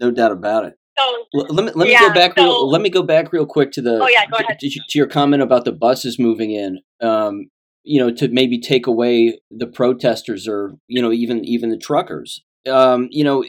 no 0.00 0.10
doubt 0.10 0.32
about 0.32 0.64
it. 0.66 0.74
so 0.98 1.04
L- 1.34 1.46
Let 1.54 1.64
me 1.64 1.72
let 1.74 1.86
me 1.88 1.92
Yeah, 1.96 2.08
go 2.08 2.14
back. 2.14 2.36
so- 2.36 2.44
real, 2.44 2.68
let 2.68 2.82
me 2.82 2.90
go 2.90 3.02
back 3.02 3.32
real 3.32 3.46
quick 3.46 3.72
to 3.72 3.82
the. 3.82 3.98
Oh, 4.02 4.08
yeah, 4.08 4.26
go 4.26 4.38
to- 4.38 4.44
ahead. 4.44 4.58
To, 4.60 4.68
to 4.68 4.98
your 4.98 5.08
comment 5.08 5.42
about 5.42 5.64
the 5.64 5.72
buses 5.72 6.18
moving 6.18 6.50
in. 6.52 6.80
Um, 7.00 7.48
you 7.84 7.98
know, 8.00 8.10
to 8.12 8.28
maybe 8.28 8.60
take 8.60 8.86
away 8.86 9.40
the 9.50 9.66
protesters 9.66 10.46
or 10.46 10.72
you 10.88 11.00
know 11.00 11.10
even 11.12 11.44
even 11.44 11.70
the 11.70 11.78
truckers. 11.78 12.42
Um, 12.68 13.08
you 13.10 13.24
know, 13.24 13.42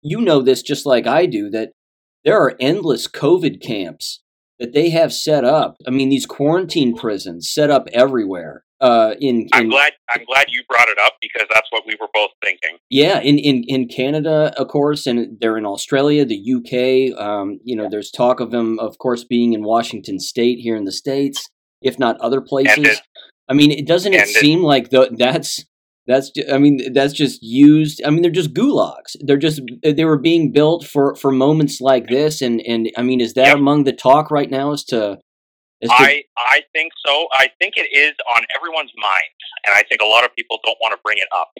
you 0.00 0.20
know 0.22 0.40
this 0.40 0.62
just 0.62 0.86
like 0.86 1.06
I 1.06 1.26
do 1.26 1.50
that 1.50 1.72
there 2.24 2.38
are 2.40 2.54
endless 2.60 3.06
COVID 3.08 3.62
camps 3.62 4.22
that 4.58 4.72
they 4.72 4.90
have 4.90 5.12
set 5.12 5.44
up. 5.44 5.76
I 5.86 5.90
mean, 5.90 6.08
these 6.08 6.26
quarantine 6.26 6.94
prisons 6.96 7.50
set 7.50 7.70
up 7.70 7.86
everywhere. 7.92 8.64
Uh, 8.80 9.14
in, 9.20 9.48
I'm 9.52 9.68
glad. 9.70 9.92
I'm 10.10 10.24
glad 10.26 10.46
you 10.50 10.62
brought 10.68 10.88
it 10.88 10.98
up 11.06 11.14
because 11.22 11.46
that's 11.52 11.68
what 11.70 11.84
we 11.86 11.96
were 12.00 12.08
both 12.12 12.30
thinking. 12.42 12.76
yeah, 12.90 13.18
in, 13.20 13.38
in, 13.38 13.64
in 13.66 13.88
Canada, 13.88 14.52
of 14.58 14.68
course, 14.68 15.06
and 15.06 15.38
they're 15.40 15.56
in 15.56 15.64
Australia, 15.64 16.24
the 16.24 16.36
UK. 17.16 17.18
Um, 17.18 17.60
you 17.64 17.76
know, 17.76 17.88
there's 17.90 18.10
talk 18.10 18.40
of 18.40 18.50
them, 18.50 18.78
of 18.78 18.98
course, 18.98 19.24
being 19.24 19.54
in 19.54 19.62
Washington 19.62 20.18
State 20.18 20.58
here 20.58 20.76
in 20.76 20.84
the 20.84 20.92
states, 20.92 21.48
if 21.80 21.98
not 21.98 22.20
other 22.20 22.40
places. 22.40 22.78
it- 22.86 23.00
I 23.48 23.52
mean, 23.54 23.70
it 23.70 23.86
doesn't 23.86 24.14
it 24.14 24.22
it- 24.22 24.28
seem 24.28 24.62
like 24.62 24.90
the, 24.90 25.08
that's 25.16 25.64
that's 26.06 26.30
ju- 26.30 26.44
I 26.52 26.58
mean 26.58 26.92
that's 26.92 27.12
just 27.12 27.42
used. 27.42 28.02
I 28.04 28.10
mean, 28.10 28.22
they're 28.22 28.30
just 28.30 28.54
gulags. 28.54 29.16
They're 29.20 29.36
just 29.38 29.60
they 29.82 30.04
were 30.04 30.18
being 30.18 30.52
built 30.52 30.86
for 30.86 31.14
for 31.16 31.30
moments 31.32 31.80
like 31.80 32.08
this, 32.08 32.42
and 32.42 32.60
and 32.66 32.90
I 32.96 33.02
mean, 33.02 33.20
is 33.20 33.34
that 33.34 33.46
Yep. 33.48 33.56
among 33.56 33.84
the 33.84 33.92
talk 33.92 34.30
right 34.30 34.50
now? 34.50 34.72
As 34.72 34.84
to 34.86 35.18
as 35.82 35.88
to 35.88 35.94
I 35.94 36.24
I 36.36 36.62
think 36.74 36.92
so. 37.04 37.28
I 37.32 37.48
think 37.58 37.74
it 37.76 37.88
is 37.96 38.14
on 38.36 38.44
everyone's 38.56 38.92
mind, 38.96 39.34
and 39.66 39.74
I 39.74 39.82
think 39.82 40.00
a 40.02 40.06
lot 40.06 40.24
of 40.24 40.34
people 40.36 40.58
don't 40.64 40.78
want 40.80 40.92
to 40.92 41.00
bring 41.02 41.18
it 41.18 41.28
up. 41.34 41.50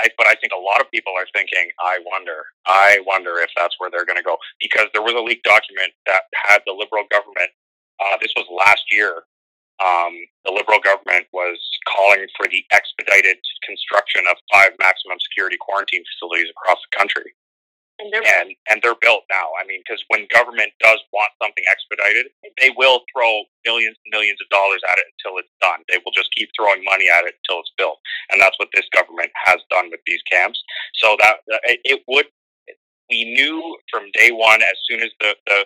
I, 0.00 0.08
but 0.16 0.26
I 0.26 0.34
think 0.40 0.52
a 0.56 0.60
lot 0.60 0.80
of 0.80 0.90
people 0.90 1.12
are 1.12 1.26
thinking, 1.34 1.68
I 1.78 1.98
wonder, 2.06 2.46
I 2.64 3.00
wonder 3.06 3.36
if 3.38 3.50
that's 3.54 3.74
where 3.78 3.90
they're 3.90 4.06
going 4.06 4.16
to 4.16 4.22
go 4.24 4.38
because 4.58 4.88
there 4.94 5.02
was 5.02 5.12
a 5.12 5.20
leaked 5.20 5.44
document 5.44 5.92
that 6.06 6.22
had 6.32 6.62
the 6.64 6.72
Liberal 6.72 7.04
government. 7.10 7.52
Uh, 8.00 8.16
this 8.22 8.32
was 8.34 8.46
last 8.48 8.80
year. 8.90 9.24
Um, 9.80 10.12
the 10.44 10.52
Liberal 10.52 10.80
government 10.80 11.26
was 11.32 11.58
calling 11.88 12.26
for 12.36 12.46
the 12.48 12.64
expedited 12.72 13.40
construction 13.64 14.24
of 14.30 14.36
five 14.52 14.72
maximum 14.78 15.18
security 15.20 15.56
quarantine 15.60 16.04
facilities 16.14 16.52
across 16.52 16.78
the 16.84 16.96
country 16.96 17.32
and 18.00 18.12
they're 18.12 18.24
and 18.24 18.56
and 18.68 18.80
they're 18.82 18.98
built 19.00 19.24
now. 19.30 19.52
I 19.60 19.66
mean, 19.66 19.82
because 19.84 20.02
when 20.08 20.26
government 20.32 20.72
does 20.80 20.98
want 21.12 21.32
something 21.40 21.64
expedited, 21.70 22.32
they 22.60 22.72
will 22.76 23.04
throw 23.12 23.44
millions 23.64 23.96
and 24.04 24.10
millions 24.10 24.40
of 24.40 24.48
dollars 24.48 24.80
at 24.88 24.98
it 24.98 25.06
until 25.12 25.38
it's 25.38 25.52
done. 25.60 25.84
They 25.88 26.00
will 26.04 26.12
just 26.12 26.32
keep 26.34 26.48
throwing 26.56 26.82
money 26.84 27.06
at 27.12 27.28
it 27.28 27.36
until 27.44 27.60
it's 27.60 27.72
built, 27.76 28.00
and 28.32 28.40
that's 28.40 28.58
what 28.58 28.72
this 28.72 28.88
government 28.92 29.30
has 29.44 29.60
done 29.70 29.90
with 29.90 30.00
these 30.06 30.22
camps. 30.30 30.62
So 30.94 31.16
that 31.20 31.44
it 31.84 32.02
would. 32.08 32.26
We 33.10 33.24
knew 33.34 33.76
from 33.90 34.06
day 34.14 34.30
one, 34.30 34.62
as 34.62 34.78
soon 34.88 35.00
as 35.02 35.10
the, 35.20 35.34
the 35.46 35.64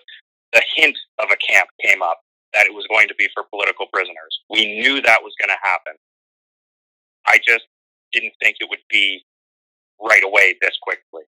the 0.55 0.63
hint 0.77 0.97
of 1.21 1.29
a 1.31 1.37
camp 1.37 1.69
came 1.83 2.03
up, 2.03 2.21
that 2.55 2.67
it 2.67 2.75
was 2.75 2.87
going 2.89 3.09
to 3.09 3.15
be 3.17 3.29
for 3.35 3.45
political 3.51 3.87
prisoners. 3.93 4.41
We 4.51 4.81
knew 4.81 5.03
that 5.03 5.23
was 5.23 5.35
going 5.41 5.51
to 5.51 5.63
happen. 5.63 5.95
I 7.27 7.39
just 7.47 7.67
didn't 8.13 8.35
think 8.43 8.57
it 8.61 8.71
would 8.71 8.85
be 8.91 9.25
right 10.01 10.25
away 10.25 10.57
this 10.61 10.77
quickly 10.83 11.25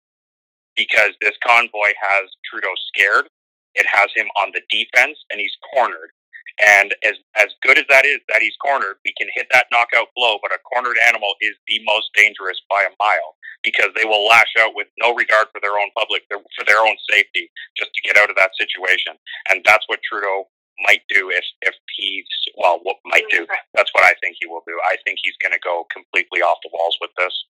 because 0.76 1.12
this 1.20 1.36
convoy 1.46 1.92
has 2.00 2.30
Trudeau 2.48 2.74
scared. 2.88 3.28
It 3.74 3.86
has 3.90 4.10
him 4.14 4.26
on 4.40 4.52
the 4.52 4.62
defense, 4.70 5.18
and 5.30 5.40
he's 5.40 5.56
cornered. 5.74 6.12
And 6.60 6.94
as 7.02 7.16
as 7.36 7.48
good 7.62 7.78
as 7.78 7.86
that 7.88 8.04
is, 8.04 8.20
that 8.28 8.42
he's 8.42 8.56
cornered, 8.60 9.00
we 9.04 9.14
can 9.16 9.28
hit 9.34 9.48
that 9.52 9.66
knockout 9.72 10.08
blow. 10.14 10.36
But 10.42 10.52
a 10.52 10.60
cornered 10.68 10.98
animal 11.08 11.32
is 11.40 11.56
the 11.66 11.80
most 11.84 12.10
dangerous 12.14 12.60
by 12.68 12.84
a 12.84 12.92
mile 13.00 13.36
because 13.64 13.88
they 13.96 14.04
will 14.04 14.26
lash 14.28 14.52
out 14.60 14.74
with 14.76 14.88
no 15.00 15.14
regard 15.14 15.48
for 15.52 15.60
their 15.62 15.78
own 15.80 15.88
public, 15.96 16.22
for 16.28 16.64
their 16.66 16.80
own 16.84 16.96
safety, 17.10 17.50
just 17.76 17.94
to 17.94 18.02
get 18.02 18.18
out 18.18 18.28
of 18.28 18.36
that 18.36 18.52
situation. 18.60 19.16
And 19.48 19.62
that's 19.64 19.84
what 19.88 20.00
Trudeau 20.04 20.44
might 20.86 21.02
do 21.08 21.30
if 21.30 21.44
if 21.62 21.74
he's 21.96 22.24
well, 22.56 22.80
what 22.82 22.96
might 23.04 23.24
do. 23.30 23.46
That's 23.74 23.90
what 23.92 24.04
I 24.04 24.14
think 24.20 24.36
he 24.40 24.46
will 24.46 24.62
do. 24.66 24.74
I 24.84 24.96
think 25.04 25.18
he's 25.22 25.36
going 25.42 25.52
to 25.52 25.60
go 25.62 25.84
completely 25.92 26.40
off 26.40 26.58
the 26.62 26.70
walls 26.72 26.96
with 27.00 27.10
this. 27.16 27.44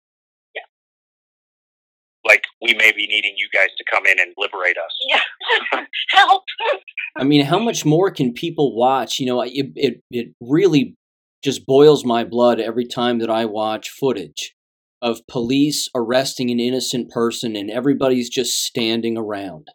Yeah. 0.56 0.68
Like 2.26 2.44
we 2.62 2.74
may 2.74 2.92
be 2.92 3.08
needing 3.08 3.36
you 3.38 3.48
guys 3.54 3.70
to 3.78 3.84
come 3.90 4.06
in 4.06 4.20
and 4.20 4.34
liberate 4.38 4.78
us. 4.78 4.96
Yeah. 5.08 5.86
Help. 6.12 6.44
I 7.16 7.24
mean, 7.24 7.46
how 7.46 7.60
much 7.60 7.86
more 7.86 8.12
can 8.12 8.34
people 8.34 8.76
watch? 8.76 9.20
You 9.20 9.26
know, 9.28 9.42
it 9.42 9.72
it 9.76 10.02
it 10.12 10.34
really 10.42 10.96
just 11.44 11.66
boils 11.66 12.04
my 12.04 12.24
blood 12.24 12.60
every 12.60 12.86
time 12.86 13.20
that 13.20 13.30
I 13.30 13.46
watch 13.46 13.90
footage 13.90 14.56
of 15.02 15.26
police 15.28 15.88
arresting 15.96 16.50
an 16.50 16.60
innocent 16.60 17.10
person 17.10 17.56
and 17.56 17.72
everybody's 17.72 18.30
just 18.30 18.62
standing 18.62 19.18
around. 19.18 19.70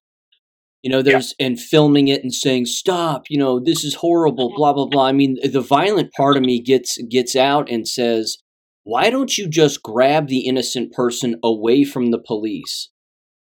You 0.84 0.90
know, 0.90 1.00
there's 1.00 1.34
and 1.40 1.58
filming 1.58 2.08
it 2.08 2.22
and 2.22 2.32
saying, 2.32 2.66
"Stop! 2.66 3.24
You 3.30 3.38
know, 3.38 3.58
this 3.58 3.84
is 3.84 3.94
horrible." 3.94 4.52
Blah 4.54 4.74
blah 4.74 4.84
blah. 4.84 5.06
I 5.06 5.12
mean, 5.12 5.38
the 5.42 5.62
violent 5.62 6.12
part 6.12 6.36
of 6.36 6.42
me 6.42 6.60
gets 6.60 6.98
gets 7.08 7.34
out 7.34 7.70
and 7.70 7.88
says, 7.88 8.36
"Why 8.82 9.08
don't 9.08 9.38
you 9.38 9.48
just 9.48 9.82
grab 9.82 10.28
the 10.28 10.40
innocent 10.40 10.92
person 10.92 11.40
away 11.42 11.84
from 11.84 12.10
the 12.10 12.18
police?" 12.18 12.90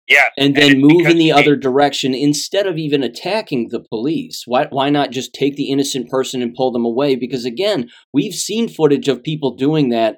Yes, 0.10 0.30
and 0.38 0.56
then 0.58 0.72
it's 0.72 0.82
move 0.82 1.08
in 1.08 1.18
the 1.18 1.32
other 1.32 1.56
direction 1.56 2.14
instead 2.14 2.68
of 2.68 2.78
even 2.78 3.02
attacking 3.02 3.70
the 3.70 3.80
police. 3.80 4.44
Why 4.46 4.68
why 4.70 4.90
not 4.90 5.12
just 5.12 5.34
take 5.34 5.56
the 5.56 5.70
innocent 5.70 6.10
person 6.10 6.42
and 6.42 6.54
pull 6.54 6.74
them 6.74 6.84
away? 6.84 7.16
Because 7.16 7.46
again, 7.46 7.90
we've 8.12 8.34
seen 8.34 8.68
footage 8.68 9.08
of 9.08 9.24
people 9.24 9.56
doing 9.56 9.88
that. 9.88 10.18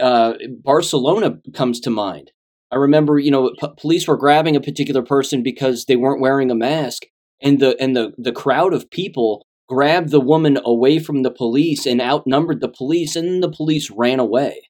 Uh, 0.00 0.34
Barcelona 0.62 1.40
comes 1.52 1.80
to 1.80 1.90
mind. 1.90 2.30
I 2.70 2.76
remember, 2.76 3.18
you 3.18 3.30
know, 3.30 3.52
p- 3.60 3.68
police 3.78 4.08
were 4.08 4.16
grabbing 4.16 4.56
a 4.56 4.60
particular 4.60 5.02
person 5.02 5.42
because 5.42 5.84
they 5.84 5.96
weren't 5.96 6.20
wearing 6.20 6.50
a 6.50 6.54
mask, 6.54 7.04
and 7.40 7.60
the 7.60 7.76
and 7.80 7.96
the 7.96 8.12
the 8.18 8.32
crowd 8.32 8.72
of 8.74 8.90
people 8.90 9.46
grabbed 9.68 10.10
the 10.10 10.20
woman 10.20 10.58
away 10.64 10.98
from 10.98 11.22
the 11.22 11.30
police 11.30 11.86
and 11.86 12.00
outnumbered 12.00 12.60
the 12.60 12.68
police, 12.68 13.16
and 13.16 13.42
the 13.42 13.50
police 13.50 13.90
ran 13.90 14.18
away. 14.20 14.68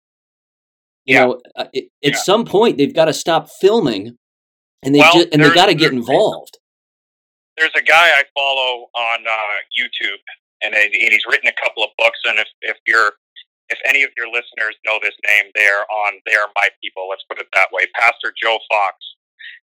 You 1.05 1.15
Yeah. 1.15 1.25
know, 1.27 1.41
uh, 1.57 1.67
it, 1.73 1.85
at 2.05 2.13
Yeah. 2.13 2.19
some 2.19 2.45
point 2.45 2.79
they've 2.79 2.95
got 2.95 3.07
to 3.07 3.13
stop 3.13 3.49
filming 3.51 4.17
and 4.83 4.95
they 4.95 4.99
Well, 5.01 5.25
and 5.33 5.43
they 5.43 5.51
got 5.55 5.67
to 5.67 5.75
get 5.75 5.93
involved. 5.93 6.59
there's 7.57 7.75
a 7.77 7.83
guy 7.83 8.09
I 8.11 8.25
follow 8.35 8.89
on 8.95 9.27
uh, 9.27 9.57
YouTube, 9.79 10.19
and, 10.63 10.75
and 10.75 10.93
he's 10.93 11.25
written 11.31 11.49
a 11.49 11.53
couple 11.65 11.83
of 11.85 11.91
books. 11.99 12.19
And 12.25 12.39
if, 12.39 12.49
if 12.63 12.77
you're 12.87 13.13
if 13.69 13.79
any 13.87 14.03
of 14.03 14.11
your 14.17 14.29
listeners 14.29 14.77
know 14.85 14.99
this 15.03 15.17
name, 15.27 15.51
they're 15.55 15.85
on 15.89 16.21
they 16.27 16.35
are 16.35 16.51
my 16.55 16.69
people. 16.83 17.09
Let's 17.09 17.25
put 17.29 17.41
it 17.41 17.49
that 17.55 17.69
way. 17.73 17.87
Pastor 17.95 18.33
Joe 18.37 18.59
Fox, 18.71 18.97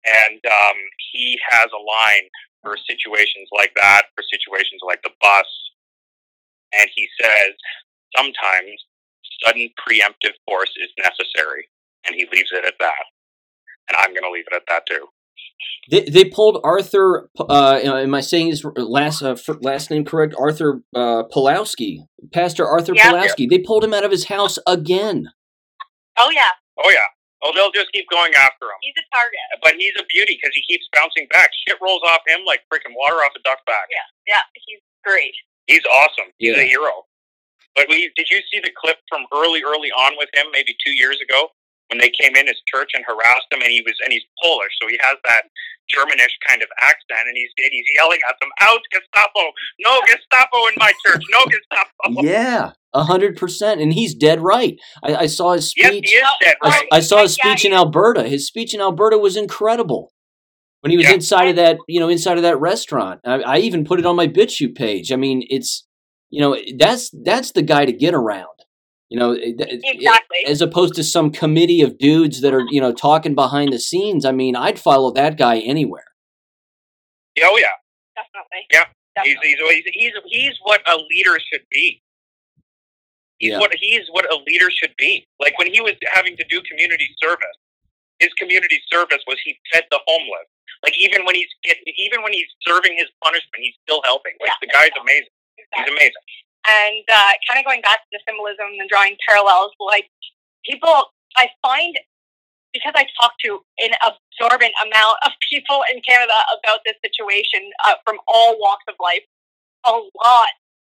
and 0.05 0.39
um, 0.45 0.77
he 1.11 1.39
has 1.49 1.67
a 1.73 1.81
line 1.81 2.27
for 2.63 2.77
situations 2.87 3.49
like 3.51 3.73
that, 3.81 4.03
for 4.15 4.23
situations 4.23 4.81
like 4.85 5.01
the 5.03 5.11
bus, 5.21 5.49
and 6.73 6.89
he 6.95 7.07
says 7.19 7.53
sometimes 8.15 8.79
sudden 9.45 9.69
preemptive 9.79 10.37
force 10.47 10.71
is 10.77 10.91
necessary, 11.01 11.67
and 12.05 12.15
he 12.15 12.27
leaves 12.31 12.51
it 12.53 12.65
at 12.65 12.75
that. 12.79 13.05
And 13.89 13.97
I'm 13.99 14.13
going 14.13 14.23
to 14.23 14.31
leave 14.31 14.45
it 14.51 14.55
at 14.55 14.63
that 14.69 14.83
too. 14.87 15.07
They, 15.89 16.01
they 16.01 16.25
pulled 16.25 16.59
Arthur. 16.63 17.29
Uh, 17.39 17.79
am 17.83 18.13
I 18.13 18.21
saying 18.21 18.47
his 18.47 18.63
last 18.75 19.21
uh, 19.21 19.35
last 19.61 19.89
name 19.89 20.05
correct? 20.05 20.35
Arthur 20.37 20.81
uh, 20.95 21.23
Pawlowski, 21.33 22.05
Pastor 22.33 22.65
Arthur 22.67 22.93
Yeah. 22.95 23.11
Pawlowski. 23.11 23.49
They 23.49 23.59
pulled 23.59 23.83
him 23.83 23.93
out 23.93 24.03
of 24.03 24.11
his 24.11 24.25
house 24.25 24.57
again. 24.67 25.29
Oh 26.17 26.29
yeah, 26.33 26.51
Oh 26.83 26.89
yeah. 26.89 27.09
Oh, 27.43 27.51
they'll 27.55 27.71
just 27.73 27.91
keep 27.91 28.05
going 28.11 28.33
after 28.37 28.65
him. 28.69 28.77
he's 28.85 28.93
a 29.01 29.05
target. 29.09 29.41
But 29.63 29.73
he's 29.73 29.93
a 29.97 30.05
beauty 30.13 30.37
because 30.37 30.53
he 30.53 30.61
keeps 30.69 30.85
bouncing 30.93 31.25
back. 31.33 31.49
Shit 31.67 31.77
rolls 31.81 32.01
off 32.05 32.21
him 32.27 32.45
like 32.45 32.61
freaking 32.71 32.93
water 32.95 33.15
off 33.25 33.33
a 33.35 33.41
duck's 33.41 33.63
back. 33.65 33.89
Yeah, 33.89 34.05
yeah, 34.37 34.43
he's 34.53 34.79
great. 35.03 35.33
He's 35.65 35.81
awesome. 35.91 36.29
He's 36.37 36.55
Yeah. 36.55 36.61
a 36.61 36.67
hero. 36.67 37.05
But 37.75 37.87
we, 37.89 38.11
did 38.15 38.27
you 38.29 38.41
see 38.51 38.59
the 38.61 38.69
clip 38.77 38.97
from 39.09 39.25
early, 39.33 39.63
early 39.63 39.89
on 39.89 40.13
with 40.17 40.29
him, 40.35 40.47
maybe 40.51 40.75
two 40.85 40.91
years 40.93 41.17
ago, 41.23 41.49
when 41.91 41.99
they 41.99 42.09
came 42.09 42.35
in 42.35 42.47
his 42.47 42.61
church 42.65 42.91
and 42.95 43.03
harassed 43.05 43.51
him, 43.51 43.61
and 43.61 43.69
he 43.69 43.81
was 43.81 43.93
and 44.03 44.13
he's 44.13 44.23
Polish, 44.41 44.71
so 44.81 44.87
he 44.87 44.97
has 45.03 45.17
that 45.27 45.43
Germanish 45.93 46.31
kind 46.47 46.63
of 46.63 46.69
accent, 46.81 47.27
and 47.27 47.35
he's 47.35 47.51
and 47.57 47.69
he's 47.71 47.85
yelling 47.95 48.19
at 48.27 48.35
them, 48.39 48.49
"Out 48.61 48.79
Gestapo! 48.91 49.51
No 49.85 49.99
Gestapo 50.07 50.67
in 50.67 50.75
my 50.79 50.93
church! 51.05 51.21
No 51.31 51.43
Gestapo!" 51.45 51.91
Yeah, 52.23 52.71
a 52.93 53.03
hundred 53.03 53.35
percent, 53.37 53.81
and 53.81 53.93
he's 53.93 54.15
dead 54.15 54.39
right. 54.41 54.79
I, 55.03 55.15
I 55.15 55.25
saw 55.27 55.53
his 55.53 55.71
Yes, 55.75 55.91
speech. 55.91 56.09
he 56.09 56.15
is 56.15 56.27
dead 56.41 56.55
I, 56.63 56.69
right. 56.69 56.87
I 56.93 56.99
saw 57.01 57.21
his 57.21 57.37
Yeah, 57.37 57.51
speech 57.51 57.65
in 57.65 57.73
Alberta. 57.73 58.23
His 58.23 58.47
speech 58.47 58.73
in 58.73 58.81
Alberta 58.81 59.17
was 59.17 59.35
incredible. 59.35 60.13
When 60.81 60.91
he 60.91 60.97
was 60.97 61.05
Yeah. 61.07 61.13
inside 61.15 61.49
of 61.49 61.55
that, 61.57 61.77
you 61.87 61.99
know, 61.99 62.09
inside 62.09 62.37
of 62.37 62.43
that 62.43 62.59
restaurant, 62.59 63.19
I, 63.23 63.41
I 63.41 63.57
even 63.59 63.85
put 63.85 63.99
it 63.99 64.05
on 64.05 64.15
my 64.15 64.27
BitChute 64.27 64.75
page. 64.75 65.11
I 65.11 65.15
mean, 65.15 65.43
it's, 65.49 65.85
you 66.31 66.41
know, 66.41 66.57
that's 66.77 67.11
that's 67.23 67.51
the 67.51 67.61
guy 67.61 67.85
to 67.85 67.91
get 67.93 68.13
around. 68.15 68.47
You 69.11 69.19
know, 69.19 69.33
exactly. 69.33 70.37
as 70.47 70.61
opposed 70.61 70.95
to 70.95 71.03
some 71.03 71.31
committee 71.31 71.81
of 71.81 71.97
dudes 71.97 72.39
that 72.39 72.53
are, 72.53 72.63
you 72.69 72.79
know, 72.79 72.93
talking 72.93 73.35
behind 73.35 73.73
the 73.73 73.79
scenes. 73.79 74.23
I 74.23 74.31
mean, 74.31 74.55
I'd 74.55 74.79
follow 74.79 75.11
that 75.11 75.37
guy 75.37 75.59
anywhere. 75.59 76.05
Oh 77.43 77.57
yeah, 77.59 77.75
definitely. 78.15 78.63
Yeah, 78.71 78.85
definitely. 79.15 79.49
He's, 79.51 79.83
he's 79.93 80.13
he's 80.13 80.13
he's 80.31 80.53
what 80.63 80.79
a 80.87 80.95
leader 81.11 81.37
should 81.51 81.67
be. 81.69 82.01
He's 83.39 83.51
Yeah. 83.51 83.59
what 83.59 83.75
he's 83.81 84.07
what 84.11 84.31
a 84.31 84.37
leader 84.47 84.69
should 84.71 84.95
be. 84.97 85.27
Like 85.41 85.57
when 85.59 85.67
he 85.67 85.81
was 85.81 85.95
having 86.13 86.37
to 86.37 86.45
do 86.49 86.61
community 86.69 87.09
service, 87.21 87.57
his 88.19 88.29
community 88.39 88.79
service 88.89 89.19
was 89.27 89.37
he 89.43 89.59
fed 89.73 89.83
the 89.91 89.99
homeless. 90.07 90.47
Like 90.83 90.95
even 90.97 91.25
when 91.25 91.35
he's 91.35 91.51
getting, 91.63 91.83
even 91.97 92.23
when 92.23 92.31
he's 92.31 92.47
serving 92.65 92.95
his 92.97 93.07
punishment, 93.21 93.59
he's 93.59 93.75
still 93.83 94.01
helping. 94.05 94.33
Like 94.39 94.51
Yeah. 94.55 94.61
the 94.63 94.71
guy's 94.71 94.95
amazing. 94.99 95.35
He's 95.75 95.87
amazing. 95.89 96.25
And 96.67 97.03
uh, 97.09 97.33
kind 97.49 97.59
of 97.59 97.65
going 97.65 97.81
back 97.81 98.05
to 98.05 98.09
the 98.11 98.19
symbolism 98.27 98.77
and 98.79 98.89
drawing 98.89 99.17
parallels, 99.27 99.71
like 99.79 100.09
people, 100.65 101.11
I 101.37 101.49
find 101.61 101.97
because 102.73 102.93
I 102.95 103.05
talk 103.19 103.33
to 103.43 103.59
an 103.79 103.91
absorbent 103.99 104.71
amount 104.81 105.17
of 105.25 105.31
people 105.51 105.83
in 105.93 106.01
Canada 106.01 106.33
about 106.55 106.79
this 106.85 106.95
situation 107.03 107.69
uh, 107.85 107.95
from 108.05 108.17
all 108.27 108.57
walks 108.59 108.85
of 108.87 108.95
life, 108.99 109.23
a 109.85 109.91
lot 109.91 110.53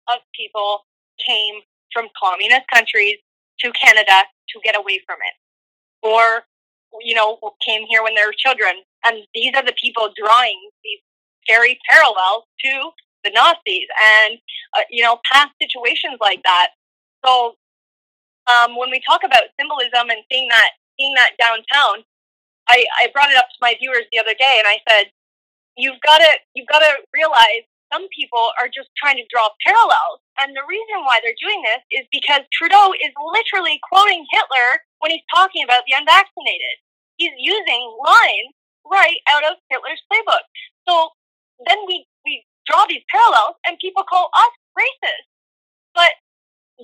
of 0.08 0.20
people 0.34 0.86
came 1.18 1.60
from 1.92 2.06
communist 2.20 2.66
countries 2.72 3.16
to 3.60 3.72
Canada 3.72 4.22
to 4.50 4.60
get 4.62 4.78
away 4.78 5.00
from 5.06 5.18
it, 5.18 5.34
or 6.06 6.44
you 7.00 7.14
know, 7.14 7.38
came 7.66 7.84
here 7.88 8.02
when 8.02 8.14
they 8.14 8.24
were 8.24 8.34
children, 8.36 8.74
and 9.06 9.26
these 9.34 9.52
are 9.56 9.64
the 9.64 9.74
people 9.80 10.12
drawing 10.16 10.54
these 10.84 11.00
scary 11.42 11.78
parallels 11.90 12.44
to 12.64 12.90
the 13.24 13.32
Nazis 13.32 13.88
and 14.22 14.38
uh, 14.76 14.86
you 14.90 15.02
know 15.02 15.18
past 15.30 15.50
situations 15.60 16.18
like 16.20 16.42
that. 16.44 16.70
So 17.24 17.56
um, 18.46 18.76
when 18.76 18.90
we 18.90 19.00
talk 19.00 19.24
about 19.24 19.48
symbolism 19.58 20.12
and 20.12 20.20
seeing 20.30 20.48
that 20.48 20.70
seeing 21.00 21.14
that 21.16 21.34
downtown, 21.40 22.04
I, 22.68 22.84
I 23.02 23.08
brought 23.12 23.30
it 23.30 23.36
up 23.36 23.48
to 23.48 23.58
my 23.60 23.74
viewers 23.80 24.04
the 24.12 24.20
other 24.20 24.34
day, 24.36 24.56
and 24.60 24.68
I 24.68 24.78
said, 24.88 25.10
"You've 25.76 26.00
got 26.04 26.18
to 26.18 26.30
you've 26.54 26.68
got 26.68 26.80
to 26.80 26.92
realize 27.12 27.64
some 27.92 28.06
people 28.12 28.50
are 28.60 28.68
just 28.68 28.90
trying 28.96 29.16
to 29.16 29.26
draw 29.32 29.48
parallels, 29.64 30.20
and 30.40 30.52
the 30.52 30.66
reason 30.68 31.04
why 31.04 31.20
they're 31.24 31.38
doing 31.40 31.62
this 31.64 32.02
is 32.02 32.04
because 32.12 32.44
Trudeau 32.52 32.92
is 33.00 33.12
literally 33.16 33.80
quoting 33.88 34.26
Hitler 34.32 34.84
when 35.00 35.10
he's 35.12 35.26
talking 35.32 35.64
about 35.64 35.84
the 35.88 35.96
unvaccinated. 35.96 36.76
He's 37.16 37.34
using 37.38 37.82
lines 38.04 38.52
right 38.84 39.20
out 39.30 39.44
of 39.44 39.56
Hitler's 39.70 40.02
playbook. 40.10 40.44
So 40.88 41.10
then 41.66 41.78
we 41.86 41.96
we 41.96 42.04
draw 42.66 42.84
these 42.88 43.04
parallels, 43.10 43.56
and 43.66 43.78
people 43.78 44.04
call 44.04 44.30
us 44.34 44.54
racist, 44.76 45.28
but 45.94 46.12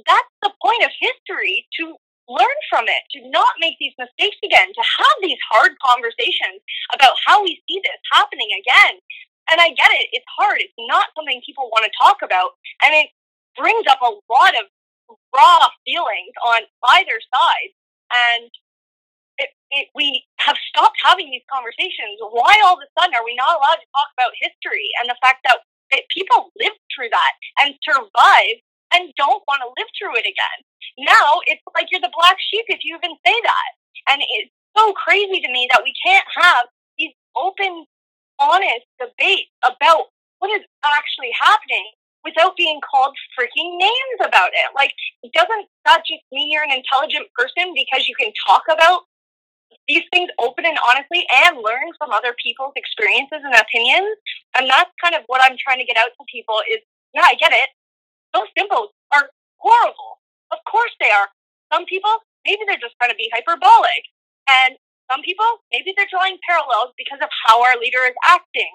that's 0.07 0.35
the 0.43 0.53
point 0.63 0.85
of 0.85 0.91
history 1.01 1.67
to 1.81 1.97
learn 2.31 2.59
from 2.71 2.87
it, 2.87 3.03
to 3.11 3.27
not 3.31 3.59
make 3.59 3.75
these 3.83 3.97
mistakes 3.99 4.39
again, 4.45 4.71
to 4.71 4.85
have 4.87 5.17
these 5.21 5.41
hard 5.51 5.75
conversations 5.83 6.63
about 6.95 7.19
how 7.27 7.43
we 7.43 7.59
see 7.67 7.83
this 7.83 8.01
happening 8.13 8.49
again. 8.55 9.03
And 9.51 9.59
I 9.59 9.75
get 9.75 9.91
it, 9.99 10.15
it's 10.15 10.31
hard. 10.39 10.63
It's 10.63 10.79
not 10.87 11.11
something 11.19 11.43
people 11.43 11.67
want 11.75 11.83
to 11.91 11.99
talk 11.99 12.23
about. 12.23 12.55
And 12.87 12.95
it 12.95 13.11
brings 13.59 13.83
up 13.91 13.99
a 13.99 14.15
lot 14.31 14.55
of 14.55 14.71
raw 15.35 15.67
feelings 15.83 16.35
on 16.47 16.63
either 16.95 17.19
side. 17.19 17.71
And 18.15 18.51
it, 19.43 19.51
it, 19.75 19.87
we 19.99 20.23
have 20.39 20.55
stopped 20.71 21.03
having 21.03 21.35
these 21.35 21.47
conversations. 21.51 22.23
Why 22.31 22.55
all 22.63 22.79
of 22.79 22.85
a 22.87 22.89
sudden 22.95 23.19
are 23.19 23.27
we 23.27 23.35
not 23.35 23.59
allowed 23.59 23.83
to 23.83 23.91
talk 23.91 24.11
about 24.15 24.39
history 24.39 24.87
and 25.03 25.11
the 25.11 25.19
fact 25.19 25.43
that, 25.51 25.67
that 25.91 26.09
people 26.11 26.51
lived 26.59 26.81
through 26.95 27.11
that 27.11 27.33
and 27.63 27.75
survived 27.83 28.63
and 28.95 29.13
don't 29.17 29.43
want 29.47 29.63
to 29.63 29.75
live 29.77 29.91
through 29.95 30.17
it 30.17 30.27
again? 30.27 30.59
Now 30.99 31.41
it's 31.47 31.63
like 31.75 31.89
you're 31.91 32.03
the 32.03 32.13
black 32.15 32.37
sheep 32.39 32.67
if 32.69 32.81
you 32.83 32.97
even 32.97 33.17
say 33.25 33.35
that. 33.35 33.71
And 34.11 34.23
it's 34.23 34.53
so 34.77 34.93
crazy 34.95 35.41
to 35.41 35.51
me 35.53 35.69
that 35.71 35.83
we 35.85 35.93
can't 36.05 36.27
have 36.43 36.67
these 36.99 37.15
open, 37.37 37.87
honest 38.41 38.87
debates 38.99 39.51
about 39.65 40.11
what 40.39 40.51
is 40.51 40.65
actually 40.85 41.33
happening 41.39 41.85
without 42.25 42.57
being 42.57 42.81
called 42.85 43.15
freaking 43.39 43.79
names 43.79 44.21
about 44.25 44.51
it. 44.53 44.69
Like, 44.75 44.93
doesn't 45.33 45.67
that 45.85 46.03
just 46.07 46.23
mean 46.33 46.51
you're 46.51 46.65
an 46.65 46.73
intelligent 46.73 47.29
person 47.37 47.73
because 47.75 48.09
you 48.09 48.15
can 48.19 48.33
talk 48.47 48.63
about 48.71 49.09
these 49.91 50.07
things 50.15 50.31
open 50.39 50.63
and 50.63 50.79
honestly 50.87 51.27
and 51.43 51.59
learn 51.59 51.91
from 51.99 52.15
other 52.15 52.31
people's 52.39 52.79
experiences 52.79 53.43
and 53.43 53.51
opinions? 53.59 54.15
And 54.55 54.71
that's 54.71 54.95
kind 55.03 55.19
of 55.19 55.27
what 55.27 55.43
I'm 55.43 55.59
trying 55.59 55.83
to 55.83 55.89
get 55.89 55.99
out 55.99 56.15
to 56.15 56.23
people 56.31 56.63
is, 56.71 56.79
yeah, 57.11 57.27
I 57.27 57.35
get 57.35 57.51
it. 57.51 57.75
Those 58.31 58.47
symbols 58.55 58.95
are 59.11 59.27
horrible. 59.59 60.23
Of 60.55 60.63
course 60.71 60.95
they 61.03 61.11
are. 61.11 61.27
Some 61.75 61.91
people, 61.91 62.11
maybe 62.47 62.63
they're 62.71 62.79
just 62.79 62.95
trying 63.03 63.11
to 63.11 63.19
be 63.19 63.27
hyperbolic. 63.35 64.07
And 64.47 64.79
some 65.11 65.27
people, 65.27 65.47
maybe 65.75 65.91
they're 65.99 66.11
drawing 66.11 66.39
parallels 66.47 66.95
because 66.95 67.19
of 67.19 67.31
how 67.47 67.59
our 67.59 67.75
leader 67.83 68.07
is 68.07 68.15
acting. 68.31 68.71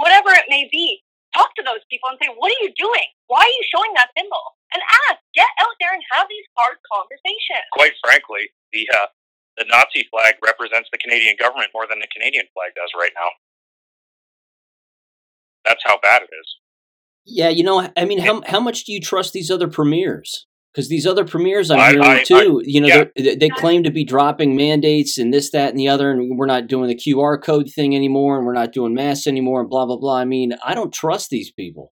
Whatever 0.00 0.32
it 0.32 0.48
may 0.48 0.64
be, 0.72 1.04
talk 1.36 1.52
to 1.60 1.64
those 1.64 1.84
people 1.92 2.08
and 2.08 2.16
say, 2.16 2.32
what 2.32 2.48
are 2.48 2.60
you 2.64 2.72
doing? 2.72 3.08
Why 3.28 3.44
are 3.44 3.54
you 3.60 3.64
showing 3.68 3.92
that 4.00 4.08
symbol? 4.16 4.56
And 4.72 4.80
ask, 5.08 5.20
get 5.36 5.50
out 5.60 5.76
there 5.80 5.92
and 5.92 6.02
have 6.14 6.24
these 6.30 6.46
hard 6.56 6.78
conversations. 6.88 7.68
Quite 7.76 7.96
frankly, 8.00 8.48
the 8.72 8.88
uh, 8.96 9.08
the 9.56 9.64
Nazi 9.68 10.06
flag 10.10 10.34
represents 10.44 10.88
the 10.92 10.98
Canadian 10.98 11.36
government 11.38 11.70
more 11.74 11.86
than 11.88 11.98
the 11.98 12.08
Canadian 12.14 12.46
flag 12.54 12.72
does 12.74 12.90
right 12.98 13.12
now. 13.14 13.28
That's 15.64 15.82
how 15.84 15.98
bad 16.02 16.22
it 16.22 16.30
is. 16.32 16.56
Yeah, 17.26 17.48
you 17.50 17.62
know, 17.62 17.88
I 17.96 18.04
mean, 18.04 18.18
how 18.20 18.42
how 18.46 18.60
much 18.60 18.84
do 18.84 18.92
you 18.92 19.00
trust 19.00 19.32
these 19.32 19.50
other 19.50 19.68
premiers? 19.68 20.46
Because 20.72 20.88
these 20.88 21.06
other 21.06 21.24
premiers 21.24 21.70
I'm 21.70 21.80
I- 21.80 21.90
hearing 21.90 22.04
I- 22.04 22.22
too, 22.24 22.62
you 22.64 22.80
know, 22.80 22.86
yeah. 22.86 23.04
they're- 23.16 23.36
they 23.36 23.48
claim 23.48 23.82
to 23.82 23.90
be 23.90 24.04
dropping 24.04 24.54
mandates 24.56 25.18
and 25.18 25.34
this, 25.34 25.50
that, 25.50 25.70
and 25.70 25.78
the 25.78 25.88
other, 25.88 26.12
and 26.12 26.38
we're 26.38 26.46
not 26.46 26.68
doing 26.68 26.86
the 26.88 26.94
QR 26.94 27.42
code 27.42 27.68
thing 27.68 27.94
anymore, 27.94 28.38
and 28.38 28.46
we're 28.46 28.54
not 28.54 28.72
doing 28.72 28.94
masks 28.94 29.26
anymore, 29.26 29.60
and 29.60 29.68
blah 29.68 29.84
blah 29.84 29.96
blah. 29.96 30.16
I 30.16 30.24
mean, 30.24 30.54
I 30.64 30.74
don't 30.74 30.94
trust 30.94 31.28
these 31.30 31.50
people. 31.52 31.92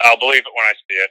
I'll 0.00 0.18
believe 0.18 0.40
it 0.40 0.52
when 0.56 0.66
I 0.66 0.72
see 0.72 0.96
it. 0.96 1.10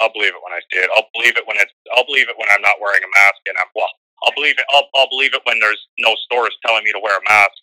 I'll 0.00 0.12
believe 0.12 0.34
it 0.34 0.42
when 0.44 0.52
I 0.52 0.60
see 0.70 0.78
it. 0.78 0.90
I'll 0.94 1.08
believe 1.14 1.36
it 1.36 1.46
when 1.46 1.56
it's. 1.56 1.72
I'll 1.96 2.04
believe 2.06 2.28
it 2.28 2.36
when 2.38 2.48
I'm 2.50 2.60
not 2.62 2.76
wearing 2.80 3.02
a 3.02 3.10
mask 3.18 3.40
and 3.46 3.56
I'm. 3.58 3.66
Well, 3.74 3.88
I'll 4.24 4.34
believe 4.34 4.56
it. 4.58 4.66
I'll, 4.72 4.88
I'll 4.96 5.08
believe 5.12 5.34
it 5.34 5.42
when 5.44 5.60
there's 5.60 5.80
no 6.00 6.16
stores 6.24 6.56
telling 6.64 6.84
me 6.84 6.92
to 6.92 7.00
wear 7.00 7.16
a 7.16 7.24
mask 7.28 7.54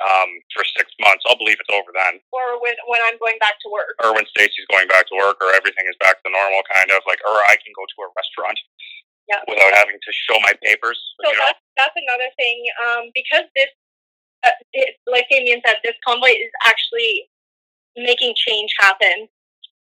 um, 0.00 0.30
for 0.56 0.64
six 0.64 0.88
months. 1.00 1.24
I'll 1.28 1.38
believe 1.38 1.60
it's 1.60 1.72
over 1.72 1.92
then. 1.92 2.20
Or 2.32 2.56
when, 2.60 2.74
when 2.88 3.00
I'm 3.04 3.20
going 3.20 3.36
back 3.38 3.60
to 3.64 3.68
work. 3.68 3.94
Or 4.00 4.16
when 4.16 4.24
Stacy's 4.32 4.66
going 4.72 4.88
back 4.88 5.06
to 5.12 5.16
work, 5.20 5.36
or 5.44 5.52
everything 5.52 5.84
is 5.88 5.96
back 6.00 6.20
to 6.24 6.28
normal, 6.32 6.64
kind 6.72 6.88
of 6.90 7.04
like. 7.04 7.20
Or 7.28 7.36
I 7.48 7.60
can 7.60 7.72
go 7.76 7.84
to 7.84 7.96
a 8.04 8.08
restaurant 8.16 8.58
Yeah. 9.28 9.44
without 9.46 9.76
having 9.76 10.00
to 10.00 10.10
show 10.12 10.40
my 10.40 10.56
papers. 10.64 10.98
So 11.20 11.30
you 11.30 11.36
know, 11.36 11.52
that's 11.52 11.62
that's 11.76 11.96
another 11.96 12.30
thing. 12.40 12.56
Um, 12.80 13.02
because 13.12 13.44
this, 13.52 13.70
uh, 14.44 14.56
it, 14.72 14.96
like 15.04 15.28
Damien 15.28 15.60
said, 15.64 15.84
this 15.84 15.96
convoy 16.00 16.32
is 16.32 16.52
actually 16.64 17.28
making 17.96 18.32
change 18.36 18.72
happen, 18.80 19.28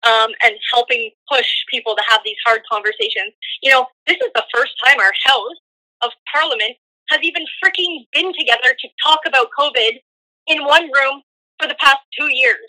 um, 0.06 0.30
and 0.44 0.56
helping 0.72 1.10
push 1.28 1.48
people 1.70 1.92
to 1.96 2.02
have 2.08 2.20
these 2.24 2.38
hard 2.46 2.62
conversations. 2.70 3.36
You 3.62 3.70
know, 3.70 3.86
this 4.06 4.16
is 4.16 4.30
the 4.34 4.44
first 4.54 4.72
time 4.84 4.98
our 5.00 5.12
House 5.24 5.58
of 6.02 6.10
Parliament 6.32 6.76
has 7.10 7.20
even 7.22 7.44
freaking 7.62 8.04
been 8.12 8.32
together 8.38 8.76
to 8.78 8.88
talk 9.04 9.20
about 9.26 9.48
COVID 9.58 10.00
in 10.46 10.64
one 10.64 10.90
room 10.92 11.22
for 11.60 11.66
the 11.66 11.76
past 11.80 11.98
two 12.18 12.28
years. 12.32 12.64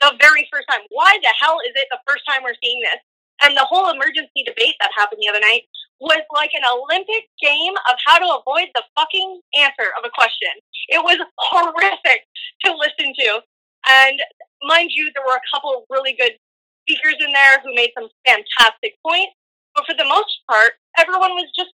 The 0.00 0.16
very 0.20 0.48
first 0.52 0.66
time. 0.70 0.80
Why 0.88 1.10
the 1.22 1.34
hell 1.40 1.58
is 1.66 1.72
it 1.76 1.88
the 1.90 2.00
first 2.08 2.24
time 2.28 2.42
we're 2.42 2.56
seeing 2.62 2.80
this? 2.80 3.00
And 3.42 3.56
the 3.56 3.64
whole 3.68 3.90
emergency 3.90 4.44
debate 4.44 4.76
that 4.80 4.92
happened 4.96 5.20
the 5.20 5.28
other 5.28 5.40
night 5.40 5.64
was 6.00 6.24
like 6.32 6.52
an 6.56 6.64
Olympic 6.64 7.28
game 7.40 7.76
of 7.88 7.96
how 8.04 8.16
to 8.16 8.40
avoid 8.40 8.68
the 8.72 8.84
fucking 8.96 9.40
answer 9.56 9.92
of 9.96 10.04
a 10.04 10.12
question. 10.12 10.48
It 10.88 11.04
was 11.04 11.20
horrific 11.36 12.24
to 12.64 12.72
listen 12.72 13.12
to. 13.12 13.40
And 13.88 14.20
mind 14.64 14.90
you, 14.92 15.10
there 15.12 15.24
were 15.24 15.36
a 15.36 15.48
couple 15.52 15.76
of 15.76 15.84
really 15.88 16.16
good 16.16 16.36
speakers 16.84 17.16
in 17.20 17.32
there 17.32 17.60
who 17.60 17.74
made 17.74 17.92
some 17.96 18.08
fantastic 18.24 18.96
points. 19.04 19.36
But 19.74 19.84
for 19.86 19.94
the 19.94 20.08
most 20.08 20.40
part, 20.48 20.80
everyone 20.98 21.32
was 21.36 21.48
just, 21.56 21.72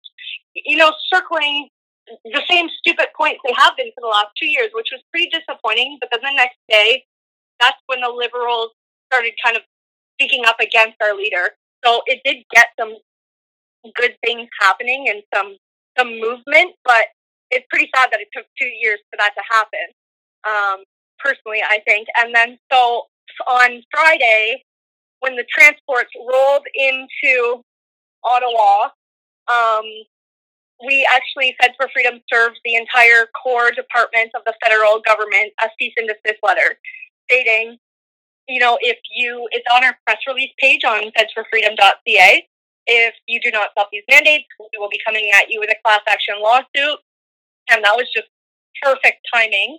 you 0.55 0.77
know, 0.77 0.93
circling 1.13 1.69
the 2.25 2.43
same 2.51 2.69
stupid 2.79 3.07
points 3.17 3.41
they 3.45 3.55
have 3.57 3.77
been 3.77 3.91
for 3.95 4.01
the 4.01 4.09
last 4.09 4.29
two 4.39 4.47
years, 4.47 4.71
which 4.75 4.89
was 4.91 5.01
pretty 5.13 5.31
disappointing. 5.31 5.99
But 6.01 6.11
then 6.13 6.21
the 6.23 6.37
next 6.37 6.59
day, 6.69 7.05
that's 7.61 7.79
when 7.87 8.01
the 8.01 8.09
liberals 8.09 8.71
started 9.13 9.33
kind 9.45 9.57
of 9.57 9.63
speaking 10.15 10.45
up 10.47 10.57
against 10.61 10.97
our 11.03 11.15
leader. 11.15 11.51
So 11.85 12.03
it 12.07 12.21
did 12.25 12.45
get 12.55 12.69
some 12.79 12.95
good 13.97 14.17
things 14.25 14.49
happening 14.61 15.07
and 15.09 15.23
some 15.35 15.57
some 15.99 16.19
movement, 16.21 16.77
but 16.85 17.07
it's 17.51 17.67
pretty 17.71 17.91
sad 17.95 18.11
that 18.13 18.21
it 18.21 18.29
took 18.33 18.47
two 18.59 18.69
years 18.81 18.99
for 19.11 19.17
that 19.19 19.33
to 19.35 19.43
happen. 19.51 19.87
Um, 20.47 20.85
personally, 21.19 21.61
I 21.63 21.81
think. 21.87 22.09
And 22.19 22.35
then 22.35 22.59
so 22.73 23.05
on 23.49 23.83
Friday, 23.91 24.65
when 25.21 25.37
the 25.37 25.45
transports 25.51 26.11
rolled 26.17 26.67
into 26.75 27.63
Ottawa, 28.25 28.91
um, 29.51 29.85
we 30.85 31.07
actually 31.15 31.57
Feds 31.61 31.75
for 31.77 31.89
Freedom 31.93 32.21
served 32.33 32.59
the 32.65 32.75
entire 32.75 33.27
core 33.43 33.71
department 33.71 34.31
of 34.35 34.43
the 34.47 34.55
federal 34.65 35.01
government 35.01 35.53
a 35.63 35.69
cease 35.79 35.93
and 35.97 36.09
desist 36.09 36.41
letter 36.43 36.79
stating, 37.31 37.79
you 38.49 38.61
know, 38.61 38.79
if 38.81 38.99
you, 39.15 39.49
it's 39.53 39.67
on 39.73 39.85
our 39.85 39.97
press 40.07 40.19
release 40.27 40.51
page 40.59 40.85
on 40.85 41.13
fedsforfreedom.ca. 41.17 42.49
if 42.87 43.15
you 43.27 43.41
do 43.41 43.51
not 43.51 43.71
stop 43.73 43.89
these 43.93 44.03
mandates, 44.11 44.47
we 44.59 44.79
will 44.79 44.91
be 44.91 45.01
coming 45.07 45.31
at 45.35 45.51
you 45.51 45.61
with 45.61 45.71
a 45.71 45.77
class 45.85 46.01
action 46.09 46.35
lawsuit. 46.41 46.99
And 47.71 47.85
that 47.85 47.95
was 47.95 48.09
just 48.15 48.29
perfect 48.83 49.27
timing. 49.33 49.79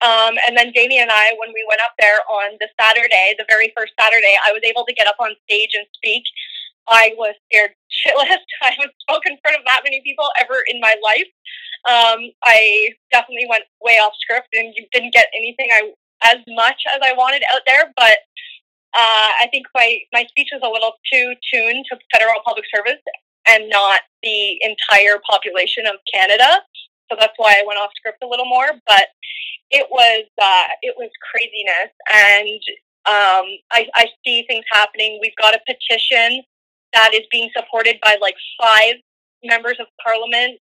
Um, 0.00 0.36
and 0.46 0.56
then 0.56 0.72
Jamie 0.74 1.00
and 1.00 1.10
I, 1.10 1.36
when 1.38 1.52
we 1.52 1.64
went 1.68 1.80
up 1.84 1.92
there 1.98 2.20
on 2.30 2.56
the 2.60 2.68
Saturday, 2.80 3.34
the 3.36 3.44
very 3.48 3.72
first 3.76 3.92
Saturday, 4.00 4.36
I 4.46 4.52
was 4.52 4.62
able 4.64 4.86
to 4.86 4.94
get 4.94 5.06
up 5.06 5.16
on 5.20 5.36
stage 5.44 5.70
and 5.74 5.86
speak. 5.92 6.24
I 6.88 7.14
was 7.16 7.34
scared 7.50 7.72
shitless. 8.06 8.42
I 8.62 8.70
haven't 8.70 8.94
spoken 9.00 9.32
in 9.32 9.38
front 9.42 9.58
of 9.58 9.64
that 9.66 9.82
many 9.84 10.00
people 10.04 10.28
ever 10.40 10.62
in 10.68 10.80
my 10.80 10.94
life. 11.02 11.30
Um, 11.88 12.30
I 12.44 12.90
definitely 13.12 13.46
went 13.48 13.64
way 13.80 13.94
off 14.02 14.12
script 14.20 14.48
and 14.54 14.74
didn't 14.92 15.14
get 15.14 15.28
anything 15.36 15.68
I 15.72 15.92
as 16.24 16.38
much 16.48 16.80
as 16.94 17.00
I 17.04 17.12
wanted 17.12 17.42
out 17.52 17.60
there, 17.66 17.92
but 17.96 18.18
uh, 18.96 19.30
I 19.42 19.48
think 19.50 19.66
my, 19.74 19.98
my 20.12 20.24
speech 20.24 20.48
was 20.52 20.62
a 20.64 20.72
little 20.72 20.94
too 21.12 21.34
tuned 21.52 21.84
to 21.90 21.98
federal 22.10 22.40
public 22.44 22.64
service 22.74 23.02
and 23.46 23.68
not 23.68 24.00
the 24.22 24.58
entire 24.62 25.20
population 25.28 25.86
of 25.86 25.96
Canada. 26.12 26.62
So 27.10 27.16
that's 27.20 27.34
why 27.36 27.60
I 27.60 27.64
went 27.66 27.78
off 27.78 27.90
script 27.94 28.24
a 28.24 28.26
little 28.26 28.46
more. 28.46 28.68
But 28.86 29.08
it 29.70 29.86
was 29.90 30.24
uh, 30.40 30.64
it 30.82 30.94
was 30.96 31.10
craziness, 31.30 31.92
and 32.12 32.60
um, 33.06 33.46
I, 33.70 33.88
I 33.94 34.06
see 34.24 34.44
things 34.48 34.64
happening. 34.70 35.18
We've 35.20 35.36
got 35.40 35.54
a 35.54 35.60
petition 35.66 36.42
that 36.96 37.12
is 37.12 37.28
being 37.30 37.50
supported 37.54 37.96
by 38.02 38.16
like 38.20 38.36
five 38.58 38.96
members 39.44 39.76
of 39.78 39.86
parliament 40.02 40.58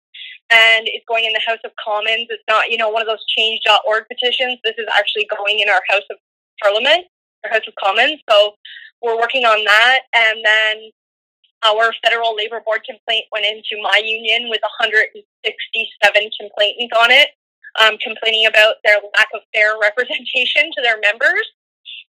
and 0.51 0.89
it's 0.89 1.05
going 1.07 1.25
in 1.25 1.33
the 1.33 1.41
House 1.45 1.61
of 1.63 1.71
Commons. 1.77 2.25
It's 2.29 2.43
not, 2.49 2.69
you 2.69 2.77
know, 2.77 2.89
one 2.89 3.01
of 3.01 3.07
those 3.07 3.23
change.org 3.37 4.05
petitions. 4.09 4.57
This 4.63 4.73
is 4.77 4.87
actually 4.97 5.29
going 5.29 5.59
in 5.59 5.69
our 5.69 5.81
House 5.89 6.05
of 6.09 6.17
Parliament, 6.61 7.05
our 7.45 7.53
House 7.53 7.67
of 7.67 7.73
Commons. 7.77 8.19
So 8.29 8.57
we're 9.01 9.17
working 9.17 9.45
on 9.45 9.63
that. 9.65 9.99
And 10.15 10.41
then 10.43 10.75
our 11.63 11.93
federal 12.03 12.35
labor 12.35 12.61
board 12.65 12.81
complaint 12.81 13.25
went 13.31 13.45
into 13.45 13.77
my 13.81 14.01
union 14.03 14.49
with 14.49 14.61
167 14.81 15.21
complainants 16.39 16.95
on 16.97 17.11
it, 17.11 17.29
um, 17.81 17.97
complaining 18.01 18.47
about 18.47 18.81
their 18.83 18.97
lack 18.97 19.29
of 19.35 19.41
fair 19.53 19.77
representation 19.81 20.71
to 20.73 20.81
their 20.81 20.97
members. 20.99 21.45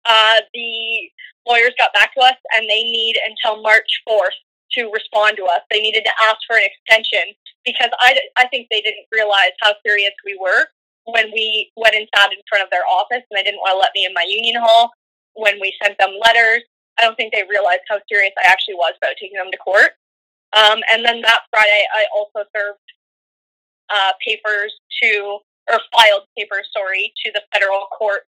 Uh, 0.04 0.40
the 0.54 1.10
lawyers 1.46 1.74
got 1.78 1.92
back 1.92 2.14
to 2.14 2.20
us 2.20 2.36
and 2.54 2.68
they 2.68 2.82
need 2.82 3.16
until 3.26 3.62
March 3.62 4.02
4th 4.08 4.38
to 4.72 4.90
respond 4.90 5.36
to 5.36 5.44
us. 5.44 5.60
They 5.70 5.80
needed 5.80 6.04
to 6.04 6.14
ask 6.28 6.38
for 6.46 6.56
an 6.56 6.64
extension 6.64 7.34
because 7.64 7.90
I, 8.00 8.18
I 8.38 8.48
think 8.48 8.68
they 8.70 8.80
didn't 8.80 9.06
realize 9.12 9.52
how 9.60 9.74
serious 9.86 10.12
we 10.24 10.38
were 10.40 10.66
when 11.04 11.30
we 11.32 11.70
went 11.76 11.94
and 11.94 12.08
sat 12.16 12.32
in 12.32 12.38
front 12.48 12.64
of 12.64 12.70
their 12.70 12.86
office 12.86 13.22
and 13.30 13.34
they 13.36 13.42
didn't 13.42 13.60
want 13.60 13.74
to 13.74 13.78
let 13.78 13.92
me 13.94 14.04
in 14.04 14.14
my 14.14 14.24
union 14.26 14.60
hall 14.62 14.90
when 15.34 15.58
we 15.60 15.74
sent 15.82 15.98
them 15.98 16.14
letters. 16.20 16.62
I 16.98 17.02
don't 17.02 17.16
think 17.16 17.32
they 17.32 17.44
realized 17.48 17.82
how 17.88 17.98
serious 18.10 18.32
I 18.38 18.48
actually 18.48 18.74
was 18.74 18.94
about 19.00 19.16
taking 19.20 19.38
them 19.38 19.50
to 19.50 19.58
court. 19.58 19.92
Um, 20.52 20.80
and 20.92 21.04
then 21.04 21.22
that 21.22 21.48
Friday, 21.50 21.84
I 21.96 22.04
also 22.14 22.44
served 22.54 22.84
uh, 23.88 24.12
papers 24.24 24.72
to, 25.02 25.38
or 25.70 25.80
filed 25.92 26.28
papers, 26.36 26.68
sorry, 26.76 27.12
to 27.24 27.32
the 27.32 27.42
federal 27.52 27.86
court 27.96 28.28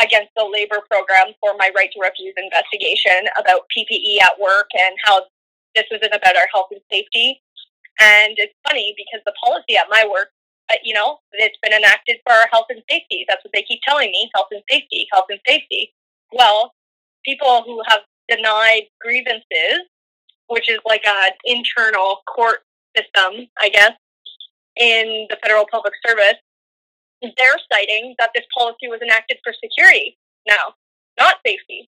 against 0.00 0.30
the 0.36 0.44
labor 0.44 0.82
program 0.90 1.34
for 1.40 1.54
my 1.58 1.70
right 1.76 1.90
to 1.92 2.00
refuse 2.00 2.34
investigation 2.36 3.30
about 3.38 3.66
PPE 3.70 4.22
at 4.22 4.38
work 4.40 4.66
and 4.74 4.96
how 5.04 5.22
this 5.74 5.84
isn't 5.90 6.14
about 6.14 6.36
our 6.36 6.48
health 6.52 6.68
and 6.70 6.80
safety. 6.90 7.40
And 8.00 8.34
it's 8.38 8.54
funny 8.66 8.94
because 8.96 9.22
the 9.24 9.34
policy 9.42 9.76
at 9.76 9.86
my 9.90 10.06
work, 10.10 10.30
uh, 10.70 10.76
you 10.82 10.94
know, 10.94 11.18
it's 11.32 11.58
been 11.62 11.72
enacted 11.72 12.16
for 12.24 12.32
our 12.32 12.48
health 12.50 12.66
and 12.70 12.82
safety. 12.90 13.24
That's 13.28 13.44
what 13.44 13.52
they 13.52 13.62
keep 13.62 13.80
telling 13.86 14.10
me 14.10 14.30
health 14.34 14.48
and 14.50 14.62
safety, 14.68 15.06
health 15.12 15.26
and 15.30 15.40
safety. 15.46 15.94
Well, 16.32 16.72
people 17.24 17.62
who 17.64 17.82
have 17.86 18.00
denied 18.28 18.84
grievances, 19.00 19.86
which 20.48 20.68
is 20.68 20.78
like 20.84 21.06
an 21.06 21.32
internal 21.44 22.22
court 22.26 22.60
system, 22.96 23.46
I 23.60 23.68
guess, 23.68 23.92
in 24.76 25.26
the 25.30 25.36
federal 25.42 25.66
public 25.70 25.94
service, 26.06 26.38
they're 27.22 27.60
citing 27.72 28.14
that 28.18 28.30
this 28.34 28.44
policy 28.56 28.88
was 28.88 29.00
enacted 29.02 29.38
for 29.42 29.52
security. 29.52 30.18
Now, 30.46 30.74
not 31.18 31.36
safety. 31.46 31.88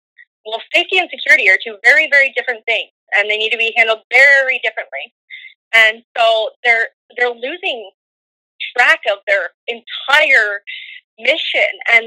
Well, 0.45 0.61
safety 0.73 0.97
and 0.97 1.09
security 1.11 1.49
are 1.49 1.57
two 1.61 1.77
very, 1.83 2.07
very 2.09 2.31
different 2.35 2.63
things, 2.65 2.91
and 3.15 3.29
they 3.29 3.37
need 3.37 3.51
to 3.51 3.57
be 3.57 3.73
handled 3.75 3.99
very 4.11 4.59
differently. 4.63 5.13
And 5.75 6.03
so 6.17 6.51
they're 6.63 6.87
they're 7.17 7.33
losing 7.33 7.91
track 8.75 9.01
of 9.11 9.19
their 9.27 9.49
entire 9.67 10.61
mission 11.19 11.67
and 11.93 12.05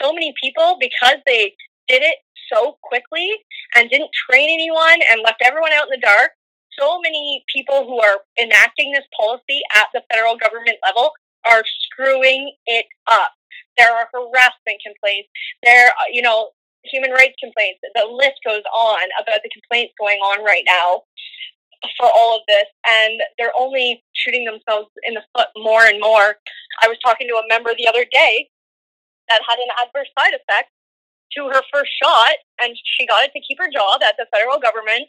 so 0.00 0.12
many 0.12 0.34
people 0.42 0.76
because 0.80 1.16
they 1.26 1.54
did 1.88 2.02
it 2.02 2.16
so 2.52 2.76
quickly 2.82 3.30
and 3.76 3.90
didn't 3.90 4.10
train 4.28 4.48
anyone 4.50 5.00
and 5.10 5.22
left 5.24 5.42
everyone 5.44 5.72
out 5.72 5.84
in 5.84 6.00
the 6.00 6.06
dark 6.06 6.30
so 6.78 7.00
many 7.00 7.44
people 7.52 7.86
who 7.86 8.00
are 8.00 8.18
enacting 8.40 8.92
this 8.92 9.04
policy 9.16 9.60
at 9.76 9.86
the 9.94 10.02
federal 10.12 10.36
government 10.36 10.76
level 10.84 11.12
are 11.46 11.62
screwing 11.82 12.52
it 12.66 12.86
up 13.10 13.32
there 13.76 13.92
are 13.92 14.08
harassment 14.12 14.80
complaints 14.84 15.28
there 15.62 15.88
are, 15.88 16.08
you 16.12 16.22
know 16.22 16.50
human 16.84 17.10
rights 17.10 17.34
complaints 17.40 17.80
the 17.94 18.06
list 18.10 18.36
goes 18.44 18.62
on 18.74 19.08
about 19.20 19.40
the 19.42 19.50
complaints 19.50 19.92
going 19.98 20.18
on 20.18 20.44
right 20.44 20.64
now 20.66 21.02
for 21.98 22.08
all 22.08 22.36
of 22.36 22.42
this, 22.48 22.66
and 22.86 23.20
they're 23.38 23.52
only 23.58 24.02
shooting 24.14 24.44
themselves 24.44 24.88
in 25.04 25.14
the 25.14 25.22
foot 25.36 25.48
more 25.56 25.84
and 25.84 26.00
more. 26.00 26.36
I 26.82 26.88
was 26.88 26.98
talking 27.04 27.28
to 27.28 27.34
a 27.34 27.48
member 27.48 27.70
the 27.76 27.86
other 27.86 28.04
day 28.10 28.48
that 29.28 29.40
had 29.46 29.58
an 29.58 29.68
adverse 29.82 30.08
side 30.18 30.34
effect 30.34 30.70
to 31.36 31.48
her 31.48 31.62
first 31.72 31.90
shot, 32.02 32.36
and 32.62 32.76
she 32.84 33.06
got 33.06 33.24
it 33.24 33.32
to 33.32 33.40
keep 33.46 33.58
her 33.58 33.70
job 33.72 34.02
at 34.02 34.14
the 34.18 34.26
federal 34.32 34.58
government. 34.58 35.08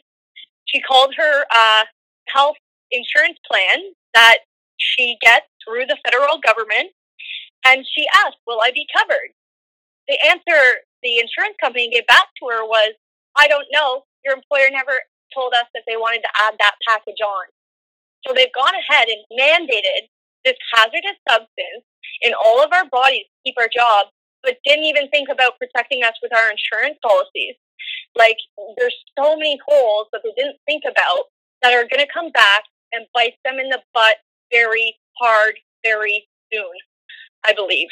She 0.66 0.80
called 0.80 1.14
her 1.16 1.44
uh, 1.54 1.84
health 2.28 2.56
insurance 2.90 3.38
plan 3.50 3.92
that 4.14 4.38
she 4.78 5.16
gets 5.20 5.46
through 5.66 5.86
the 5.86 5.98
federal 6.06 6.38
government, 6.38 6.94
and 7.66 7.84
she 7.84 8.06
asked, 8.24 8.38
"Will 8.46 8.62
I 8.62 8.70
be 8.70 8.86
covered?" 8.96 9.34
The 10.08 10.18
answer 10.26 10.86
the 11.02 11.18
insurance 11.18 11.56
company 11.60 11.90
gave 11.90 12.06
back 12.06 12.28
to 12.40 12.48
her 12.48 12.64
was, 12.64 12.94
"I 13.36 13.48
don't 13.48 13.66
know. 13.70 14.06
Your 14.24 14.34
employer 14.34 14.70
never 14.70 15.02
told 15.34 15.52
us 15.54 15.66
that 15.74 15.82
they 15.86 15.96
wanted 15.96 16.22
to 16.22 16.32
add 16.46 16.56
that 16.58 16.76
package 16.86 17.20
on. 17.20 17.46
So 18.26 18.32
they've 18.32 18.52
gone 18.52 18.74
ahead 18.74 19.08
and 19.08 19.22
mandated 19.38 20.08
this 20.44 20.56
hazardous 20.72 21.18
substance 21.28 21.84
in 22.22 22.32
all 22.34 22.62
of 22.62 22.72
our 22.72 22.86
bodies 22.86 23.26
to 23.26 23.38
keep 23.44 23.58
our 23.58 23.68
jobs, 23.68 24.10
but 24.42 24.58
didn't 24.64 24.84
even 24.84 25.08
think 25.10 25.28
about 25.28 25.58
protecting 25.58 26.02
us 26.04 26.14
with 26.22 26.32
our 26.32 26.50
insurance 26.50 26.98
policies. 27.02 27.56
Like, 28.14 28.38
there's 28.78 28.96
so 29.18 29.36
many 29.36 29.58
holes 29.66 30.08
that 30.12 30.22
they 30.24 30.32
didn't 30.36 30.58
think 30.66 30.84
about 30.86 31.28
that 31.62 31.74
are 31.74 31.86
going 31.86 32.04
to 32.04 32.12
come 32.12 32.30
back 32.30 32.64
and 32.92 33.06
bite 33.12 33.36
them 33.44 33.58
in 33.58 33.68
the 33.68 33.82
butt 33.92 34.16
very 34.52 34.98
hard, 35.18 35.54
very 35.84 36.28
soon, 36.52 36.64
I 37.44 37.52
believe. 37.52 37.88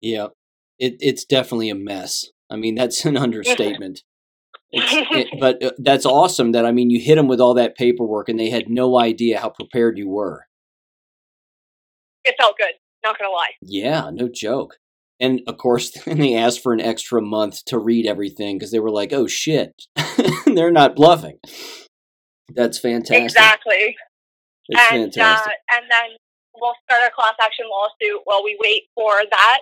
Yeah, 0.00 0.28
it, 0.78 0.96
it's 1.00 1.24
definitely 1.24 1.70
a 1.70 1.74
mess. 1.74 2.26
I 2.50 2.56
mean, 2.56 2.74
that's 2.74 3.04
an 3.04 3.16
understatement 3.16 4.02
it, 4.72 5.28
but 5.40 5.62
uh, 5.62 5.72
that's 5.78 6.06
awesome 6.06 6.52
that 6.52 6.66
I 6.66 6.72
mean 6.72 6.90
you 6.90 7.00
hit 7.00 7.16
them 7.16 7.28
with 7.28 7.40
all 7.40 7.54
that 7.54 7.76
paperwork 7.76 8.28
and 8.28 8.38
they 8.38 8.50
had 8.50 8.68
no 8.68 8.98
idea 8.98 9.40
how 9.40 9.50
prepared 9.50 9.98
you 9.98 10.08
were. 10.08 10.46
It 12.24 12.34
felt 12.38 12.56
good, 12.58 12.74
not 13.04 13.18
gonna 13.18 13.30
lie. 13.30 13.52
Yeah, 13.62 14.10
no 14.12 14.28
joke. 14.32 14.78
And 15.20 15.40
of 15.46 15.56
course, 15.56 15.90
then 16.04 16.18
they 16.18 16.34
asked 16.34 16.62
for 16.62 16.72
an 16.72 16.80
extra 16.80 17.22
month 17.22 17.64
to 17.66 17.78
read 17.78 18.06
everything 18.06 18.58
because 18.58 18.72
they 18.72 18.80
were 18.80 18.90
like, 18.90 19.12
"Oh 19.12 19.26
shit, 19.26 19.72
they're 20.46 20.72
not 20.72 20.96
bluffing." 20.96 21.38
That's 22.54 22.78
fantastic. 22.78 23.24
Exactly. 23.24 23.96
It's 24.68 24.80
and, 24.92 25.14
fantastic. 25.14 25.52
Uh, 25.52 25.76
and 25.78 25.84
then 25.90 26.16
we'll 26.56 26.74
start 26.84 27.02
our 27.02 27.10
class 27.10 27.34
action 27.40 27.66
lawsuit 27.68 28.20
while 28.24 28.42
we 28.42 28.58
wait 28.60 28.88
for 28.94 29.22
that 29.30 29.60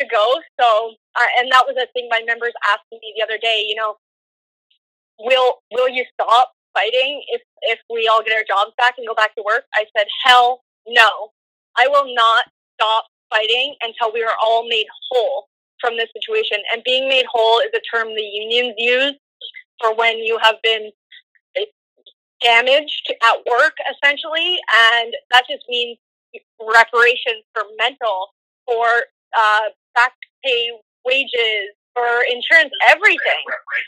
to 0.00 0.06
go. 0.06 0.40
So, 0.60 0.94
uh, 1.16 1.30
and 1.38 1.50
that 1.52 1.64
was 1.66 1.76
a 1.80 1.86
thing 1.92 2.08
my 2.10 2.22
members 2.26 2.52
asked 2.68 2.86
me 2.90 3.00
the 3.16 3.24
other 3.24 3.38
day. 3.38 3.64
You 3.66 3.76
know, 3.76 3.96
will 5.18 5.62
will 5.70 5.88
you 5.88 6.04
stop 6.12 6.52
fighting 6.74 7.22
if 7.28 7.42
if 7.62 7.78
we 7.88 8.08
all 8.08 8.22
get 8.22 8.34
our 8.34 8.44
jobs 8.46 8.72
back 8.76 8.94
and 8.98 9.06
go 9.06 9.14
back 9.14 9.34
to 9.36 9.42
work? 9.44 9.64
I 9.74 9.84
said, 9.96 10.06
hell 10.24 10.62
no. 10.86 11.30
I 11.76 11.88
will 11.88 12.14
not 12.14 12.46
stop 12.74 13.06
fighting 13.30 13.74
until 13.82 14.12
we 14.12 14.22
are 14.22 14.34
all 14.42 14.68
made 14.68 14.86
whole 15.10 15.48
from 15.80 15.96
this 15.96 16.08
situation. 16.14 16.58
And 16.72 16.82
being 16.84 17.08
made 17.08 17.26
whole 17.30 17.58
is 17.60 17.70
a 17.74 17.82
term 17.94 18.14
the 18.14 18.22
unions 18.22 18.74
use 18.78 19.14
for 19.80 19.94
when 19.94 20.18
you 20.18 20.38
have 20.42 20.56
been 20.62 20.90
damaged 22.44 23.08
at 23.24 23.36
work, 23.48 23.72
essentially, 23.88 24.60
and 24.92 25.12
that 25.32 25.44
just 25.48 25.64
means 25.68 25.96
reparations 26.60 27.48
for 27.56 27.64
mental, 27.80 28.36
for 28.68 29.08
uh, 29.32 29.72
back 29.94 30.12
pay 30.44 30.70
wages, 31.04 31.72
for 31.96 32.22
insurance, 32.28 32.70
everything. 32.90 33.44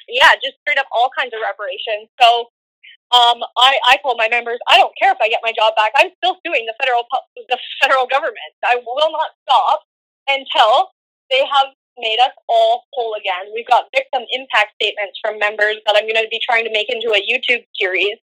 Yeah, 0.08 0.32
just 0.42 0.56
straight 0.64 0.78
up 0.78 0.86
all 0.94 1.10
kinds 1.12 1.34
of 1.34 1.40
reparations. 1.44 2.08
So 2.20 2.48
um, 3.12 3.44
I, 3.58 3.78
I 3.86 3.98
told 4.02 4.16
my 4.18 4.28
members, 4.30 4.58
I 4.70 4.78
don't 4.78 4.94
care 4.98 5.12
if 5.12 5.18
I 5.20 5.28
get 5.28 5.40
my 5.42 5.52
job 5.52 5.74
back. 5.76 5.92
I'm 5.94 6.10
still 6.22 6.38
suing 6.46 6.66
the 6.66 6.74
federal 6.80 7.06
the 7.36 7.58
federal 7.82 8.06
government. 8.06 8.50
I 8.64 8.82
will 8.82 9.12
not 9.12 9.30
stop 9.46 9.82
until 10.26 10.90
they 11.30 11.44
have 11.44 11.74
made 11.98 12.18
us 12.20 12.32
all 12.48 12.84
whole 12.92 13.14
again. 13.14 13.52
We've 13.54 13.66
got 13.66 13.88
victim 13.94 14.22
impact 14.32 14.76
statements 14.80 15.18
from 15.20 15.38
members 15.38 15.76
that 15.86 15.96
I'm 15.96 16.04
going 16.04 16.20
to 16.20 16.28
be 16.30 16.40
trying 16.42 16.64
to 16.64 16.72
make 16.72 16.88
into 16.88 17.12
a 17.12 17.20
YouTube 17.20 17.64
series 17.76 18.18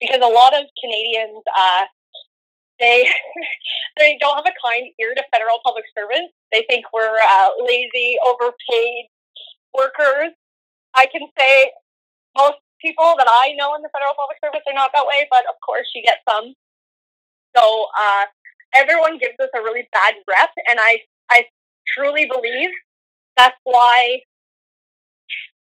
because 0.00 0.20
a 0.22 0.30
lot 0.30 0.54
of 0.54 0.66
Canadians, 0.80 1.42
uh, 1.50 1.84
they 2.78 3.08
they 3.98 4.18
don't 4.20 4.36
have 4.36 4.46
a 4.46 4.56
kind 4.62 4.88
ear 5.00 5.14
to 5.14 5.24
federal 5.32 5.58
public 5.64 5.84
servants. 5.96 6.32
They 6.52 6.64
think 6.68 6.86
we're 6.92 7.18
uh, 7.18 7.48
lazy, 7.64 8.16
overpaid 8.26 9.10
workers. 9.74 10.32
I 10.94 11.06
can 11.06 11.26
say 11.38 11.72
most 12.36 12.58
people 12.80 13.14
that 13.18 13.28
I 13.28 13.52
know 13.56 13.74
in 13.74 13.82
the 13.82 13.90
federal 13.92 14.14
public 14.14 14.38
service 14.44 14.64
are 14.66 14.76
not 14.76 14.90
that 14.94 15.06
way, 15.06 15.26
but 15.30 15.44
of 15.48 15.56
course 15.64 15.88
you 15.94 16.02
get 16.02 16.20
some. 16.28 16.54
So 17.56 17.88
uh, 17.98 18.24
everyone 18.74 19.18
gives 19.18 19.36
us 19.40 19.48
a 19.56 19.60
really 19.60 19.88
bad 19.92 20.14
rep, 20.28 20.50
and 20.68 20.78
I 20.80 21.00
I 21.30 21.46
truly 21.88 22.26
believe 22.26 22.70
that's 23.36 23.56
why 23.64 24.20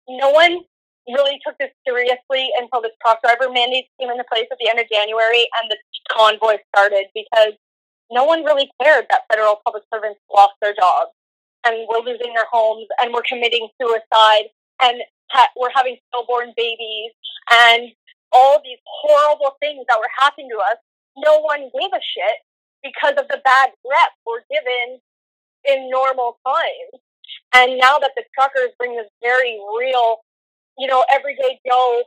no 0.10 0.32
one 0.32 0.60
really 1.08 1.40
took 1.46 1.58
this 1.60 1.72
seriously 1.88 2.50
until 2.60 2.82
this 2.82 2.92
truck 3.02 3.22
driver 3.24 3.52
mandate 3.52 3.86
came 4.00 4.10
into 4.10 4.24
place 4.32 4.48
at 4.52 4.58
the 4.60 4.70
end 4.70 4.80
of 4.80 4.88
January 4.92 5.48
and 5.62 5.72
the 5.72 5.78
convoy 6.12 6.58
started 6.76 7.06
because 7.16 7.54
no 8.12 8.26
one 8.26 8.44
really 8.44 8.70
cared 8.82 9.06
that 9.10 9.22
federal 9.32 9.60
public 9.66 9.84
servants 9.94 10.20
lost 10.34 10.54
their 10.62 10.74
jobs 10.74 11.12
and 11.66 11.88
we're 11.90 12.04
losing 12.06 12.34
their 12.34 12.48
homes 12.52 12.88
and 13.02 13.14
we're 13.14 13.24
committing 13.28 13.68
suicide 13.82 14.50
and 14.82 15.02
ha- 15.32 15.50
we're 15.58 15.74
having 15.76 15.98
stillborn 16.10 16.54
babies 16.58 17.12
and 17.52 17.92
all 18.32 18.62
these 18.64 18.80
horrible 18.86 19.56
things 19.60 19.86
that 19.88 19.98
were 20.00 20.12
happening 20.18 20.50
to 20.50 20.58
us. 20.58 20.78
No 21.18 21.40
one 21.42 21.70
gave 21.78 21.92
a 21.94 22.02
shit 22.04 22.38
because 22.84 23.16
of 23.18 23.28
the 23.30 23.42
bad 23.44 23.72
rep 23.90 24.12
we're 24.26 24.44
given 24.52 25.00
in 25.68 25.90
normal 25.90 26.40
times. 26.48 27.02
And 27.54 27.78
now 27.78 28.00
that 28.00 28.12
the 28.16 28.24
truckers 28.34 28.72
bring 28.78 28.96
this 28.96 29.10
very 29.22 29.60
real, 29.78 30.18
you 30.78 30.88
know, 30.88 31.04
everyday 31.12 31.60
Joe 31.68 32.04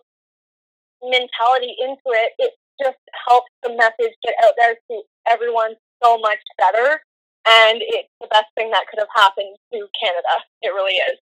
mentality 1.03 1.75
into 1.81 2.09
it, 2.09 2.33
it 2.39 2.53
just 2.83 2.99
helps 3.29 3.51
the 3.63 3.71
message 3.71 4.15
get 4.25 4.35
out 4.45 4.55
there 4.57 4.75
to 4.75 5.03
everyone 5.29 5.75
so 6.03 6.19
much 6.19 6.39
better. 6.59 7.01
And 7.47 7.79
it's 7.83 8.09
the 8.21 8.29
best 8.31 8.47
thing 8.57 8.71
that 8.71 8.87
could 8.91 8.99
have 8.99 9.09
happened 9.15 9.57
to 9.73 9.87
Canada. 10.01 10.45
It 10.63 10.69
really 10.69 10.95
is. 10.95 11.19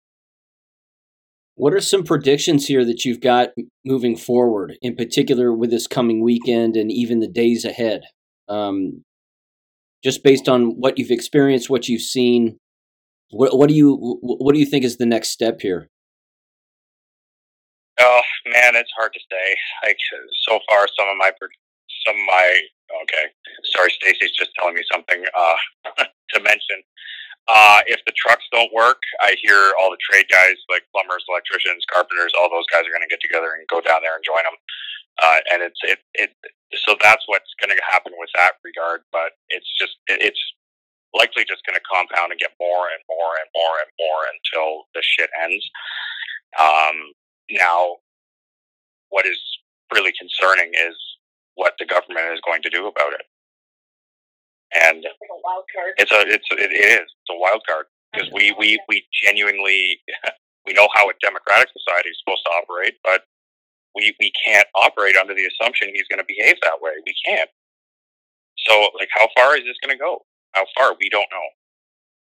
What 1.57 1.75
are 1.75 1.81
some 1.81 2.05
predictions 2.05 2.67
here 2.67 2.85
that 2.85 3.05
you've 3.05 3.21
got 3.21 3.51
moving 3.85 4.17
forward, 4.17 4.77
in 4.83 4.95
particular 4.95 5.53
with 5.53 5.71
this 5.71 5.87
coming 5.87 6.23
weekend 6.23 6.77
and 6.77 6.91
even 6.91 7.21
the 7.21 7.29
days 7.29 7.65
ahead? 7.65 8.03
Um, 8.49 9.05
just 10.05 10.23
based 10.23 10.49
on 10.49 10.79
what 10.79 10.99
you've 10.99 11.11
experienced, 11.11 11.71
what 11.71 11.89
you've 11.89 12.03
seen, 12.03 12.59
what, 13.31 13.57
what 13.57 13.69
do 13.69 13.75
you 13.75 14.19
what 14.23 14.55
do 14.55 14.61
you 14.61 14.67
think 14.67 14.85
is 14.85 14.97
the 14.97 15.07
next 15.07 15.31
step 15.31 15.61
here? 15.61 15.91
Oh 17.99 18.23
man, 18.47 18.77
it's 18.77 18.93
hard 18.97 19.13
to 19.13 19.21
say. 19.21 19.47
Like 19.85 19.97
so 20.47 20.61
far, 20.69 20.87
some 20.99 21.09
of 21.09 21.17
my 21.17 21.31
some 22.07 22.15
of 22.15 22.27
my 22.27 22.61
okay. 23.03 23.33
Sorry, 23.75 23.91
Stacy's 23.91 24.37
just 24.39 24.51
telling 24.59 24.75
me 24.75 24.83
something 24.91 25.25
uh, 25.35 25.57
to 26.35 26.41
mention. 26.41 26.83
Uh, 27.49 27.79
if 27.87 28.03
the 28.07 28.15
trucks 28.19 28.43
don't 28.51 28.73
work, 28.75 28.99
I 29.23 29.37
hear 29.41 29.71
all 29.79 29.91
the 29.91 30.03
trade 30.03 30.27
guys 30.29 30.59
like 30.69 30.83
plumbers, 30.91 31.23
electricians, 31.31 31.87
carpenters, 31.87 32.35
all 32.35 32.51
those 32.51 32.67
guys 32.67 32.83
are 32.83 32.91
going 32.91 33.07
to 33.07 33.13
get 33.13 33.23
together 33.23 33.55
and 33.55 33.63
go 33.71 33.79
down 33.79 34.03
there 34.03 34.19
and 34.19 34.25
join 34.27 34.43
them. 34.43 34.59
Uh, 35.23 35.41
and 35.55 35.63
it's 35.63 35.81
it 35.83 35.99
it 36.15 36.31
so 36.75 36.95
that's 37.01 37.23
what's 37.27 37.55
going 37.63 37.71
to 37.75 37.81
happen 37.87 38.13
with 38.19 38.31
that 38.35 38.59
regard. 38.63 39.03
But 39.11 39.39
it's 39.49 39.71
just 39.79 39.97
it, 40.07 40.21
it's 40.21 40.43
likely 41.15 41.45
just 41.47 41.65
going 41.67 41.77
to 41.77 41.85
compound 41.91 42.33
and 42.33 42.41
get 42.41 42.53
more 42.61 42.89
and 42.91 43.03
more 43.09 43.33
and 43.39 43.49
more 43.55 43.75
and 43.83 43.91
more 44.01 44.21
until 44.33 44.85
the 44.95 45.03
shit 45.05 45.31
ends. 45.43 45.65
Um, 46.59 47.13
now, 47.51 47.99
what 49.11 49.27
is 49.27 49.39
really 49.93 50.13
concerning 50.19 50.73
is 50.75 50.97
what 51.55 51.75
the 51.79 51.87
government 51.87 52.33
is 52.35 52.41
going 52.45 52.63
to 52.63 52.71
do 52.71 52.87
about 52.89 53.13
it 53.13 53.21
and 54.75 55.05
it's 55.05 55.31
a 55.31 55.41
wild 55.45 55.65
card. 55.73 55.95
It's 55.99 56.13
a 56.13 56.21
it's 56.27 56.49
it 56.53 56.73
is 56.75 57.07
it's 57.09 57.33
a 57.33 57.39
wild 57.39 57.63
card 57.69 57.87
because 58.13 58.29
we 58.33 58.55
we 58.59 58.81
we 58.89 59.07
genuinely 59.25 60.01
we 60.67 60.73
know 60.75 60.89
how 60.95 61.09
a 61.09 61.15
democratic 61.23 61.69
society 61.73 62.11
is 62.11 62.19
supposed 62.25 62.45
to 62.45 62.53
operate, 62.53 62.95
but 63.05 63.23
we 63.95 64.15
we 64.21 64.33
can't 64.45 64.69
operate 64.75 65.17
under 65.17 65.35
the 65.35 65.47
assumption 65.47 65.89
he's 65.95 66.09
going 66.09 66.21
to 66.21 66.29
behave 66.29 66.57
that 66.63 66.83
way. 66.83 66.93
We 67.07 67.15
can't. 67.27 67.51
So 68.67 68.91
like, 68.99 69.09
how 69.13 69.29
far 69.37 69.57
is 69.57 69.65
this 69.65 69.79
going 69.85 69.97
to 69.97 70.01
go? 70.03 70.25
How 70.57 70.65
far? 70.77 70.97
We 70.99 71.09
don't 71.11 71.29
know. 71.31 71.47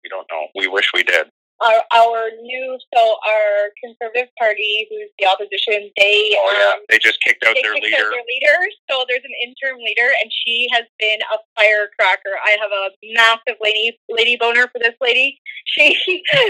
We 0.02 0.08
don't 0.08 0.26
know. 0.32 0.48
We 0.56 0.66
wish 0.66 0.90
we 0.92 1.04
did 1.04 1.28
our 1.62 1.82
our 1.94 2.30
new 2.42 2.78
so 2.94 3.00
our 3.00 3.70
conservative 3.82 4.28
party, 4.38 4.86
who's 4.90 5.10
the 5.18 5.26
opposition, 5.26 5.90
they 5.96 6.34
oh 6.36 6.54
yeah, 6.58 6.74
um, 6.74 6.84
they 6.90 6.98
just 6.98 7.20
kicked 7.22 7.44
out 7.44 7.54
their 7.54 7.74
kicked 7.74 7.84
leader. 7.84 7.96
Out 7.96 8.12
their 8.12 8.26
leader. 8.26 8.58
So 8.90 9.04
there's 9.08 9.24
an 9.24 9.36
interim 9.42 9.78
leader, 9.78 10.10
and 10.22 10.30
she 10.32 10.68
has 10.72 10.84
been 10.98 11.20
a 11.32 11.38
firecracker. 11.56 12.34
I 12.44 12.56
have 12.60 12.70
a 12.70 12.90
massive 13.14 13.60
lady 13.62 13.98
lady 14.08 14.36
boner 14.36 14.68
for 14.68 14.78
this 14.78 14.96
lady. 15.00 15.38
She 15.66 15.94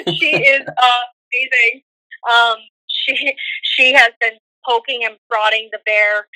she 0.08 0.36
is 0.36 0.62
amazing. 0.62 1.82
Um, 2.30 2.56
she 2.86 3.34
she 3.62 3.92
has 3.92 4.10
been 4.20 4.38
poking 4.66 5.04
and 5.04 5.16
prodding 5.28 5.68
the 5.72 5.80
bear 5.84 6.28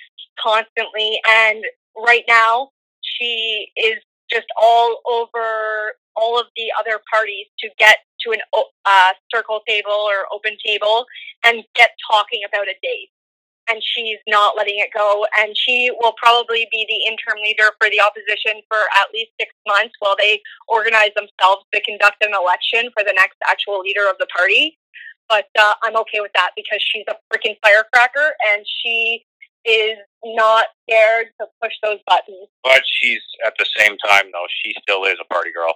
constantly, 0.43 1.19
and 1.27 1.65
right 1.97 2.25
now 2.29 2.71
she 3.01 3.69
is 3.77 3.99
just 4.31 4.47
all 4.61 5.01
over 5.07 5.95
all 6.17 6.41
of 6.41 6.47
the 6.57 6.73
other 6.81 7.01
parties 7.13 7.47
to 7.61 7.69
get 7.79 7.99
to 8.21 8.33
an 8.33 8.41
uh, 8.55 9.13
circle 9.33 9.61
table 9.69 9.93
or 9.93 10.27
open 10.33 10.57
table 10.65 11.05
and 11.45 11.63
get 11.75 11.91
talking 12.11 12.41
about 12.49 12.67
a 12.67 12.75
date. 12.83 13.11
And 13.69 13.83
she's 13.83 14.19
not 14.29 14.57
letting 14.57 14.79
it 14.79 14.91
go. 14.97 15.27
And 15.39 15.53
she 15.57 15.91
will 16.01 16.15
probably 16.23 16.69
be 16.71 16.87
the 16.89 17.11
interim 17.11 17.43
leader 17.43 17.75
for 17.81 17.91
the 17.91 18.01
opposition 18.01 18.63
for 18.69 18.79
at 18.95 19.11
least 19.13 19.33
six 19.41 19.53
months 19.67 19.95
while 19.99 20.15
they 20.17 20.41
organize 20.69 21.11
themselves 21.17 21.67
to 21.75 21.83
conduct 21.83 22.23
an 22.23 22.31
election 22.31 22.91
for 22.97 23.03
the 23.03 23.13
next 23.13 23.37
actual 23.47 23.81
leader 23.81 24.09
of 24.09 24.17
the 24.19 24.27
party. 24.27 24.79
But 25.29 25.47
uh, 25.59 25.75
I'm 25.83 25.97
okay 26.07 26.21
with 26.21 26.31
that 26.35 26.51
because 26.55 26.79
she's 26.81 27.05
a 27.11 27.19
freaking 27.27 27.57
firecracker 27.61 28.39
and 28.55 28.65
she 28.65 29.27
is 29.65 29.99
not 30.25 30.67
scared 30.87 31.35
to 31.41 31.47
push 31.61 31.75
those 31.83 31.99
buttons. 32.07 32.49
But 32.63 32.83
she's 32.87 33.23
at 33.45 33.55
the 33.59 33.67
same 33.77 33.97
time, 34.07 34.31
though, 34.33 34.47
she 34.63 34.75
still 34.83 35.05
is 35.05 35.19
a 35.21 35.27
party 35.33 35.51
girl 35.53 35.75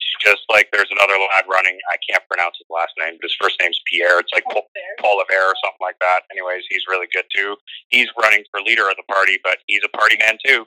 She's 0.00 0.32
just 0.32 0.42
like 0.48 0.68
there's 0.72 0.88
another 0.90 1.20
lad 1.20 1.44
running. 1.44 1.76
I 1.92 2.00
can't 2.00 2.24
pronounce 2.26 2.56
his 2.56 2.66
last 2.72 2.96
name. 2.96 3.20
But 3.20 3.28
his 3.28 3.36
first 3.36 3.60
name's 3.60 3.80
Pierre. 3.84 4.18
It's 4.18 4.32
like 4.32 4.44
Paul, 4.48 4.64
Paul 4.98 5.20
or 5.20 5.54
something 5.60 5.84
like 5.84 6.00
that. 6.00 6.24
Anyways, 6.32 6.64
he's 6.70 6.88
really 6.88 7.06
good 7.12 7.28
too. 7.34 7.56
He's 7.88 8.08
running 8.20 8.44
for 8.50 8.60
leader 8.64 8.88
of 8.88 8.96
the 8.96 9.06
party, 9.12 9.38
but 9.44 9.58
he's 9.66 9.84
a 9.84 9.92
party 9.92 10.16
man 10.16 10.38
too. 10.44 10.64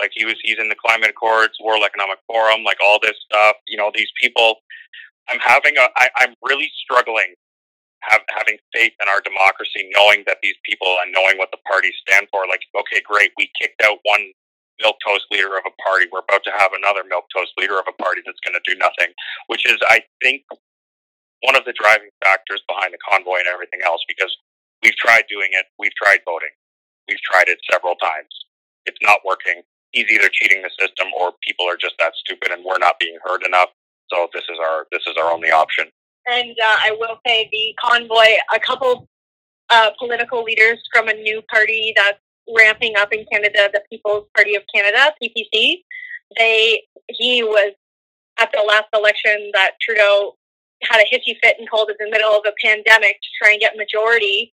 Like 0.00 0.10
he 0.14 0.24
was, 0.24 0.34
he's 0.42 0.58
in 0.58 0.68
the 0.68 0.80
climate 0.80 1.10
accords, 1.10 1.52
World 1.62 1.84
Economic 1.84 2.18
Forum, 2.26 2.64
like 2.64 2.78
all 2.82 2.98
this 3.00 3.16
stuff. 3.28 3.56
You 3.68 3.76
know, 3.76 3.92
these 3.94 4.10
people. 4.20 4.64
I'm 5.28 5.38
having 5.38 5.76
a. 5.76 5.86
I, 5.96 6.08
I'm 6.18 6.34
really 6.42 6.70
struggling 6.82 7.34
have, 8.10 8.22
having 8.30 8.58
faith 8.74 8.92
in 9.00 9.06
our 9.08 9.20
democracy, 9.22 9.88
knowing 9.94 10.24
that 10.26 10.38
these 10.42 10.58
people 10.66 10.98
and 11.02 11.12
knowing 11.12 11.38
what 11.38 11.50
the 11.52 11.62
parties 11.68 11.94
stand 12.06 12.26
for. 12.30 12.46
Like, 12.48 12.62
okay, 12.74 13.02
great, 13.02 13.32
we 13.36 13.50
kicked 13.58 13.82
out 13.82 13.98
one 14.02 14.32
milk 14.80 14.96
toast 15.06 15.26
leader 15.30 15.54
of 15.54 15.64
a 15.66 15.74
party. 15.82 16.06
We're 16.10 16.26
about 16.26 16.42
to 16.44 16.54
have 16.56 16.74
another 16.74 17.06
milk 17.06 17.26
toast 17.30 17.52
leader 17.58 17.78
of 17.78 17.86
a 17.86 17.96
party 18.02 18.22
that's 18.26 18.40
going 18.42 18.58
to 18.58 18.64
do 18.66 18.74
nothing, 18.78 19.14
which 19.46 19.66
is, 19.66 19.78
I 19.86 20.02
think, 20.22 20.42
one 21.42 21.54
of 21.56 21.64
the 21.64 21.74
driving 21.74 22.10
factors 22.22 22.62
behind 22.66 22.94
the 22.94 23.02
convoy 23.02 23.42
and 23.42 23.50
everything 23.50 23.80
else. 23.86 24.02
Because 24.08 24.34
we've 24.82 24.96
tried 24.96 25.24
doing 25.30 25.50
it, 25.54 25.66
we've 25.78 25.94
tried 25.94 26.26
voting, 26.26 26.54
we've 27.08 27.22
tried 27.22 27.48
it 27.48 27.58
several 27.70 27.94
times. 27.96 28.32
It's 28.86 28.98
not 29.02 29.20
working. 29.24 29.62
He's 29.92 30.10
either 30.10 30.30
cheating 30.32 30.62
the 30.62 30.70
system 30.80 31.08
or 31.14 31.32
people 31.46 31.68
are 31.68 31.76
just 31.76 31.94
that 31.98 32.12
stupid 32.18 32.50
and 32.50 32.64
we're 32.64 32.78
not 32.80 32.98
being 32.98 33.18
heard 33.22 33.44
enough. 33.46 33.68
So 34.12 34.28
this 34.34 34.44
is 34.50 34.58
our 34.58 34.86
this 34.90 35.02
is 35.06 35.14
our 35.20 35.32
only 35.32 35.50
option. 35.50 35.88
And 36.26 36.50
uh, 36.50 36.76
I 36.78 36.96
will 36.98 37.18
say 37.26 37.48
the 37.50 37.74
convoy, 37.80 38.36
a 38.54 38.60
couple 38.60 39.08
uh, 39.70 39.90
political 39.98 40.42
leaders 40.42 40.78
from 40.92 41.08
a 41.08 41.14
new 41.14 41.42
party 41.50 41.92
that's 41.96 42.18
ramping 42.56 42.96
up 42.96 43.12
in 43.12 43.24
Canada, 43.30 43.70
the 43.72 43.82
People's 43.90 44.26
Party 44.34 44.54
of 44.54 44.62
Canada, 44.72 45.12
PPC. 45.22 45.82
They 46.36 46.82
he 47.08 47.42
was 47.42 47.72
at 48.40 48.50
the 48.52 48.62
last 48.66 48.86
election 48.94 49.50
that 49.54 49.72
Trudeau 49.80 50.36
had 50.82 51.00
a 51.00 51.04
hissy 51.04 51.36
fit 51.42 51.56
and 51.58 51.68
called 51.68 51.90
it 51.90 51.96
in 52.00 52.06
the 52.06 52.10
middle 52.10 52.32
of 52.32 52.42
a 52.46 52.52
pandemic 52.64 53.20
to 53.20 53.28
try 53.40 53.52
and 53.52 53.60
get 53.60 53.76
majority. 53.76 54.52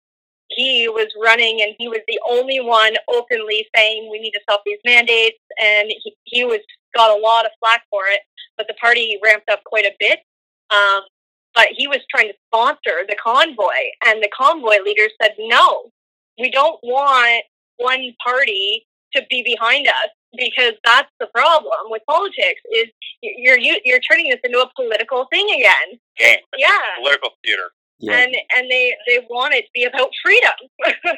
He 0.49 0.87
was 0.89 1.07
running 1.21 1.61
and 1.61 1.73
he 1.77 1.87
was 1.87 1.99
the 2.07 2.19
only 2.29 2.59
one 2.59 2.93
openly 3.07 3.67
saying 3.75 4.09
we 4.11 4.19
need 4.19 4.31
to 4.31 4.39
stop 4.43 4.61
these 4.65 4.79
mandates 4.83 5.37
and 5.61 5.89
he, 5.89 6.15
he 6.23 6.43
was 6.43 6.59
got 6.95 7.15
a 7.15 7.21
lot 7.21 7.45
of 7.45 7.51
flack 7.59 7.83
for 7.89 8.01
it, 8.07 8.21
but 8.57 8.67
the 8.67 8.73
party 8.75 9.19
ramped 9.23 9.49
up 9.49 9.63
quite 9.63 9.85
a 9.85 9.93
bit. 9.99 10.19
Um, 10.71 11.01
but 11.55 11.67
he 11.75 11.87
was 11.87 11.99
trying 12.13 12.27
to 12.29 12.33
sponsor 12.47 13.05
the 13.07 13.15
convoy 13.23 13.81
and 14.05 14.21
the 14.23 14.29
convoy 14.37 14.77
leaders 14.85 15.11
said 15.21 15.31
no 15.39 15.91
we 16.39 16.49
don't 16.49 16.79
want 16.83 17.43
one 17.77 18.13
party 18.23 18.85
to 19.13 19.21
be 19.29 19.41
behind 19.43 19.87
us. 19.87 20.09
because 20.37 20.73
that's 20.85 21.09
the 21.19 21.25
problem 21.33 21.73
with 21.89 22.03
politics 22.07 22.61
is 22.71 22.85
you're 23.21 23.57
you- 23.57 23.81
you're 23.83 23.99
turning 23.99 24.29
this 24.29 24.39
into 24.43 24.59
a 24.59 24.69
political 24.75 25.25
thing 25.31 25.47
again. 25.57 25.99
Game. 26.17 26.37
Yeah, 26.55 26.69
Political 27.01 27.31
theater. 27.43 27.67
Yeah, 27.99 28.17
and 28.19 28.35
and 28.55 28.69
they 28.69 28.93
they 29.07 29.19
want 29.29 29.55
it 29.55 29.63
to 29.63 29.71
be 29.73 29.83
about 29.85 30.11
freedom. 30.23 31.17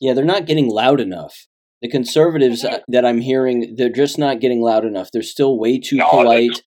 yeah, 0.00 0.12
they're 0.12 0.24
not 0.24 0.46
getting 0.46 0.68
loud 0.68 1.00
enough. 1.00 1.46
The 1.80 1.88
conservatives 1.88 2.62
Mhm. 2.64 2.72
uh, 2.74 2.80
that 2.88 3.04
I'm 3.06 3.20
hearing, 3.20 3.74
they're 3.76 3.88
just 3.88 4.18
not 4.18 4.40
getting 4.40 4.60
loud 4.60 4.84
enough. 4.84 5.10
They're 5.12 5.22
still 5.22 5.58
way 5.58 5.78
too 5.78 5.96
No, 5.96 6.08
polite. 6.10 6.62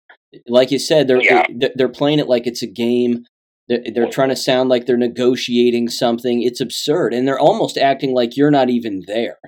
Like 0.47 0.71
you 0.71 0.79
said, 0.79 1.07
they're 1.07 1.21
Yeah. 1.21 1.45
they're, 1.75 1.89
playing 1.89 2.19
it 2.19 2.27
like 2.27 2.47
it's 2.47 2.61
a 2.63 2.67
game. 2.67 3.25
They're, 3.67 3.83
they're 3.93 4.09
trying 4.09 4.29
to 4.29 4.35
sound 4.35 4.69
like 4.69 4.85
they're 4.85 4.97
negotiating 4.97 5.89
something. 5.89 6.41
It's 6.41 6.61
absurd, 6.61 7.13
and 7.13 7.27
they're 7.27 7.39
almost 7.39 7.77
acting 7.77 8.13
like 8.13 8.35
you're 8.37 8.51
not 8.51 8.69
even 8.69 9.03
there. 9.07 9.39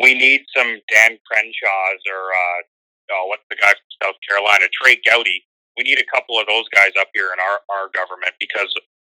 We 0.00 0.14
need 0.14 0.42
some 0.56 0.66
Dan 0.66 1.18
Crenshaws 1.26 2.00
or 2.06 2.22
uh, 2.30 2.62
oh, 3.10 3.26
what's 3.26 3.42
the 3.50 3.56
guy 3.56 3.70
from 3.70 4.06
South 4.08 4.14
Carolina, 4.28 4.66
Trey 4.80 4.96
Gowdy. 5.04 5.42
We 5.76 5.82
need 5.82 5.98
a 5.98 6.06
couple 6.14 6.38
of 6.38 6.46
those 6.46 6.66
guys 6.72 6.90
up 7.00 7.08
here 7.14 7.26
in 7.32 7.38
our, 7.40 7.76
our 7.76 7.88
government 7.92 8.32
because, 8.38 8.72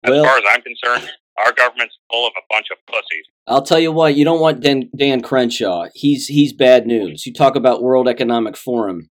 as 0.06 0.12
Well- 0.12 0.24
far 0.24 0.38
as 0.38 0.44
I'm 0.50 0.62
concerned, 0.62 1.12
our 1.38 1.52
government's 1.52 1.98
full 2.10 2.26
of 2.28 2.34
a 2.38 2.42
bunch 2.50 2.68
of 2.72 2.78
pussies. 2.88 3.26
I'll 3.48 3.62
tell 3.62 3.80
you 3.80 3.92
what, 3.92 4.16
you 4.16 4.24
don't 4.24 4.40
want 4.40 4.62
Dan, 4.62 4.90
Dan 4.98 5.22
Crenshaw. 5.22 5.88
He's 5.94 6.28
he's 6.28 6.54
bad 6.54 6.88
news. 6.88 7.26
You 7.26 7.34
talk 7.34 7.58
about 7.58 7.82
World 7.84 8.08
Economic 8.08 8.56
Forum. 8.56 9.10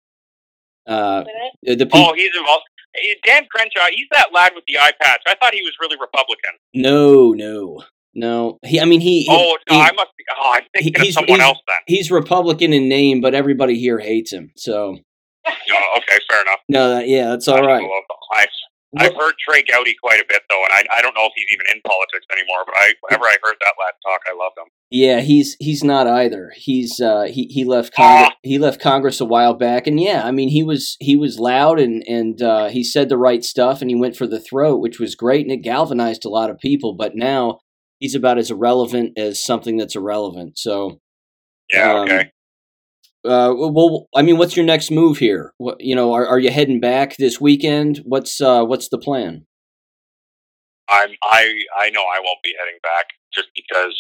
Uh, 0.87 1.23
the 1.63 1.75
people. 1.85 1.99
Oh, 2.09 2.13
he's 2.15 2.31
involved. 2.37 2.63
Dan 3.23 3.45
Crenshaw, 3.51 3.85
he's 3.93 4.07
that 4.13 4.29
lad 4.33 4.53
with 4.55 4.63
the 4.67 4.77
eye 4.79 4.93
patch. 4.99 5.21
I 5.27 5.35
thought 5.35 5.53
he 5.53 5.61
was 5.61 5.73
really 5.79 5.97
Republican. 6.01 6.51
No, 6.73 7.31
no, 7.33 7.83
no. 8.15 8.57
He, 8.65 8.79
I 8.79 8.85
mean, 8.85 9.01
he. 9.01 9.21
he- 9.23 9.27
oh, 9.29 9.57
no, 9.69 9.75
he- 9.75 9.81
I 9.81 9.91
must 9.91 10.09
be. 10.17 10.23
Oh, 10.39 10.51
I'm 10.55 10.63
thinking 10.73 10.93
he- 10.93 10.95
of 10.99 11.01
he's- 11.03 11.13
someone 11.13 11.39
he's- 11.39 11.47
else 11.47 11.59
then. 11.67 11.77
he's 11.85 12.09
Republican 12.11 12.73
in 12.73 12.87
name, 12.89 13.21
but 13.21 13.35
everybody 13.35 13.77
here 13.77 13.99
hates 13.99 14.31
him. 14.33 14.51
So 14.55 14.97
Oh, 15.47 15.97
okay, 15.97 16.19
fair 16.29 16.41
enough. 16.41 16.59
no, 16.69 16.89
that, 16.95 17.07
yeah, 17.07 17.29
that's 17.29 17.47
all 17.47 17.61
right. 17.65 17.83
I've 18.99 19.15
heard 19.15 19.35
Trey 19.39 19.63
Gowdy 19.63 19.95
quite 20.01 20.19
a 20.19 20.25
bit 20.27 20.41
though, 20.49 20.63
and 20.63 20.73
I, 20.73 20.97
I 20.97 21.01
don't 21.01 21.13
know 21.13 21.25
if 21.25 21.33
he's 21.35 21.45
even 21.53 21.65
in 21.73 21.81
politics 21.81 22.25
anymore. 22.31 22.63
But 22.65 22.75
I, 22.77 22.93
whenever 23.01 23.25
I 23.25 23.37
heard 23.43 23.55
that 23.59 23.73
lad 23.79 23.93
talk, 24.05 24.21
I 24.27 24.35
loved 24.35 24.57
him. 24.57 24.71
Yeah, 24.89 25.19
he's 25.19 25.55
he's 25.59 25.83
not 25.83 26.07
either. 26.07 26.51
He's 26.55 26.99
uh, 26.99 27.23
he 27.23 27.47
he 27.47 27.63
left 27.63 27.93
Congress. 27.93 28.35
He 28.43 28.57
left 28.57 28.81
Congress 28.81 29.19
a 29.19 29.25
while 29.25 29.53
back, 29.53 29.87
and 29.87 29.99
yeah, 29.99 30.23
I 30.23 30.31
mean 30.31 30.49
he 30.49 30.63
was 30.63 30.95
he 30.99 31.15
was 31.15 31.39
loud 31.39 31.79
and 31.79 32.03
and 32.07 32.41
uh, 32.41 32.69
he 32.69 32.83
said 32.83 33.09
the 33.09 33.17
right 33.17 33.43
stuff, 33.43 33.81
and 33.81 33.89
he 33.89 33.95
went 33.95 34.15
for 34.15 34.27
the 34.27 34.39
throat, 34.39 34.79
which 34.79 34.99
was 34.99 35.15
great, 35.15 35.45
and 35.45 35.51
it 35.51 35.63
galvanized 35.63 36.25
a 36.25 36.29
lot 36.29 36.49
of 36.49 36.59
people. 36.59 36.93
But 36.93 37.15
now 37.15 37.59
he's 37.99 38.15
about 38.15 38.37
as 38.37 38.51
irrelevant 38.51 39.17
as 39.17 39.43
something 39.43 39.77
that's 39.77 39.95
irrelevant. 39.95 40.57
So 40.57 40.99
Yeah, 41.71 41.93
Um, 41.93 42.03
okay. 42.05 42.31
Uh, 43.25 43.53
well, 43.55 44.07
I 44.15 44.21
mean, 44.21 44.37
what's 44.37 44.55
your 44.55 44.65
next 44.65 44.91
move 44.91 45.17
here? 45.17 45.53
What 45.57 45.81
you 45.81 45.95
know, 45.95 46.13
are, 46.13 46.25
are 46.25 46.39
you 46.39 46.51
heading 46.51 46.79
back 46.79 47.17
this 47.17 47.41
weekend? 47.41 48.01
What's 48.05 48.39
uh, 48.39 48.63
what's 48.63 48.89
the 48.89 48.97
plan? 48.97 49.45
I'm 50.89 51.09
I 51.23 51.59
I 51.77 51.89
know 51.89 52.01
I 52.01 52.19
won't 52.23 52.39
be 52.43 52.55
heading 52.59 52.79
back 52.83 53.07
just 53.33 53.49
because 53.55 53.97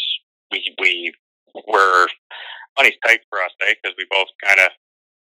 we 0.51 0.73
we 0.79 1.13
were 1.67 2.07
money's 2.77 2.97
tight 3.05 3.21
for 3.29 3.39
us, 3.39 3.51
eh? 3.67 3.73
Because 3.81 3.95
we 3.97 4.05
both 4.09 4.27
kind 4.45 4.59
of 4.59 4.71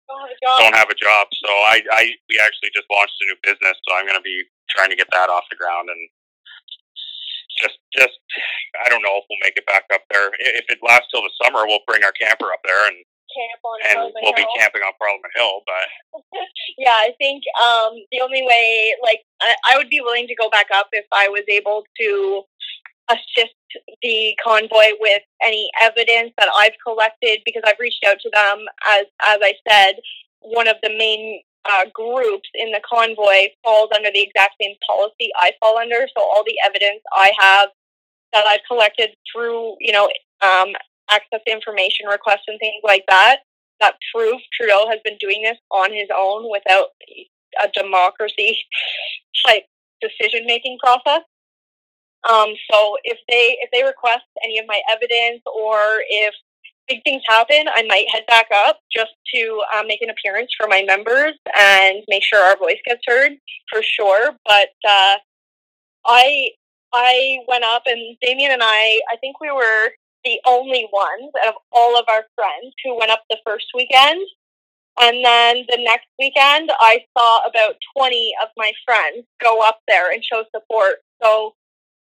Oh 0.10 0.22
my 0.22 0.62
don't 0.62 0.76
have 0.76 0.90
a 0.90 0.98
job. 0.98 1.28
So 1.34 1.50
I 1.50 1.82
I 1.94 2.04
we 2.30 2.38
actually 2.38 2.70
just 2.76 2.90
launched 2.92 3.18
a 3.22 3.26
new 3.26 3.38
business, 3.42 3.78
so 3.88 3.96
I'm 3.96 4.06
going 4.06 4.20
to 4.20 4.26
be 4.26 4.44
trying 4.70 4.90
to 4.90 4.96
get 4.96 5.10
that 5.12 5.30
off 5.30 5.50
the 5.50 5.58
ground 5.58 5.90
and 5.90 6.02
just 7.58 7.80
just 7.96 8.18
I 8.86 8.90
don't 8.90 9.02
know 9.02 9.18
if 9.18 9.26
we'll 9.30 9.42
make 9.42 9.58
it 9.58 9.66
back 9.66 9.86
up 9.94 10.04
there. 10.12 10.30
If 10.60 10.70
it 10.70 10.80
lasts 10.84 11.10
till 11.10 11.24
the 11.24 11.34
summer, 11.42 11.66
we'll 11.66 11.86
bring 11.88 12.04
our 12.04 12.14
camper 12.14 12.52
up 12.52 12.62
there 12.66 12.88
and 12.92 12.98
Camp 13.32 13.60
on 13.64 13.80
and 13.84 13.96
Parliament 13.96 14.22
we'll 14.22 14.38
be 14.38 14.48
camping 14.58 14.82
on 14.82 14.94
Parliament 14.98 15.34
Hill. 15.36 15.62
But 15.66 15.86
yeah, 16.78 16.96
I 16.96 17.12
think 17.18 17.44
um, 17.58 17.94
the 18.12 18.22
only 18.22 18.44
way, 18.44 18.96
like, 19.02 19.22
I, 19.42 19.56
I 19.74 19.78
would 19.78 19.90
be 19.90 20.02
willing 20.02 20.28
to 20.28 20.36
go 20.36 20.50
back 20.50 20.68
up 20.74 20.88
if 20.92 21.06
I 21.12 21.30
was 21.30 21.44
able 21.50 21.84
to 22.02 22.44
assist 23.10 23.56
the 24.02 24.36
convoy 24.44 24.98
with 25.00 25.22
any 25.44 25.70
evidence 25.82 26.34
that 26.38 26.50
I've 26.56 26.76
collected 26.86 27.42
because 27.46 27.62
I've 27.66 27.80
reached 27.80 28.04
out 28.08 28.18
to 28.22 28.30
them. 28.34 28.66
As 28.88 29.06
as 29.24 29.40
I 29.42 29.54
said, 29.68 29.96
one 30.40 30.68
of 30.68 30.78
the 30.82 30.90
main 30.90 31.42
uh, 31.66 31.86
groups 31.94 32.50
in 32.54 32.72
the 32.72 32.82
convoy 32.88 33.50
falls 33.64 33.90
under 33.96 34.10
the 34.12 34.22
exact 34.22 34.56
same 34.62 34.76
policy 34.88 35.30
I 35.40 35.52
fall 35.60 35.78
under. 35.78 36.08
So 36.16 36.24
all 36.24 36.44
the 36.46 36.58
evidence 36.66 37.02
I 37.14 37.32
have 37.40 37.70
that 38.34 38.46
I've 38.46 38.62
collected 38.68 39.12
through, 39.32 39.76
you 39.80 39.92
know, 39.92 40.10
um, 40.42 40.74
access 41.10 41.42
information 41.48 42.08
requests 42.08 42.48
and 42.48 42.60
things 42.60 42.82
like 42.84 43.04
that, 43.08 43.40
that 43.80 43.96
prove 44.14 44.40
Trudeau 44.54 44.88
has 44.90 45.00
been 45.04 45.18
doing 45.20 45.42
this 45.44 45.58
on 45.72 45.92
his 45.92 46.08
own 46.16 46.50
without 46.50 46.90
a 47.62 47.70
democracy 47.74 48.58
type 49.46 49.64
decision 50.02 50.46
making 50.46 50.78
process. 50.80 51.22
Um, 52.30 52.50
so 52.72 52.98
if 53.04 53.20
they 53.30 53.58
if 53.62 53.70
they 53.72 53.84
request 53.84 54.26
any 54.44 54.58
of 54.58 54.66
my 54.68 54.82
evidence 54.92 55.42
or 55.46 55.78
if 56.10 56.34
big 56.88 57.04
things 57.04 57.22
happen, 57.28 57.66
I 57.68 57.84
might 57.88 58.06
head 58.12 58.24
back 58.28 58.48
up 58.68 58.80
just 58.96 59.12
to 59.34 59.62
um, 59.76 59.88
make 59.88 60.02
an 60.02 60.10
appearance 60.10 60.52
for 60.60 60.68
my 60.68 60.84
members 60.84 61.34
and 61.58 62.04
make 62.08 62.24
sure 62.24 62.40
our 62.40 62.58
voice 62.58 62.80
gets 62.86 63.02
heard 63.06 63.34
for 63.72 63.82
sure. 63.84 64.32
But 64.46 64.70
uh, 64.88 65.18
I 66.06 66.50
I 66.94 67.38
went 67.48 67.64
up 67.64 67.84
and 67.86 68.18
Damien 68.22 68.52
and 68.52 68.64
I 68.64 69.02
I 69.12 69.18
think 69.18 69.40
we 69.40 69.52
were 69.52 69.90
the 70.26 70.40
only 70.46 70.90
ones 70.92 71.32
out 71.42 71.50
of 71.50 71.56
all 71.72 71.98
of 71.98 72.06
our 72.10 72.26
friends 72.36 72.74
who 72.84 72.98
went 72.98 73.12
up 73.12 73.22
the 73.30 73.38
first 73.46 73.68
weekend. 73.74 74.22
And 75.00 75.24
then 75.26 75.66
the 75.70 75.78
next 75.84 76.08
weekend, 76.18 76.72
I 76.80 77.06
saw 77.18 77.42
about 77.48 77.76
20 77.98 78.34
of 78.42 78.50
my 78.58 78.72
friends 78.86 79.26
go 79.42 79.60
up 79.62 79.80
there 79.88 80.12
and 80.12 80.24
show 80.24 80.44
support. 80.54 80.96
So 81.22 81.54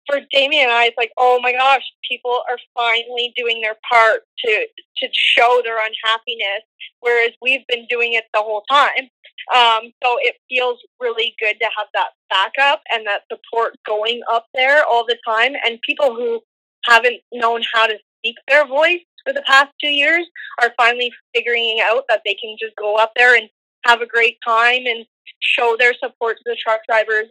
for 0.08 0.20
Damien 0.32 0.64
and 0.64 0.72
I, 0.72 0.86
it's 0.86 0.98
like, 0.98 1.12
oh 1.18 1.40
my 1.42 1.52
gosh, 1.52 1.84
people 2.10 2.42
are 2.50 2.58
finally 2.76 3.34
doing 3.36 3.62
their 3.62 3.76
part 3.90 4.22
to 4.46 4.68
to 4.98 5.08
show 5.12 5.62
their 5.64 5.78
unhappiness, 5.78 6.64
whereas 7.02 7.32
we've 7.42 7.66
been 7.68 7.86
doing 7.90 8.14
it 8.14 8.24
the 8.34 8.40
whole 8.40 8.64
time. 8.70 9.10
Um, 9.56 9.92
so 10.04 10.18
it 10.22 10.36
feels 10.50 10.80
really 11.00 11.36
good 11.40 11.56
to 11.60 11.66
have 11.78 11.88
that 11.94 12.10
backup 12.30 12.82
and 12.94 13.06
that 13.06 13.22
support 13.32 13.76
going 13.86 14.22
up 14.32 14.46
there 14.54 14.84
all 14.86 15.06
the 15.06 15.18
time, 15.28 15.54
and 15.66 15.80
people 15.82 16.16
who 16.16 16.42
haven't 16.88 17.22
known 17.32 17.62
how 17.74 17.86
to 17.88 17.96
speak 18.20 18.36
their 18.48 18.66
voice 18.66 19.02
for 19.26 19.34
the 19.34 19.44
past 19.46 19.70
two 19.82 19.90
years 19.90 20.26
are 20.62 20.74
finally 20.78 21.12
figuring 21.36 21.80
out 21.84 22.04
that 22.10 22.22
they 22.26 22.34
can 22.34 22.56
just 22.60 22.76
go 22.78 22.96
up 22.96 23.12
there 23.16 23.36
and 23.36 23.50
have 23.86 24.02
a 24.02 24.06
great 24.06 24.38
time 24.46 24.86
and 24.86 25.06
show 25.40 25.76
their 25.78 25.94
support 25.94 26.38
to 26.38 26.44
the 26.46 26.58
truck 26.62 26.82
drivers 26.88 27.28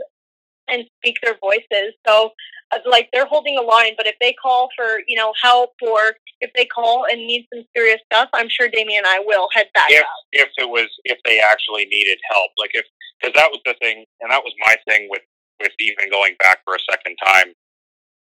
and 0.69 0.85
speak 0.99 1.17
their 1.23 1.37
voices. 1.41 1.95
So, 2.07 2.31
uh, 2.73 2.79
like, 2.85 3.09
they're 3.13 3.27
holding 3.27 3.57
a 3.57 3.63
line, 3.63 3.93
but 3.97 4.07
if 4.07 4.17
they 4.21 4.35
call 4.35 4.69
for, 4.77 5.01
you 5.07 5.17
know, 5.17 5.33
help 5.41 5.71
or 5.81 6.15
if 6.41 6.51
they 6.55 6.67
call 6.67 7.07
and 7.11 7.21
need 7.21 7.47
some 7.55 7.65
serious 7.77 8.01
stuff, 8.13 8.29
I'm 8.35 8.49
sure 8.49 8.69
Damien 8.69 8.99
and 8.99 9.07
I 9.07 9.21
will 9.21 9.49
head 9.55 9.67
back 9.75 9.91
if 9.91 10.01
up. 10.01 10.07
if 10.33 10.49
it 10.59 10.69
was 10.69 10.89
if 11.05 11.19
they 11.25 11.41
actually 11.41 11.87
needed 11.87 12.19
help, 12.31 12.51
like 12.59 12.71
if 12.75 12.85
because 13.21 13.35
that 13.35 13.49
was 13.51 13.61
the 13.65 13.75
thing, 13.81 14.05
and 14.21 14.31
that 14.31 14.43
was 14.45 14.53
my 14.61 14.77
thing 14.87 15.09
with 15.09 15.23
with 15.61 15.73
even 15.79 16.11
going 16.11 16.35
back 16.39 16.59
for 16.65 16.75
a 16.75 16.79
second 16.91 17.17
time. 17.25 17.55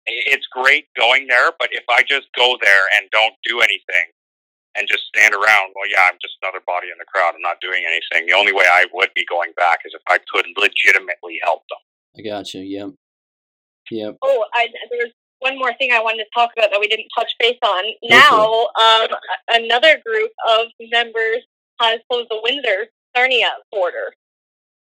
I- 0.07 0.23
It's 0.35 0.47
great 0.47 0.87
going 0.95 1.27
there, 1.27 1.51
but 1.59 1.69
if 1.71 1.83
I 1.89 2.03
just 2.03 2.27
go 2.35 2.57
there 2.61 2.85
and 2.95 3.09
don't 3.11 3.35
do 3.43 3.61
anything 3.61 4.11
and 4.75 4.87
just 4.87 5.03
stand 5.07 5.33
around, 5.33 5.71
well, 5.75 5.89
yeah, 5.89 6.05
I'm 6.09 6.17
just 6.21 6.35
another 6.41 6.61
body 6.65 6.87
in 6.91 6.97
the 6.97 7.05
crowd. 7.05 7.33
I'm 7.35 7.41
not 7.41 7.61
doing 7.61 7.83
anything. 7.85 8.25
The 8.27 8.33
only 8.33 8.51
way 8.53 8.65
I 8.69 8.85
would 8.93 9.09
be 9.15 9.25
going 9.25 9.53
back 9.55 9.79
is 9.85 9.93
if 9.95 10.01
I 10.07 10.17
could 10.31 10.45
legitimately 10.57 11.39
help 11.43 11.63
them. 11.69 11.79
I 12.17 12.21
got 12.21 12.53
you. 12.53 12.61
Yep. 12.61 12.89
Yep. 13.91 14.17
Oh, 14.21 14.45
I, 14.53 14.67
there's 14.91 15.11
one 15.39 15.57
more 15.59 15.73
thing 15.77 15.91
I 15.91 15.99
wanted 16.01 16.23
to 16.23 16.29
talk 16.33 16.51
about 16.57 16.71
that 16.71 16.79
we 16.79 16.87
didn't 16.87 17.07
touch 17.17 17.31
base 17.39 17.57
on. 17.63 17.83
Now, 18.03 18.67
um, 18.81 19.07
another 19.49 20.01
group 20.05 20.31
of 20.49 20.67
members 20.91 21.43
has 21.79 21.99
closed 22.09 22.27
the 22.29 22.39
Windsor 22.43 22.87
Sarnia 23.15 23.49
border. 23.71 24.13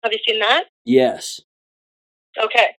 Have 0.03 0.11
you 0.13 0.19
seen 0.27 0.39
that? 0.39 0.65
Yes. 0.85 1.39
Okay. 2.41 2.75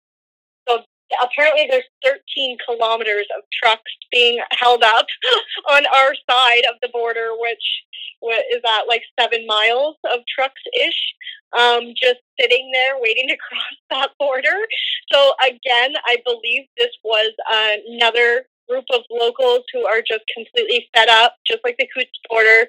Apparently 1.23 1.67
there's 1.69 1.83
13 2.03 2.57
kilometers 2.67 3.27
of 3.37 3.43
trucks 3.51 3.91
being 4.11 4.39
held 4.51 4.83
up 4.83 5.07
on 5.71 5.83
our 5.95 6.13
side 6.29 6.63
of 6.69 6.75
the 6.81 6.89
border, 6.93 7.31
which 7.39 7.83
wha- 8.21 8.45
is 8.53 8.61
that 8.63 8.85
like 8.87 9.03
seven 9.19 9.45
miles 9.47 9.95
of 10.13 10.19
trucks 10.33 10.61
ish, 10.79 11.13
um, 11.57 11.93
just 11.95 12.19
sitting 12.39 12.71
there 12.73 12.95
waiting 12.99 13.27
to 13.29 13.37
cross 13.49 13.75
that 13.89 14.11
border. 14.19 14.65
So 15.11 15.33
again, 15.45 15.93
I 16.07 16.17
believe 16.25 16.65
this 16.77 16.91
was 17.03 17.31
another 17.51 18.45
group 18.69 18.85
of 18.93 19.01
locals 19.09 19.63
who 19.73 19.85
are 19.85 20.01
just 20.07 20.23
completely 20.35 20.87
fed 20.95 21.09
up, 21.09 21.35
just 21.47 21.59
like 21.63 21.75
the 21.79 21.87
Coutts 21.93 22.19
border, 22.29 22.67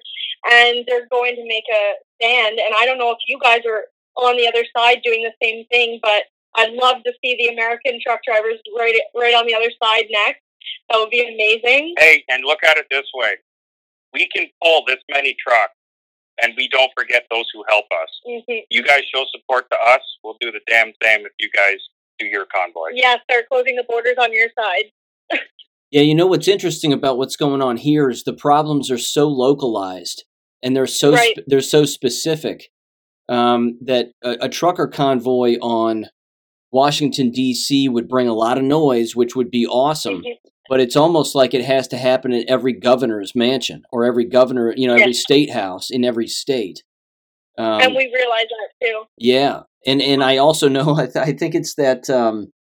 and 0.50 0.84
they're 0.88 1.06
going 1.10 1.36
to 1.36 1.46
make 1.46 1.64
a 1.70 1.94
stand. 2.16 2.58
And 2.58 2.74
I 2.78 2.86
don't 2.86 2.98
know 2.98 3.10
if 3.10 3.18
you 3.28 3.38
guys 3.40 3.60
are 3.68 3.84
on 4.16 4.36
the 4.36 4.48
other 4.48 4.64
side 4.76 5.00
doing 5.04 5.22
the 5.22 5.32
same 5.46 5.66
thing, 5.70 6.00
but 6.02 6.24
I'd 6.56 6.72
love 6.72 7.02
to 7.04 7.12
see 7.22 7.36
the 7.38 7.52
American 7.52 7.98
truck 8.04 8.20
drivers 8.26 8.58
right 8.76 8.94
right 9.16 9.34
on 9.34 9.46
the 9.46 9.54
other 9.54 9.70
side 9.82 10.04
next. 10.10 10.40
That 10.88 10.98
would 10.98 11.10
be 11.10 11.20
amazing. 11.20 11.94
Hey, 11.98 12.24
and 12.28 12.42
look 12.44 12.58
at 12.64 12.76
it 12.76 12.86
this 12.90 13.06
way: 13.14 13.34
we 14.12 14.28
can 14.34 14.46
pull 14.62 14.84
this 14.86 14.98
many 15.10 15.36
trucks 15.46 15.72
and 16.42 16.52
we 16.56 16.68
don't 16.68 16.90
forget 16.98 17.24
those 17.30 17.44
who 17.52 17.62
help 17.68 17.84
us. 18.02 18.08
Mhm. 18.48 18.62
You 18.70 18.82
guys 18.82 19.02
show 19.14 19.24
support 19.30 19.66
to 19.70 19.76
us, 19.78 20.00
we'll 20.24 20.36
do 20.40 20.50
the 20.50 20.60
damn 20.68 20.92
same 21.02 21.26
if 21.26 21.32
you 21.38 21.50
guys 21.54 21.76
do 22.18 22.26
your 22.26 22.46
convoy. 22.46 22.90
Yeah, 22.94 23.16
start 23.30 23.48
closing 23.50 23.76
the 23.76 23.84
borders 23.88 24.16
on 24.18 24.32
your 24.32 24.48
side. 24.58 24.92
Yeah, 25.92 26.02
you 26.02 26.14
know 26.14 26.28
what's 26.28 26.46
interesting 26.46 26.92
about 26.92 27.18
what's 27.18 27.34
going 27.34 27.60
on 27.60 27.76
here 27.76 28.08
is 28.10 28.22
the 28.22 28.32
problems 28.32 28.92
are 28.92 28.98
so 28.98 29.26
localized 29.26 30.22
and 30.62 30.76
they're 30.76 30.86
so 30.86 31.10
Right. 31.12 31.34
sp- 31.34 31.42
they're 31.48 31.60
so 31.60 31.84
specific 31.84 32.68
um, 33.28 33.76
that 33.82 34.12
a, 34.22 34.36
a 34.42 34.48
trucker 34.48 34.86
convoy 34.86 35.56
on 35.60 36.06
Washington 36.72 37.30
D.C. 37.30 37.88
would 37.88 38.08
bring 38.08 38.28
a 38.28 38.34
lot 38.34 38.58
of 38.58 38.64
noise, 38.64 39.16
which 39.16 39.34
would 39.34 39.50
be 39.50 39.66
awesome. 39.66 40.22
But 40.68 40.78
it's 40.80 40.94
almost 40.94 41.34
like 41.34 41.52
it 41.52 41.64
has 41.64 41.88
to 41.88 41.96
happen 41.96 42.32
in 42.32 42.48
every 42.48 42.72
governor's 42.72 43.34
mansion 43.34 43.82
or 43.90 44.04
every 44.04 44.24
governor, 44.24 44.72
you 44.76 44.86
know, 44.86 44.94
every 44.94 45.06
Yes. 45.08 45.20
state 45.20 45.50
house 45.50 45.90
in 45.90 46.04
every 46.04 46.28
state. 46.28 46.84
Um, 47.58 47.80
and 47.82 47.94
we 47.96 48.04
realize 48.14 48.46
that 48.48 48.86
too. 48.86 49.02
yeah, 49.18 49.62
and 49.84 50.00
and 50.00 50.22
I 50.22 50.36
also 50.36 50.68
know 50.68 50.94
I, 50.96 51.06
th- 51.06 51.16
I 51.16 51.32
think 51.32 51.54
it's 51.56 51.74
that 51.74 52.08
um, 52.08 52.52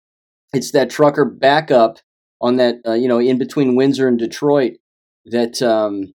it's 0.55 0.73
that 0.73 0.89
trucker 0.91 1.27
backup 1.27 1.99
on 2.41 2.57
that 2.57 2.77
uh, 2.87 2.95
you 2.95 3.09
know 3.09 3.19
in 3.21 3.37
between 3.39 3.77
Windsor 3.77 4.09
and 4.09 4.19
Detroit 4.19 4.73
that 5.27 5.61
um, 5.61 6.15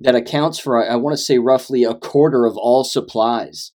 that 0.00 0.14
accounts 0.14 0.58
for 0.58 0.84
I, 0.84 0.92
I 0.92 0.96
want 0.96 1.14
to 1.16 1.22
say 1.22 1.38
roughly 1.38 1.82
a 1.84 1.94
quarter 1.94 2.44
of 2.44 2.56
all 2.58 2.84
supplies 2.84 3.71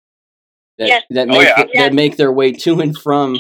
that 0.79 0.89
Yes. 0.89 1.03
that 1.11 1.29
Oh, 1.29 1.33
make 1.33 1.49
yeah. 1.49 1.55
th- 1.57 1.69
Yes. 1.75 1.83
that 1.85 1.95
make 1.95 2.17
their 2.17 2.33
way 2.33 2.53
to 2.53 2.81
and 2.81 2.97
from 2.99 3.39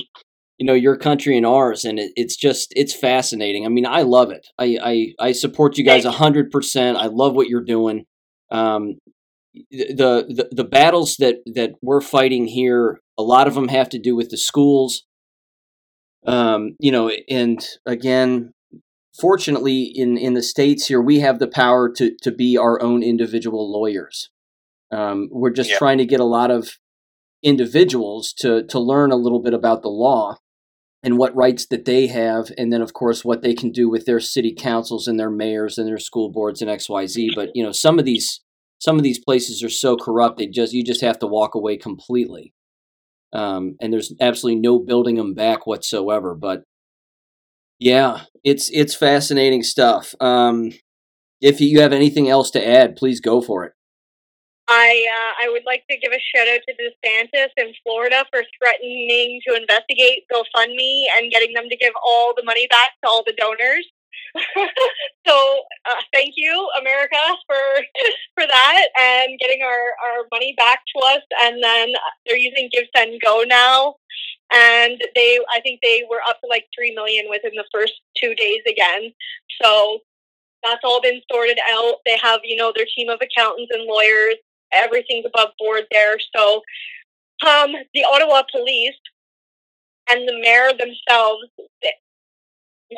you 0.59 0.67
know 0.67 0.75
your 0.75 0.97
country 0.97 1.37
and 1.37 1.45
ours 1.47 1.85
and 1.85 1.99
it, 1.99 2.13
it's 2.17 2.37
just 2.37 2.73
it's 2.77 2.95
fascinating. 2.95 3.67
I 3.67 3.69
mean 3.69 3.87
I 3.87 4.03
love 4.03 4.31
it. 4.31 4.47
I 4.59 4.79
I, 4.83 5.29
I 5.29 5.33
support 5.33 5.77
you 5.79 5.85
guys 5.85 6.05
a 6.05 6.13
hundred 6.13 6.51
percent. 6.51 6.97
I 6.99 7.07
love 7.07 7.35
what 7.35 7.49
you're 7.49 7.65
doing. 7.65 8.05
Um, 8.51 8.95
the, 9.71 10.25
the 10.29 10.49
the 10.53 10.65
battles 10.65 11.17
that 11.17 11.37
that 11.55 11.73
we're 11.83 12.03
fighting 12.03 12.47
here 12.47 13.01
a 13.19 13.23
lot 13.23 13.47
of 13.49 13.55
them 13.55 13.69
have 13.69 13.89
to 13.91 13.99
do 13.99 14.15
with 14.15 14.29
the 14.29 14.37
schools 14.37 15.05
um 16.27 16.77
you 16.79 16.93
know 16.93 17.11
and 17.31 17.67
again 17.87 18.53
fortunately 19.19 19.83
in 19.95 20.19
in 20.19 20.35
the 20.35 20.43
states 20.43 20.87
here 20.89 21.01
we 21.01 21.21
have 21.21 21.39
the 21.39 21.47
power 21.49 21.91
to 21.91 22.15
to 22.21 22.31
be 22.31 22.59
our 22.59 22.83
own 22.83 23.03
individual 23.03 23.73
lawyers 23.73 24.29
um 24.93 25.29
we're 25.31 25.51
just 25.51 25.71
Yeah. 25.71 25.79
trying 25.79 25.99
to 25.99 26.05
get 26.07 26.21
a 26.21 26.25
lot 26.25 26.51
of 26.51 26.73
individuals 27.47 28.33
to 28.33 28.65
to 28.67 28.81
learn 28.81 29.13
a 29.13 29.17
little 29.17 29.41
bit 29.41 29.55
about 29.55 29.83
the 29.83 29.89
law 29.89 30.37
and 31.05 31.17
what 31.17 31.37
rights 31.37 31.65
that 31.67 31.85
they 31.85 32.09
have 32.09 32.51
and 32.59 32.73
then 32.73 32.83
of 32.83 32.93
course 32.93 33.25
what 33.25 33.41
they 33.41 33.55
can 33.55 33.71
do 33.71 33.89
with 33.89 34.05
their 34.05 34.19
city 34.19 34.53
councils 34.53 35.07
and 35.07 35.19
their 35.19 35.31
mayors 35.31 35.79
and 35.79 35.87
their 35.87 35.99
school 35.99 36.29
boards 36.29 36.61
and 36.61 36.69
xyz 36.69 37.29
but 37.37 37.51
you 37.55 37.63
know 37.63 37.71
some 37.71 38.01
of 38.01 38.05
these 38.05 38.41
some 38.79 38.97
of 38.97 39.05
these 39.05 39.23
places 39.23 39.63
are 39.63 39.71
so 39.71 39.97
corrupt 39.97 40.39
they 40.39 40.47
just 40.49 40.73
you 40.73 40.83
just 40.83 41.01
have 41.01 41.19
to 41.21 41.27
walk 41.27 41.55
away 41.55 41.77
completely. 41.77 42.53
Um, 43.33 43.77
and 43.81 43.93
there's 43.93 44.13
absolutely 44.21 44.61
no 44.61 44.79
building 44.79 45.17
them 45.17 45.35
back 45.35 45.67
whatsoever 45.67 46.35
but 46.35 46.63
yeah 47.79 48.23
it's 48.45 48.71
it's 48.73 48.95
fascinating 48.95 49.63
stuff. 49.63 50.15
Um, 50.21 50.73
if 51.41 51.61
you 51.61 51.81
have 51.81 51.93
anything 51.93 52.29
else 52.29 52.51
to 52.53 52.67
add 52.67 52.97
please 52.97 53.21
go 53.21 53.41
for 53.41 53.65
it 53.65 53.73
I 54.69 55.07
uh, 55.07 55.47
I 55.47 55.49
would 55.51 55.63
like 55.65 55.85
to 55.89 55.97
give 55.99 56.13
a 56.13 56.19
shout 56.19 56.49
out 56.49 56.61
to 56.67 56.75
DeSantis 56.75 57.51
in 57.57 57.73
Florida 57.85 58.25
for 58.33 58.43
threatening 58.59 59.41
to 59.47 59.55
investigate 59.55 60.25
GoFundMe 60.33 61.07
and 61.17 61.31
getting 61.31 61.55
them 61.55 61.69
to 61.69 61.77
give 61.77 61.93
all 62.05 62.35
the 62.37 62.45
money 62.45 62.67
back 62.69 62.91
to 63.03 63.09
all 63.09 63.23
the 63.25 63.35
donors. 63.39 63.87
so 65.27 65.63
uh, 65.89 66.03
thank 66.13 66.35
you, 66.37 66.69
America, 66.81 67.17
for 67.47 67.57
for 68.35 68.47
that 68.47 68.87
and 68.99 69.39
getting 69.39 69.63
our, 69.63 69.71
our 69.71 70.27
money 70.33 70.55
back 70.57 70.81
to 70.95 71.03
us. 71.07 71.23
And 71.43 71.63
then 71.63 71.93
they're 72.27 72.37
using 72.37 72.69
Give 72.73 72.87
Send 72.95 73.21
Go 73.25 73.45
now, 73.47 73.95
and 74.53 75.01
they 75.15 75.39
I 75.55 75.61
think 75.61 75.81
they 75.83 76.05
were 76.11 76.21
up 76.29 76.41
to 76.41 76.49
like 76.49 76.67
three 76.75 76.95
million 76.95 77.27
within 77.31 77.53
the 77.55 77.65
first 77.73 77.95
two 78.17 78.35
days 78.35 78.63
again. 78.69 79.13
So 79.63 80.01
that's 80.63 80.83
all 80.83 81.01
been 81.01 81.21
sorted 81.31 81.59
out. 81.71 81.97
They 82.05 82.19
have 82.21 82.41
you 82.45 82.57
know 82.57 82.73
their 82.75 82.87
team 82.97 83.09
of 83.09 83.21
accountants 83.23 83.71
and 83.73 83.87
lawyers. 83.87 84.37
Everything's 84.73 85.27
above 85.27 85.51
board 85.59 85.85
there. 85.91 86.17
So 86.35 86.63
um, 87.47 87.73
the 87.95 88.05
Ottawa 88.05 88.43
police 88.51 88.95
and 90.11 90.27
the 90.29 90.39
mayor 90.41 90.71
themselves 90.71 91.45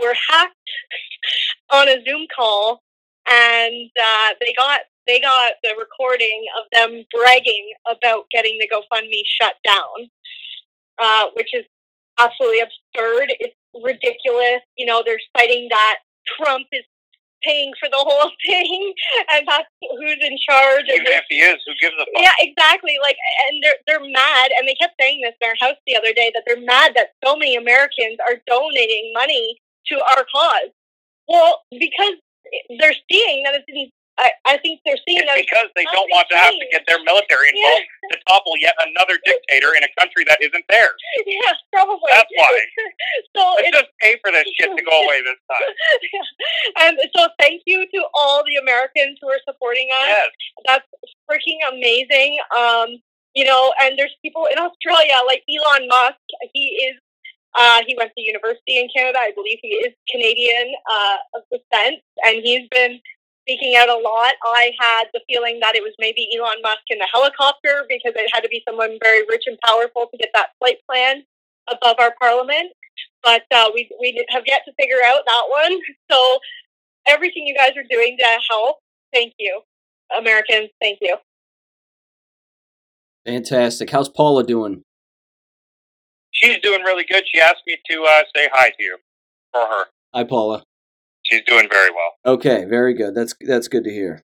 were 0.00 0.14
hacked 0.28 0.54
on 1.70 1.88
a 1.88 2.02
Zoom 2.06 2.26
call, 2.34 2.82
and 3.28 3.90
uh, 4.00 4.34
they 4.40 4.52
got 4.56 4.80
they 5.06 5.20
got 5.20 5.52
the 5.62 5.74
recording 5.78 6.44
of 6.58 6.66
them 6.72 7.04
bragging 7.14 7.70
about 7.90 8.26
getting 8.30 8.58
the 8.58 8.68
GoFundMe 8.68 9.22
shut 9.40 9.54
down, 9.64 10.10
uh, 10.98 11.26
which 11.34 11.48
is 11.54 11.64
absolutely 12.20 12.60
absurd. 12.60 13.32
It's 13.40 13.56
ridiculous. 13.82 14.60
You 14.76 14.86
know, 14.86 15.02
they're 15.04 15.20
citing 15.36 15.68
that 15.70 15.98
Trump 16.36 16.66
is 16.72 16.84
paying 17.42 17.72
for 17.78 17.88
the 17.88 17.98
whole 17.98 18.30
thing, 18.46 18.94
and 19.32 19.46
that's 19.46 19.68
who's 19.80 20.20
in 20.20 20.36
charge. 20.48 20.84
Even 20.88 21.06
if 21.06 21.24
he 21.28 21.36
is, 21.36 21.56
who 21.66 21.72
gives 21.80 21.94
a 22.00 22.04
fuck? 22.04 22.22
yeah, 22.22 22.36
exactly. 22.40 22.98
Like, 23.02 23.16
and 23.48 23.62
they're 23.62 23.80
they're 23.86 24.08
mad, 24.10 24.50
and 24.58 24.68
they 24.68 24.74
kept 24.74 24.94
saying 25.00 25.20
this 25.22 25.34
in 25.40 25.48
our 25.48 25.56
house 25.60 25.78
the 25.86 25.96
other 25.96 26.12
day 26.12 26.30
that 26.34 26.44
they're 26.46 26.60
mad 26.60 26.92
that 26.96 27.14
so 27.24 27.36
many 27.36 27.56
Americans 27.56 28.18
are 28.28 28.40
donating 28.46 29.12
money 29.14 29.58
to 29.88 29.96
our 30.16 30.24
cause. 30.34 30.70
Well, 31.28 31.62
because 31.70 32.14
they're 32.78 32.96
seeing 33.10 33.44
that 33.44 33.62
it's. 33.66 33.92
I, 34.18 34.30
I 34.46 34.54
think 34.58 34.80
they're 34.84 34.98
seeing 35.06 35.22
It's 35.22 35.30
that. 35.30 35.38
because 35.38 35.68
they 35.78 35.86
don't 35.94 36.10
want 36.10 36.26
to 36.34 36.36
have 36.36 36.50
to 36.50 36.66
get 36.74 36.82
their 36.90 36.98
military 37.06 37.54
involved 37.54 37.86
to 38.10 38.16
topple 38.26 38.58
yet 38.58 38.74
another 38.82 39.14
dictator 39.24 39.72
in 39.78 39.86
a 39.86 39.90
country 39.98 40.26
that 40.26 40.42
isn't 40.42 40.64
theirs. 40.68 40.98
Yeah, 41.26 41.54
probably. 41.72 42.10
That's 42.10 42.26
why. 42.34 42.50
so 43.38 43.42
Let's 43.62 43.68
it's 43.70 43.78
just 43.78 43.90
pay 44.02 44.18
for 44.18 44.30
this 44.34 44.46
shit 44.58 44.74
to 44.74 44.82
go 44.82 44.94
away 45.06 45.22
this 45.22 45.38
time. 45.46 45.70
and 46.82 46.98
so 47.14 47.28
thank 47.38 47.62
you 47.66 47.86
to 47.94 48.00
all 48.14 48.42
the 48.44 48.56
Americans 48.58 49.18
who 49.22 49.30
are 49.30 49.40
supporting 49.46 49.88
us. 49.94 50.08
Yes. 50.10 50.28
That's 50.66 50.86
freaking 51.30 51.62
amazing. 51.70 52.38
Um, 52.58 52.98
you 53.34 53.44
know, 53.44 53.72
and 53.82 53.98
there's 53.98 54.14
people 54.22 54.48
in 54.50 54.58
Australia 54.58 55.14
like 55.26 55.42
Elon 55.46 55.86
Musk. 55.86 56.18
He 56.52 56.90
is 56.90 56.96
uh, 57.54 57.80
he 57.86 57.94
went 57.96 58.12
to 58.16 58.22
university 58.22 58.78
in 58.78 58.88
Canada. 58.94 59.18
I 59.20 59.32
believe 59.34 59.58
he 59.62 59.68
is 59.68 59.94
Canadian 60.10 60.74
uh, 60.90 61.16
of 61.38 61.42
descent, 61.50 62.02
and 62.26 62.42
he's 62.42 62.68
been 62.70 63.00
speaking 63.48 63.76
out 63.76 63.88
a 63.88 63.94
lot. 63.96 64.32
I 64.44 64.72
had 64.78 65.04
the 65.14 65.20
feeling 65.28 65.58
that 65.60 65.74
it 65.74 65.82
was 65.82 65.94
maybe 65.98 66.28
Elon 66.36 66.60
Musk 66.62 66.84
in 66.90 66.98
the 66.98 67.08
helicopter 67.10 67.84
because 67.88 68.12
it 68.14 68.28
had 68.32 68.40
to 68.40 68.48
be 68.48 68.62
someone 68.68 68.98
very 69.02 69.24
rich 69.28 69.44
and 69.46 69.58
powerful 69.64 70.06
to 70.10 70.18
get 70.18 70.28
that 70.34 70.48
flight 70.58 70.76
plan 70.88 71.22
above 71.70 71.96
our 71.98 72.14
parliament. 72.20 72.72
But 73.22 73.42
uh, 73.50 73.70
we 73.74 73.88
we 74.00 74.24
have 74.28 74.42
yet 74.46 74.62
to 74.66 74.72
figure 74.78 75.00
out 75.04 75.22
that 75.26 75.42
one. 75.48 75.78
So 76.10 76.38
everything 77.06 77.46
you 77.46 77.54
guys 77.54 77.72
are 77.76 77.86
doing 77.90 78.16
to 78.18 78.26
help, 78.50 78.78
thank 79.12 79.32
you, 79.38 79.62
Americans. 80.18 80.68
Thank 80.80 80.98
you. 81.00 81.16
fantastic 83.26 83.90
how's 83.90 84.08
paula 84.08 84.44
doing 84.44 84.82
She's 86.30 86.58
doing 86.60 86.82
really 86.82 87.04
good. 87.10 87.24
She 87.26 87.40
asked 87.40 87.62
me 87.66 87.76
to 87.90 88.04
uh, 88.04 88.22
say 88.36 88.48
hi 88.52 88.68
to 88.68 88.82
you 88.82 88.98
for 89.52 89.60
her. 89.60 89.84
hi 90.14 90.24
paula 90.24 90.62
She's 91.30 91.42
doing 91.46 91.68
very 91.70 91.90
well. 91.90 92.34
okay 92.36 92.64
very 92.64 92.94
good 92.94 93.14
that's 93.14 93.34
that's 93.40 93.68
good 93.68 93.84
to 93.84 93.90
hear 93.90 94.22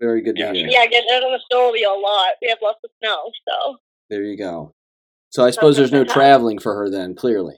very 0.00 0.20
good 0.22 0.36
to 0.36 0.42
Yeah, 0.42 0.52
hear 0.52 0.68
Yeah, 0.68 0.86
getting 0.86 1.08
out 1.12 1.22
on 1.22 1.32
the 1.32 1.40
snow 1.50 1.66
will 1.66 1.72
be 1.72 1.82
a 1.84 1.90
lot. 1.90 2.32
We 2.42 2.48
have 2.48 2.58
lots 2.62 2.78
of 2.84 2.90
snow, 3.02 3.30
so 3.48 3.76
there 4.10 4.22
you 4.22 4.36
go 4.38 4.72
so 5.30 5.44
i 5.44 5.50
suppose 5.50 5.76
there's 5.76 5.92
no 5.92 6.04
traveling 6.04 6.58
for 6.58 6.74
her 6.74 6.88
then 6.88 7.14
clearly 7.14 7.56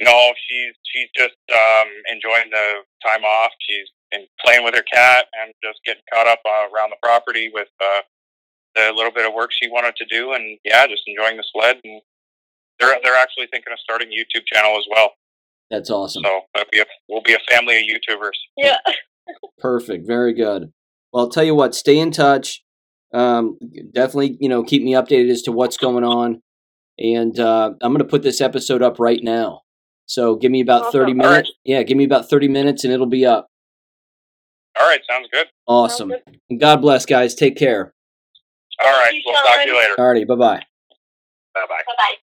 No, 0.00 0.32
she's 0.48 0.74
she's 0.84 1.08
just 1.16 1.38
um, 1.52 1.88
enjoying 2.12 2.50
the 2.50 2.82
time 3.06 3.24
off. 3.24 3.52
She's 3.60 3.88
been 4.10 4.26
playing 4.44 4.64
with 4.64 4.74
her 4.74 4.82
cat 4.82 5.26
and 5.40 5.54
just 5.62 5.78
getting 5.86 6.02
caught 6.12 6.26
up 6.26 6.40
uh, 6.44 6.66
around 6.74 6.90
the 6.90 6.96
property 7.02 7.50
with 7.52 7.68
uh, 7.80 8.02
the 8.74 8.92
little 8.92 9.12
bit 9.12 9.24
of 9.26 9.32
work 9.34 9.50
she 9.52 9.68
wanted 9.70 9.94
to 9.96 10.04
do, 10.06 10.32
and 10.34 10.58
yeah, 10.64 10.86
just 10.86 11.02
enjoying 11.06 11.36
the 11.36 11.44
sled. 11.54 11.78
And 11.84 12.02
they're 12.80 12.98
they're 13.02 13.16
actually 13.16 13.46
thinking 13.52 13.72
of 13.72 13.78
starting 13.78 14.08
a 14.10 14.16
YouTube 14.18 14.44
channel 14.52 14.76
as 14.76 14.84
well. 14.90 15.12
That's 15.70 15.90
awesome 15.90 16.22
So 16.24 16.40
that'll 16.54 16.68
be 16.70 16.80
a, 16.80 16.84
we'll 17.08 17.22
be 17.22 17.34
a 17.34 17.38
family 17.50 17.78
of 17.78 17.84
YouTubers. 17.84 18.32
yeah. 18.56 18.78
Perfect. 19.58 20.06
Very 20.06 20.34
good. 20.34 20.72
Well, 21.12 21.24
I'll 21.24 21.30
tell 21.30 21.44
you 21.44 21.54
what, 21.54 21.74
stay 21.74 21.98
in 21.98 22.10
touch. 22.10 22.62
Um, 23.14 23.56
definitely, 23.92 24.36
you 24.40 24.48
know, 24.48 24.62
keep 24.62 24.82
me 24.82 24.92
updated 24.92 25.30
as 25.30 25.42
to 25.42 25.52
what's 25.52 25.76
going 25.78 26.04
on. 26.04 26.42
And 26.98 27.38
uh, 27.40 27.72
I'm 27.80 27.92
going 27.92 27.98
to 27.98 28.04
put 28.04 28.22
this 28.22 28.40
episode 28.40 28.82
up 28.82 28.98
right 29.00 29.20
now. 29.22 29.62
So 30.06 30.36
give 30.36 30.52
me 30.52 30.60
about 30.60 30.92
30 30.92 31.12
Awesome. 31.12 31.16
minutes. 31.18 31.52
Yeah, 31.64 31.82
give 31.84 31.96
me 31.96 32.04
about 32.04 32.28
30 32.28 32.48
minutes 32.48 32.84
and 32.84 32.92
it'll 32.92 33.06
be 33.06 33.24
up. 33.24 33.46
All 34.78 34.86
right, 34.86 35.00
sounds 35.08 35.28
good. 35.32 35.46
Awesome. 35.66 36.12
And 36.50 36.60
God 36.60 36.82
bless, 36.82 37.06
guys. 37.06 37.34
Take 37.34 37.56
care. 37.56 37.94
All 38.84 38.90
right, 38.92 39.14
we'll 39.24 39.34
talk 39.34 39.54
to 39.54 39.60
you 39.62 39.68
Sean. 39.68 39.76
later. 39.76 39.94
Alrighty. 39.98 40.26
Bye 40.28 40.34
bye. 40.34 40.62
Bye 41.54 41.66
bye. 41.68 41.82
Bye 41.86 41.94
bye. 41.96 42.33